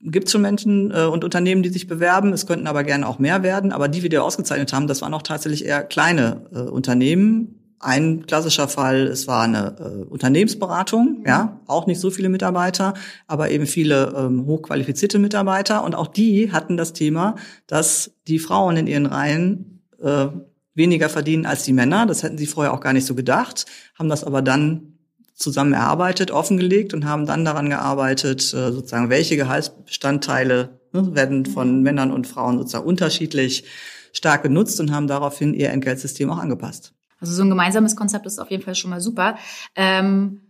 gibt 0.01 0.31
schon 0.31 0.43
Menschen 0.43 0.91
äh, 0.91 1.05
und 1.05 1.25
Unternehmen, 1.25 1.63
die 1.63 1.69
sich 1.71 1.87
bewerben. 1.87 2.33
Es 2.33 2.47
könnten 2.47 2.67
aber 2.67 2.85
gerne 2.85 3.09
auch 3.09 3.19
mehr 3.19 3.43
werden. 3.43 3.73
Aber 3.73 3.89
die, 3.89 4.01
die 4.01 4.11
wir 4.11 4.25
ausgezeichnet 4.25 4.73
haben, 4.73 4.87
das 4.87 5.03
waren 5.03 5.15
auch 5.15 5.23
tatsächlich 5.23 5.65
eher 5.65 5.83
kleine 5.83 6.43
äh, 6.53 6.59
Unternehmen. 6.61 7.55
Ein 7.81 8.27
klassischer 8.27 8.67
Fall, 8.67 9.07
es 9.07 9.29
war 9.29 9.45
eine 9.45 9.77
äh, 9.79 10.05
Unternehmensberatung, 10.05 11.23
ja, 11.25 11.61
auch 11.67 11.87
nicht 11.87 12.01
so 12.01 12.11
viele 12.11 12.29
Mitarbeiter, 12.29 12.95
aber 13.29 13.51
eben 13.53 13.67
viele 13.67 14.13
ähm, 14.17 14.47
hochqualifizierte 14.47 15.21
Mitarbeiter. 15.21 15.85
Und 15.85 15.95
auch 15.95 16.09
die 16.09 16.51
hatten 16.51 16.77
das 16.77 16.93
Thema, 16.93 17.37
dass 17.69 18.11
die 18.27 18.41
Frauen 18.41 18.77
in 18.77 18.89
ihren 18.89 19.07
Reihen 19.07 19.85
äh, 20.03 20.27
weniger 20.75 21.09
verdienen 21.09 21.47
als 21.47 21.63
die 21.65 21.73
Männer. 21.73 22.07
Das 22.07 22.25
hätten 22.25 22.39
sie 22.39 22.47
vorher 22.47 22.75
auch 22.75 22.81
gar 22.81 22.93
nicht 22.93 23.07
so 23.07 23.15
gedacht, 23.15 23.67
haben 23.97 24.09
das 24.09 24.25
aber 24.25 24.43
dann 24.43 24.98
zusammen 25.39 25.73
erarbeitet, 25.73 26.31
offengelegt 26.33 26.93
und 26.93 27.05
haben 27.05 27.25
dann 27.25 27.45
daran 27.45 27.71
gearbeitet, 27.71 28.43
äh, 28.53 28.73
sozusagen, 28.73 29.09
welche 29.09 29.37
Gehaltsbestandteile 29.37 30.81
ne, 30.93 31.15
werden 31.15 31.47
von 31.47 31.83
Männern 31.83 32.11
und 32.11 32.27
Frauen 32.27 32.59
sozusagen 32.59 32.87
unterschiedlich 32.87 33.65
stark 34.13 34.43
genutzt 34.43 34.81
und 34.81 34.93
haben 34.93 35.07
daraufhin 35.07 35.55
ihr 35.55 35.71
Entgeltsystem 35.71 36.29
auch 36.31 36.39
angepasst. 36.39 36.93
Also 37.21 37.33
so 37.35 37.43
ein 37.43 37.51
gemeinsames 37.51 37.95
Konzept 37.95 38.27
ist 38.27 38.41
auf 38.41 38.51
jeden 38.51 38.63
Fall 38.63 38.75
schon 38.75 38.91
mal 38.91 39.01
super. 39.01 39.37
Ähm 39.77 40.43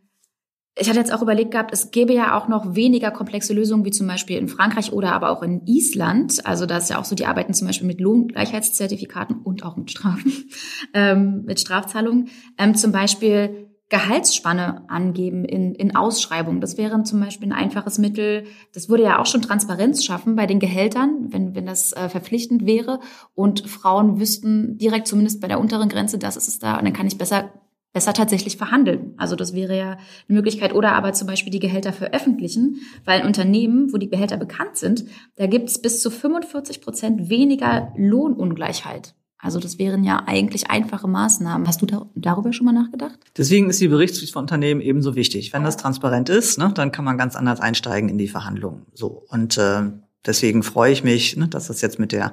ich 0.81 0.88
hatte 0.88 1.01
jetzt 1.01 1.12
auch 1.12 1.22
überlegt 1.22 1.51
gehabt, 1.51 1.72
es 1.72 1.90
gäbe 1.90 2.14
ja 2.14 2.38
auch 2.38 2.46
noch 2.46 2.77
weniger 2.77 3.11
komplexe 3.11 3.53
Lösungen, 3.53 3.85
wie 3.85 3.90
zum 3.90 4.07
Beispiel 4.07 4.38
in 4.38 4.46
Frankreich 4.46 4.92
oder 4.92 5.12
aber 5.12 5.31
auch 5.31 5.42
in 5.42 5.66
Island. 5.66 6.46
Also 6.46 6.66
da 6.66 6.77
ist 6.77 6.88
ja 6.88 7.01
auch 7.01 7.05
so, 7.05 7.16
die 7.16 7.27
arbeiten 7.27 7.53
zum 7.53 7.66
Beispiel 7.66 7.88
mit 7.88 8.01
Lohngleichheitszertifikaten 8.01 9.42
und 9.42 9.64
auch 9.64 9.77
mit 9.77 9.90
Strafen, 9.90 10.33
ähm, 10.94 11.42
mit 11.44 11.59
Strafzahlungen. 11.59 12.29
Ähm, 12.59 12.77
zum 12.77 12.92
Beispiel 12.92 13.68
Gehaltsspanne 13.90 14.85
angeben 14.88 15.44
in, 15.44 15.74
in 15.74 15.96
Ausschreibungen. 15.96 16.61
Das 16.61 16.77
wäre 16.77 17.03
zum 17.05 17.20
Beispiel 17.20 17.48
ein 17.48 17.59
einfaches 17.59 17.98
Mittel. 17.98 18.44
Das 18.74 18.88
würde 18.88 19.05
ja 19.05 19.18
auch 19.18 19.27
schon 19.27 19.40
Transparenz 19.40 20.05
schaffen 20.05 20.37
bei 20.37 20.46
den 20.46 20.59
Gehältern, 20.59 21.29
wenn, 21.31 21.55
wenn 21.55 21.64
das 21.64 21.92
äh, 21.92 22.09
verpflichtend 22.09 22.66
wäre. 22.66 23.01
Und 23.35 23.68
Frauen 23.68 24.20
wüssten 24.20 24.77
direkt 24.77 25.07
zumindest 25.07 25.40
bei 25.40 25.48
der 25.48 25.59
unteren 25.59 25.88
Grenze, 25.88 26.18
das 26.18 26.37
ist 26.37 26.48
es 26.48 26.59
da. 26.59 26.77
Und 26.77 26.85
dann 26.85 26.92
kann 26.92 27.07
ich 27.07 27.16
besser 27.16 27.51
besser 27.94 28.12
tatsächlich 28.12 28.57
verhandeln. 28.57 29.14
Also 29.16 29.35
das 29.35 29.55
wäre 29.55 29.77
ja 29.77 29.92
eine 29.92 29.98
Möglichkeit. 30.29 30.74
Oder 30.74 30.92
aber 30.92 31.14
zum 31.14 31.27
Beispiel 31.27 31.51
die 31.51 31.59
Gehälter 31.59 31.92
veröffentlichen, 31.92 32.81
weil 33.05 33.20
in 33.20 33.27
Unternehmen, 33.27 33.92
wo 33.92 33.96
die 33.96 34.11
Gehälter 34.11 34.37
bekannt 34.37 34.77
sind, 34.77 35.05
da 35.37 35.46
gibt 35.46 35.70
es 35.70 35.81
bis 35.81 36.03
zu 36.03 36.11
45 36.11 36.81
Prozent 36.81 37.29
weniger 37.29 37.92
Lohnungleichheit. 37.96 39.14
Also 39.40 39.61
das 39.61 39.79
wären 39.79 40.03
ja 40.03 40.24
eigentlich 40.27 40.68
einfache 40.70 41.07
Maßnahmen. 41.07 41.66
Hast 41.68 41.81
du 41.81 41.87
da, 41.87 42.07
darüber 42.16 42.53
schon 42.53 42.66
mal 42.66 42.72
nachgedacht? 42.72 43.18
Deswegen 43.37 43.70
ist 43.70 43.81
die 43.81 43.88
Berichtspflicht 43.88 44.33
von 44.33 44.42
Unternehmen 44.42 44.81
ebenso 44.81 45.14
wichtig. 45.14 45.53
Wenn 45.53 45.62
das 45.62 45.77
transparent 45.77 46.29
ist, 46.29 46.59
ne, 46.59 46.72
dann 46.74 46.90
kann 46.90 47.05
man 47.05 47.18
ganz 47.18 47.37
anders 47.37 47.61
einsteigen 47.61 48.09
in 48.09 48.18
die 48.18 48.29
Verhandlungen. 48.29 48.87
So 48.94 49.24
und 49.29 49.57
äh, 49.57 49.83
deswegen 50.27 50.64
freue 50.64 50.92
ich 50.92 51.05
mich, 51.05 51.37
ne, 51.37 51.46
dass 51.46 51.68
das 51.68 51.81
jetzt 51.81 52.01
mit 52.01 52.11
der 52.11 52.33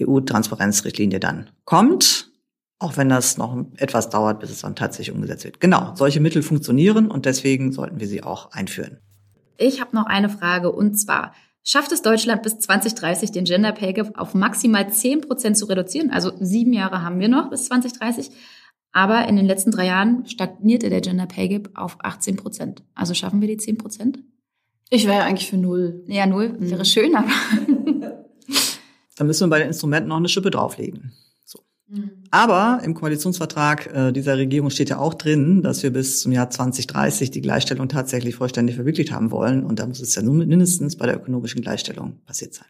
EU-Transparenzrichtlinie 0.00 1.18
dann 1.18 1.48
kommt. 1.64 2.30
Auch 2.78 2.98
wenn 2.98 3.08
das 3.08 3.38
noch 3.38 3.64
etwas 3.76 4.10
dauert, 4.10 4.40
bis 4.40 4.50
es 4.50 4.60
dann 4.60 4.76
tatsächlich 4.76 5.14
umgesetzt 5.14 5.44
wird. 5.44 5.60
Genau, 5.60 5.94
solche 5.94 6.20
Mittel 6.20 6.42
funktionieren 6.42 7.10
und 7.10 7.24
deswegen 7.24 7.72
sollten 7.72 8.00
wir 8.00 8.06
sie 8.06 8.22
auch 8.22 8.52
einführen. 8.52 8.98
Ich 9.56 9.80
habe 9.80 9.96
noch 9.96 10.06
eine 10.06 10.28
Frage 10.28 10.70
und 10.72 10.96
zwar, 10.98 11.32
Schafft 11.66 11.92
es 11.92 12.02
Deutschland 12.02 12.42
bis 12.42 12.58
2030, 12.58 13.32
den 13.32 13.44
Gender 13.44 13.72
Pay 13.72 13.94
Gap 13.94 14.18
auf 14.18 14.34
maximal 14.34 14.92
10 14.92 15.22
Prozent 15.22 15.56
zu 15.56 15.64
reduzieren? 15.64 16.10
Also 16.10 16.32
sieben 16.38 16.74
Jahre 16.74 17.00
haben 17.00 17.18
wir 17.20 17.28
noch 17.28 17.48
bis 17.48 17.64
2030. 17.64 18.30
Aber 18.92 19.26
in 19.26 19.36
den 19.36 19.46
letzten 19.46 19.70
drei 19.70 19.86
Jahren 19.86 20.26
stagnierte 20.26 20.90
der 20.90 21.00
Gender 21.00 21.24
Pay 21.24 21.48
Gap 21.48 21.70
auf 21.74 21.96
18 22.00 22.36
Prozent. 22.36 22.82
Also 22.94 23.14
schaffen 23.14 23.40
wir 23.40 23.48
die 23.48 23.56
10 23.56 23.78
Prozent? 23.78 24.18
Ich 24.90 25.06
wäre 25.06 25.22
eigentlich 25.22 25.48
für 25.48 25.56
null. 25.56 26.04
Ja, 26.06 26.26
null 26.26 26.50
mhm. 26.50 26.70
wäre 26.70 26.84
schön, 26.84 27.16
aber. 27.16 27.30
Dann 29.16 29.26
müssen 29.26 29.46
wir 29.46 29.50
bei 29.50 29.58
den 29.58 29.68
Instrumenten 29.68 30.10
noch 30.10 30.18
eine 30.18 30.28
Schippe 30.28 30.50
drauflegen. 30.50 31.12
Mhm. 31.94 32.10
Aber 32.30 32.80
im 32.84 32.94
Koalitionsvertrag 32.94 33.94
äh, 33.94 34.12
dieser 34.12 34.36
Regierung 34.36 34.70
steht 34.70 34.90
ja 34.90 34.98
auch 34.98 35.14
drin, 35.14 35.62
dass 35.62 35.82
wir 35.82 35.92
bis 35.92 36.20
zum 36.20 36.32
Jahr 36.32 36.50
2030 36.50 37.30
die 37.30 37.40
Gleichstellung 37.40 37.88
tatsächlich 37.88 38.34
vollständig 38.34 38.76
verwirklicht 38.76 39.12
haben 39.12 39.30
wollen. 39.30 39.64
Und 39.64 39.78
da 39.78 39.86
muss 39.86 40.00
es 40.00 40.14
ja 40.14 40.22
nur 40.22 40.34
mindestens 40.34 40.96
bei 40.96 41.06
der 41.06 41.16
ökonomischen 41.16 41.62
Gleichstellung 41.62 42.20
passiert 42.26 42.54
sein. 42.54 42.66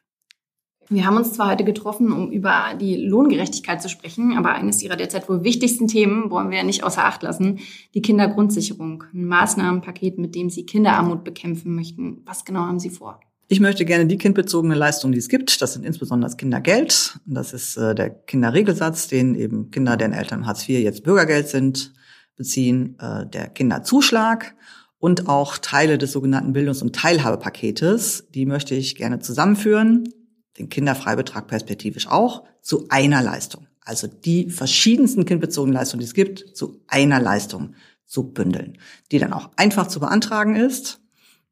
Wir 0.90 1.06
haben 1.06 1.16
uns 1.16 1.32
zwar 1.32 1.50
heute 1.50 1.64
getroffen, 1.64 2.12
um 2.12 2.30
über 2.30 2.74
die 2.78 2.96
Lohngerechtigkeit 2.96 3.80
zu 3.80 3.88
sprechen, 3.88 4.36
aber 4.36 4.52
eines 4.52 4.82
Ihrer 4.82 4.96
derzeit 4.96 5.28
wohl 5.30 5.42
wichtigsten 5.42 5.88
Themen 5.88 6.30
wollen 6.30 6.50
wir 6.50 6.58
ja 6.58 6.62
nicht 6.62 6.84
außer 6.84 7.04
Acht 7.04 7.22
lassen, 7.22 7.60
die 7.94 8.02
Kindergrundsicherung, 8.02 9.04
ein 9.14 9.24
Maßnahmenpaket, 9.24 10.18
mit 10.18 10.34
dem 10.34 10.50
Sie 10.50 10.66
Kinderarmut 10.66 11.24
bekämpfen 11.24 11.74
möchten. 11.74 12.20
Was 12.26 12.44
genau 12.44 12.60
haben 12.60 12.80
Sie 12.80 12.90
vor? 12.90 13.20
Ich 13.46 13.60
möchte 13.60 13.84
gerne 13.84 14.06
die 14.06 14.16
kindbezogene 14.16 14.74
Leistung, 14.74 15.12
die 15.12 15.18
es 15.18 15.28
gibt. 15.28 15.60
Das 15.60 15.74
sind 15.74 15.84
insbesondere 15.84 16.30
das 16.30 16.38
Kindergeld. 16.38 17.18
Das 17.26 17.52
ist 17.52 17.76
äh, 17.76 17.94
der 17.94 18.10
Kinderregelsatz, 18.10 19.08
den 19.08 19.34
eben 19.34 19.70
Kinder, 19.70 19.96
deren 19.96 20.12
Eltern 20.12 20.46
Hartz 20.46 20.66
IV 20.68 20.80
jetzt 20.80 21.04
Bürgergeld 21.04 21.48
sind, 21.48 21.92
beziehen. 22.36 22.98
Äh, 22.98 23.26
der 23.26 23.48
Kinderzuschlag 23.48 24.54
und 24.98 25.28
auch 25.28 25.58
Teile 25.58 25.98
des 25.98 26.12
sogenannten 26.12 26.54
Bildungs- 26.54 26.80
und 26.80 26.96
Teilhabepaketes. 26.96 28.28
Die 28.34 28.46
möchte 28.46 28.74
ich 28.74 28.96
gerne 28.96 29.18
zusammenführen. 29.18 30.08
Den 30.56 30.70
Kinderfreibetrag 30.70 31.46
perspektivisch 31.46 32.08
auch 32.08 32.44
zu 32.62 32.86
einer 32.88 33.22
Leistung. 33.22 33.66
Also 33.82 34.06
die 34.06 34.48
verschiedensten 34.48 35.26
kindbezogenen 35.26 35.74
Leistungen, 35.74 36.00
die 36.00 36.06
es 36.06 36.14
gibt, 36.14 36.56
zu 36.56 36.80
einer 36.86 37.20
Leistung 37.20 37.74
zu 38.06 38.32
bündeln, 38.32 38.78
die 39.12 39.18
dann 39.18 39.34
auch 39.34 39.50
einfach 39.56 39.88
zu 39.88 40.00
beantragen 40.00 40.56
ist 40.56 41.00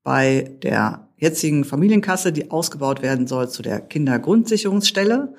bei 0.03 0.57
der 0.63 1.09
jetzigen 1.23 1.65
Familienkasse, 1.65 2.33
die 2.33 2.51
ausgebaut 2.51 3.01
werden 3.01 3.29
soll 3.29 3.49
zu 3.49 3.63
der 3.63 3.81
Kindergrundsicherungsstelle 3.81 5.35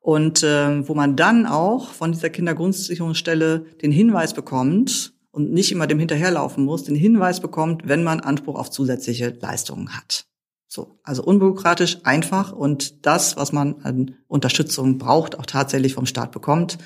und 0.00 0.44
äh, 0.44 0.88
wo 0.88 0.94
man 0.94 1.16
dann 1.16 1.46
auch 1.46 1.88
von 1.88 2.12
dieser 2.12 2.30
Kindergrundsicherungsstelle 2.30 3.66
den 3.82 3.90
Hinweis 3.90 4.32
bekommt 4.32 5.12
und 5.32 5.52
nicht 5.52 5.72
immer 5.72 5.88
dem 5.88 5.98
hinterherlaufen 5.98 6.64
muss, 6.64 6.84
den 6.84 6.94
Hinweis 6.94 7.40
bekommt, 7.40 7.88
wenn 7.88 8.04
man 8.04 8.20
Anspruch 8.20 8.54
auf 8.54 8.70
zusätzliche 8.70 9.36
Leistungen 9.40 9.96
hat. 9.96 10.26
So, 10.68 10.98
also 11.02 11.24
unbürokratisch, 11.24 11.98
einfach 12.04 12.52
und 12.52 13.04
das, 13.04 13.36
was 13.36 13.52
man 13.52 13.82
an 13.82 14.14
Unterstützung 14.28 14.98
braucht, 14.98 15.36
auch 15.38 15.46
tatsächlich 15.46 15.94
vom 15.94 16.06
Staat 16.06 16.30
bekommt 16.30 16.78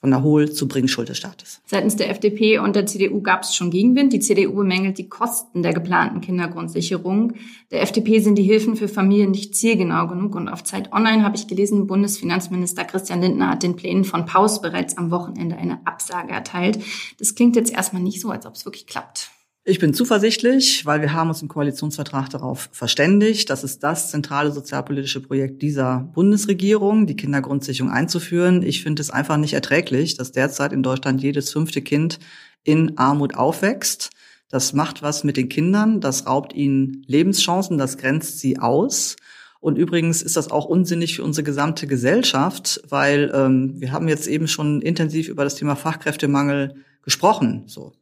von 0.00 0.10
der 0.10 0.22
Hohl- 0.22 0.52
zu 0.52 0.68
Bringschuld 0.68 1.08
des 1.08 1.18
Staates. 1.18 1.60
Seitens 1.66 1.96
der 1.96 2.10
FDP 2.10 2.58
und 2.58 2.76
der 2.76 2.86
CDU 2.86 3.20
gab 3.20 3.42
es 3.42 3.54
schon 3.54 3.70
Gegenwind. 3.70 4.12
Die 4.12 4.20
CDU 4.20 4.54
bemängelt 4.54 4.98
die 4.98 5.08
Kosten 5.08 5.62
der 5.62 5.72
geplanten 5.74 6.20
Kindergrundsicherung. 6.20 7.34
Der 7.70 7.82
FDP 7.82 8.20
sind 8.20 8.36
die 8.36 8.44
Hilfen 8.44 8.76
für 8.76 8.88
Familien 8.88 9.32
nicht 9.32 9.56
zielgenau 9.56 10.06
genug. 10.06 10.36
Und 10.36 10.48
auf 10.48 10.62
Zeit 10.62 10.92
Online 10.92 11.24
habe 11.24 11.36
ich 11.36 11.48
gelesen, 11.48 11.86
Bundesfinanzminister 11.86 12.84
Christian 12.84 13.20
Lindner 13.20 13.50
hat 13.50 13.62
den 13.62 13.76
Plänen 13.76 14.04
von 14.04 14.24
Paus 14.24 14.60
bereits 14.60 14.96
am 14.96 15.10
Wochenende 15.10 15.56
eine 15.56 15.84
Absage 15.84 16.32
erteilt. 16.32 16.78
Das 17.18 17.34
klingt 17.34 17.56
jetzt 17.56 17.72
erstmal 17.72 18.02
nicht 18.02 18.20
so, 18.20 18.30
als 18.30 18.46
ob 18.46 18.54
es 18.54 18.64
wirklich 18.64 18.86
klappt. 18.86 19.30
Ich 19.70 19.80
bin 19.80 19.92
zuversichtlich, 19.92 20.86
weil 20.86 21.02
wir 21.02 21.12
haben 21.12 21.28
uns 21.28 21.42
im 21.42 21.48
Koalitionsvertrag 21.48 22.30
darauf 22.30 22.70
verständigt, 22.72 23.50
dass 23.50 23.64
es 23.64 23.78
das 23.78 24.10
zentrale 24.10 24.50
sozialpolitische 24.50 25.20
Projekt 25.20 25.60
dieser 25.60 26.08
Bundesregierung, 26.14 27.06
die 27.06 27.16
Kindergrundsicherung 27.16 27.92
einzuführen. 27.92 28.62
Ich 28.62 28.82
finde 28.82 29.02
es 29.02 29.10
einfach 29.10 29.36
nicht 29.36 29.52
erträglich, 29.52 30.16
dass 30.16 30.32
derzeit 30.32 30.72
in 30.72 30.82
Deutschland 30.82 31.22
jedes 31.22 31.52
fünfte 31.52 31.82
Kind 31.82 32.18
in 32.64 32.96
Armut 32.96 33.34
aufwächst. 33.34 34.08
Das 34.48 34.72
macht 34.72 35.02
was 35.02 35.22
mit 35.22 35.36
den 35.36 35.50
Kindern, 35.50 36.00
das 36.00 36.26
raubt 36.26 36.54
ihnen 36.54 37.04
Lebenschancen, 37.06 37.76
das 37.76 37.98
grenzt 37.98 38.38
sie 38.38 38.58
aus. 38.58 39.16
Und 39.60 39.76
übrigens 39.76 40.22
ist 40.22 40.38
das 40.38 40.50
auch 40.50 40.64
unsinnig 40.64 41.16
für 41.16 41.24
unsere 41.24 41.44
gesamte 41.44 41.86
Gesellschaft, 41.86 42.80
weil 42.88 43.30
ähm, 43.34 43.74
wir 43.78 43.92
haben 43.92 44.08
jetzt 44.08 44.28
eben 44.28 44.48
schon 44.48 44.80
intensiv 44.80 45.28
über 45.28 45.44
das 45.44 45.56
Thema 45.56 45.76
Fachkräftemangel 45.76 46.76
gesprochen. 47.02 47.64
So, 47.66 47.92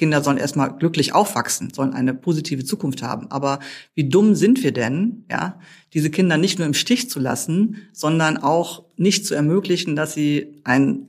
Kinder 0.00 0.22
sollen 0.22 0.38
erstmal 0.38 0.74
glücklich 0.78 1.14
aufwachsen, 1.14 1.74
sollen 1.74 1.92
eine 1.92 2.14
positive 2.14 2.64
Zukunft 2.64 3.02
haben. 3.02 3.30
Aber 3.30 3.58
wie 3.94 4.08
dumm 4.08 4.34
sind 4.34 4.62
wir 4.62 4.72
denn, 4.72 5.26
ja, 5.30 5.58
diese 5.92 6.08
Kinder 6.08 6.38
nicht 6.38 6.58
nur 6.58 6.66
im 6.66 6.72
Stich 6.72 7.10
zu 7.10 7.20
lassen, 7.20 7.76
sondern 7.92 8.38
auch 8.38 8.86
nicht 8.96 9.26
zu 9.26 9.34
ermöglichen, 9.34 9.96
dass 9.96 10.14
sie 10.14 10.62
ein 10.64 11.08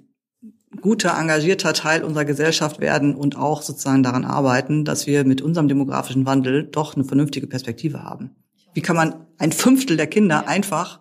guter, 0.82 1.18
engagierter 1.18 1.72
Teil 1.72 2.04
unserer 2.04 2.26
Gesellschaft 2.26 2.82
werden 2.82 3.16
und 3.16 3.38
auch 3.38 3.62
sozusagen 3.62 4.04
daran 4.04 4.26
arbeiten, 4.26 4.84
dass 4.84 5.08
wir 5.08 5.24
mit 5.24 5.42
unserem 5.42 5.70
demografischen 5.70 6.26
Wandel 6.26 6.64
doch 6.66 6.96
eine 6.96 7.06
vernünftige 7.06 7.48
Perspektive 7.48 8.04
haben. 8.04 8.32
Wie 8.74 8.82
kann 8.82 8.98
man 8.98 9.26
ein 9.38 9.54
Fünftel 9.54 9.96
der 9.96 10.08
Kinder 10.08 10.50
einfach 10.50 11.00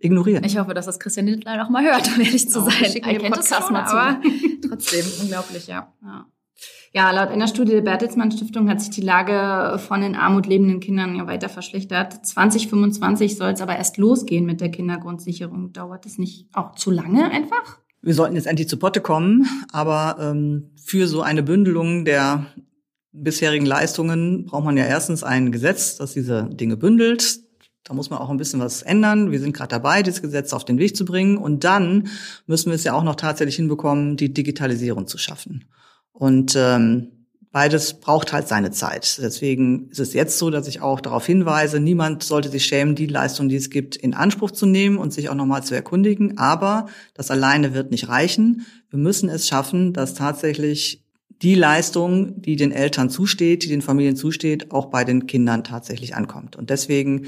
ignorieren? 0.00 0.44
Ich 0.44 0.58
hoffe, 0.58 0.74
dass 0.74 0.84
das 0.84 1.00
Christian 1.00 1.28
Lindner 1.28 1.56
noch 1.56 1.70
mal 1.70 1.82
hört, 1.82 2.08
um 2.14 2.20
ehrlich 2.20 2.50
zu 2.50 2.60
oh, 2.60 2.68
sein. 2.68 2.92
Ich 2.94 3.02
kennt 3.02 3.34
das 3.34 3.48
schon, 3.48 3.74
aber 3.74 4.20
trotzdem 4.68 5.06
unglaublich, 5.22 5.66
ja. 5.66 5.90
ja. 6.02 6.26
Ja, 6.94 7.10
laut 7.10 7.30
einer 7.30 7.48
Studie 7.48 7.72
der 7.72 7.80
Bertelsmann 7.80 8.30
Stiftung 8.32 8.68
hat 8.68 8.82
sich 8.82 8.90
die 8.90 9.00
Lage 9.00 9.78
von 9.78 10.02
in 10.02 10.14
Armut 10.14 10.46
lebenden 10.46 10.80
Kindern 10.80 11.16
ja 11.16 11.26
weiter 11.26 11.48
verschlechtert. 11.48 12.26
2025 12.26 13.38
soll 13.38 13.52
es 13.52 13.62
aber 13.62 13.76
erst 13.76 13.96
losgehen 13.96 14.44
mit 14.44 14.60
der 14.60 14.70
Kindergrundsicherung. 14.70 15.72
Dauert 15.72 16.04
es 16.04 16.18
nicht 16.18 16.48
auch 16.52 16.74
zu 16.74 16.90
lange 16.90 17.30
einfach? 17.30 17.78
Wir 18.02 18.12
sollten 18.12 18.36
jetzt 18.36 18.46
endlich 18.46 18.68
zu 18.68 18.76
Potte 18.76 19.00
kommen, 19.00 19.46
aber 19.72 20.16
ähm, 20.20 20.72
für 20.76 21.06
so 21.06 21.22
eine 21.22 21.42
Bündelung 21.42 22.04
der 22.04 22.46
bisherigen 23.12 23.66
Leistungen 23.66 24.44
braucht 24.44 24.64
man 24.64 24.76
ja 24.76 24.84
erstens 24.84 25.22
ein 25.22 25.50
Gesetz, 25.50 25.96
das 25.96 26.12
diese 26.12 26.50
Dinge 26.52 26.76
bündelt. 26.76 27.40
Da 27.84 27.94
muss 27.94 28.10
man 28.10 28.18
auch 28.18 28.28
ein 28.28 28.36
bisschen 28.36 28.60
was 28.60 28.82
ändern. 28.82 29.30
Wir 29.30 29.40
sind 29.40 29.56
gerade 29.56 29.70
dabei, 29.70 30.02
dieses 30.02 30.20
Gesetz 30.20 30.52
auf 30.52 30.66
den 30.66 30.78
Weg 30.78 30.94
zu 30.94 31.06
bringen. 31.06 31.38
Und 31.38 31.64
dann 31.64 32.08
müssen 32.46 32.66
wir 32.66 32.74
es 32.74 32.84
ja 32.84 32.92
auch 32.92 33.02
noch 33.02 33.16
tatsächlich 33.16 33.56
hinbekommen, 33.56 34.16
die 34.18 34.32
Digitalisierung 34.32 35.06
zu 35.06 35.16
schaffen. 35.16 35.64
Und 36.12 36.54
ähm, 36.56 37.08
beides 37.52 38.00
braucht 38.00 38.32
halt 38.32 38.48
seine 38.48 38.70
Zeit. 38.70 39.18
Deswegen 39.22 39.88
ist 39.90 40.00
es 40.00 40.14
jetzt 40.14 40.38
so, 40.38 40.50
dass 40.50 40.66
ich 40.66 40.80
auch 40.80 41.00
darauf 41.00 41.26
hinweise, 41.26 41.80
niemand 41.80 42.22
sollte 42.22 42.48
sich 42.48 42.64
schämen, 42.64 42.94
die 42.94 43.06
Leistung, 43.06 43.48
die 43.48 43.56
es 43.56 43.70
gibt, 43.70 43.96
in 43.96 44.14
Anspruch 44.14 44.50
zu 44.50 44.66
nehmen 44.66 44.96
und 44.96 45.12
sich 45.12 45.28
auch 45.28 45.34
nochmal 45.34 45.62
zu 45.62 45.74
erkundigen. 45.74 46.38
Aber 46.38 46.86
das 47.14 47.30
alleine 47.30 47.74
wird 47.74 47.90
nicht 47.90 48.08
reichen. 48.08 48.66
Wir 48.90 48.98
müssen 48.98 49.28
es 49.28 49.46
schaffen, 49.46 49.92
dass 49.92 50.14
tatsächlich 50.14 51.04
die 51.42 51.54
Leistung, 51.54 52.40
die 52.40 52.56
den 52.56 52.72
Eltern 52.72 53.10
zusteht, 53.10 53.64
die 53.64 53.68
den 53.68 53.82
Familien 53.82 54.16
zusteht, 54.16 54.70
auch 54.70 54.86
bei 54.86 55.04
den 55.04 55.26
Kindern 55.26 55.64
tatsächlich 55.64 56.14
ankommt. 56.14 56.56
Und 56.56 56.70
deswegen 56.70 57.26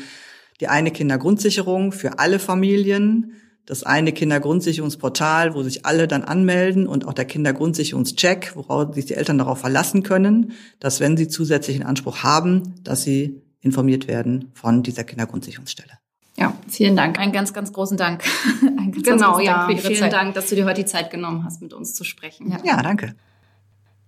die 0.60 0.68
eine 0.68 0.92
Kindergrundsicherung 0.92 1.90
für 1.90 2.18
alle 2.20 2.38
Familien, 2.38 3.32
das 3.66 3.82
eine 3.82 4.12
Kindergrundsicherungsportal, 4.12 5.54
wo 5.54 5.62
sich 5.62 5.86
alle 5.86 6.06
dann 6.06 6.22
anmelden 6.22 6.86
und 6.86 7.06
auch 7.06 7.14
der 7.14 7.24
Kindergrundsicherungscheck, 7.24 8.52
worauf 8.54 8.94
sich 8.94 9.06
die 9.06 9.14
Eltern 9.14 9.38
darauf 9.38 9.60
verlassen 9.60 10.02
können, 10.02 10.52
dass 10.80 11.00
wenn 11.00 11.16
sie 11.16 11.28
zusätzlichen 11.28 11.82
Anspruch 11.82 12.22
haben, 12.22 12.74
dass 12.82 13.02
sie 13.02 13.40
informiert 13.60 14.06
werden 14.06 14.50
von 14.54 14.82
dieser 14.82 15.04
Kindergrundsicherungsstelle. 15.04 15.92
Ja, 16.36 16.52
vielen 16.68 16.96
Dank. 16.96 17.18
Einen 17.18 17.32
ganz, 17.32 17.52
ganz 17.52 17.72
großen 17.72 17.96
Dank. 17.96 18.24
Ganz 18.76 19.02
genau, 19.02 19.34
ganz 19.36 19.44
ja. 19.44 19.68
Vielen 19.76 19.96
Zeit. 19.96 20.12
Dank, 20.12 20.34
dass 20.34 20.48
du 20.48 20.56
dir 20.56 20.66
heute 20.66 20.82
die 20.82 20.86
Zeit 20.86 21.10
genommen 21.10 21.44
hast, 21.44 21.62
mit 21.62 21.72
uns 21.72 21.94
zu 21.94 22.04
sprechen. 22.04 22.50
Ja, 22.50 22.58
ja 22.64 22.82
danke. 22.82 23.14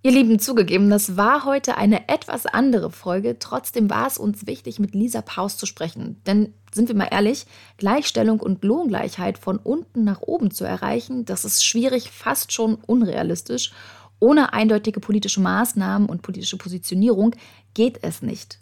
Ihr 0.03 0.11
Lieben, 0.11 0.39
zugegeben, 0.39 0.89
das 0.89 1.17
war 1.17 1.43
heute 1.43 1.75
eine 1.75 2.07
etwas 2.07 2.45
andere 2.45 2.91
Folge. 2.91 3.39
Trotzdem 3.39 3.89
war 3.89 4.07
es 4.07 4.17
uns 4.17 4.47
wichtig, 4.47 4.79
mit 4.79 4.93
Lisa 4.93 5.21
Paus 5.21 5.57
zu 5.57 5.65
sprechen. 5.65 6.21
Denn, 6.25 6.53
sind 6.77 6.87
wir 6.87 6.95
mal 6.95 7.09
ehrlich, 7.11 7.45
Gleichstellung 7.75 8.39
und 8.39 8.63
Lohngleichheit 8.63 9.37
von 9.37 9.57
unten 9.57 10.05
nach 10.05 10.21
oben 10.21 10.51
zu 10.51 10.63
erreichen, 10.63 11.25
das 11.25 11.43
ist 11.43 11.65
schwierig, 11.65 12.11
fast 12.11 12.53
schon 12.53 12.75
unrealistisch. 12.87 13.73
Ohne 14.19 14.53
eindeutige 14.53 15.01
politische 15.01 15.41
Maßnahmen 15.41 16.07
und 16.07 16.21
politische 16.21 16.57
Positionierung 16.57 17.35
geht 17.73 17.99
es 18.01 18.21
nicht. 18.21 18.59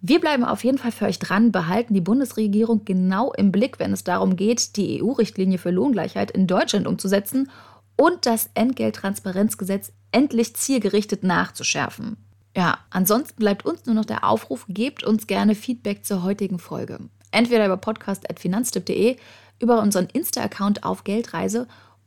Wir 0.00 0.20
bleiben 0.20 0.44
auf 0.44 0.64
jeden 0.64 0.78
Fall 0.78 0.90
für 0.90 1.04
euch 1.04 1.20
dran, 1.20 1.52
behalten 1.52 1.94
die 1.94 2.00
Bundesregierung 2.00 2.84
genau 2.84 3.32
im 3.32 3.52
Blick, 3.52 3.78
wenn 3.78 3.92
es 3.92 4.02
darum 4.02 4.34
geht, 4.34 4.76
die 4.76 5.00
EU-Richtlinie 5.00 5.58
für 5.58 5.70
Lohngleichheit 5.70 6.32
in 6.32 6.48
Deutschland 6.48 6.88
umzusetzen 6.88 7.48
und 7.96 8.26
das 8.26 8.50
Entgelttransparenzgesetz 8.54 9.92
endlich 10.10 10.56
zielgerichtet 10.56 11.22
nachzuschärfen. 11.22 12.16
Ja, 12.56 12.78
ansonsten 12.90 13.38
bleibt 13.38 13.64
uns 13.64 13.86
nur 13.86 13.94
noch 13.94 14.04
der 14.04 14.24
Aufruf, 14.24 14.66
gebt 14.68 15.04
uns 15.04 15.26
gerne 15.26 15.54
Feedback 15.54 16.04
zur 16.04 16.22
heutigen 16.22 16.58
Folge. 16.58 16.98
Entweder 17.32 17.66
über 17.66 17.76
podcast.finanztipp.de, 17.76 19.16
über 19.58 19.80
unseren 19.80 20.06
Insta-Account 20.06 20.84
auf 20.84 21.02
Geldreise 21.02 21.66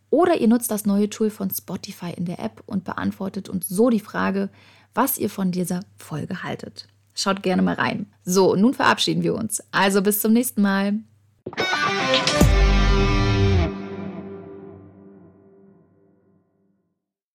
oder 0.09 0.39
ihr 0.39 0.47
nutzt 0.47 0.71
das 0.71 0.86
neue 0.86 1.09
Tool 1.09 1.30
von 1.30 1.49
Spotify 1.49 2.13
in 2.15 2.23
der 2.26 2.39
App 2.39 2.63
und 2.65 2.86
beantwortet 2.86 3.49
uns 3.49 3.67
so 3.67 3.89
die 3.89 3.99
Frage, 3.99 4.49
was 4.93 5.17
ihr 5.17 5.30
von 5.30 5.51
dieser 5.51 5.82
Folge 5.97 6.43
haltet. 6.43 6.88
Schaut 7.13 7.43
gerne 7.43 7.61
mal 7.61 7.76
rein. 7.76 8.07
So, 8.23 8.55
nun 8.55 8.73
verabschieden 8.73 9.23
wir 9.23 9.36
uns. 9.36 9.61
Also 9.71 10.01
bis 10.01 10.21
zum 10.21 10.34
nächsten 10.34 10.61
Mal. 10.61 10.99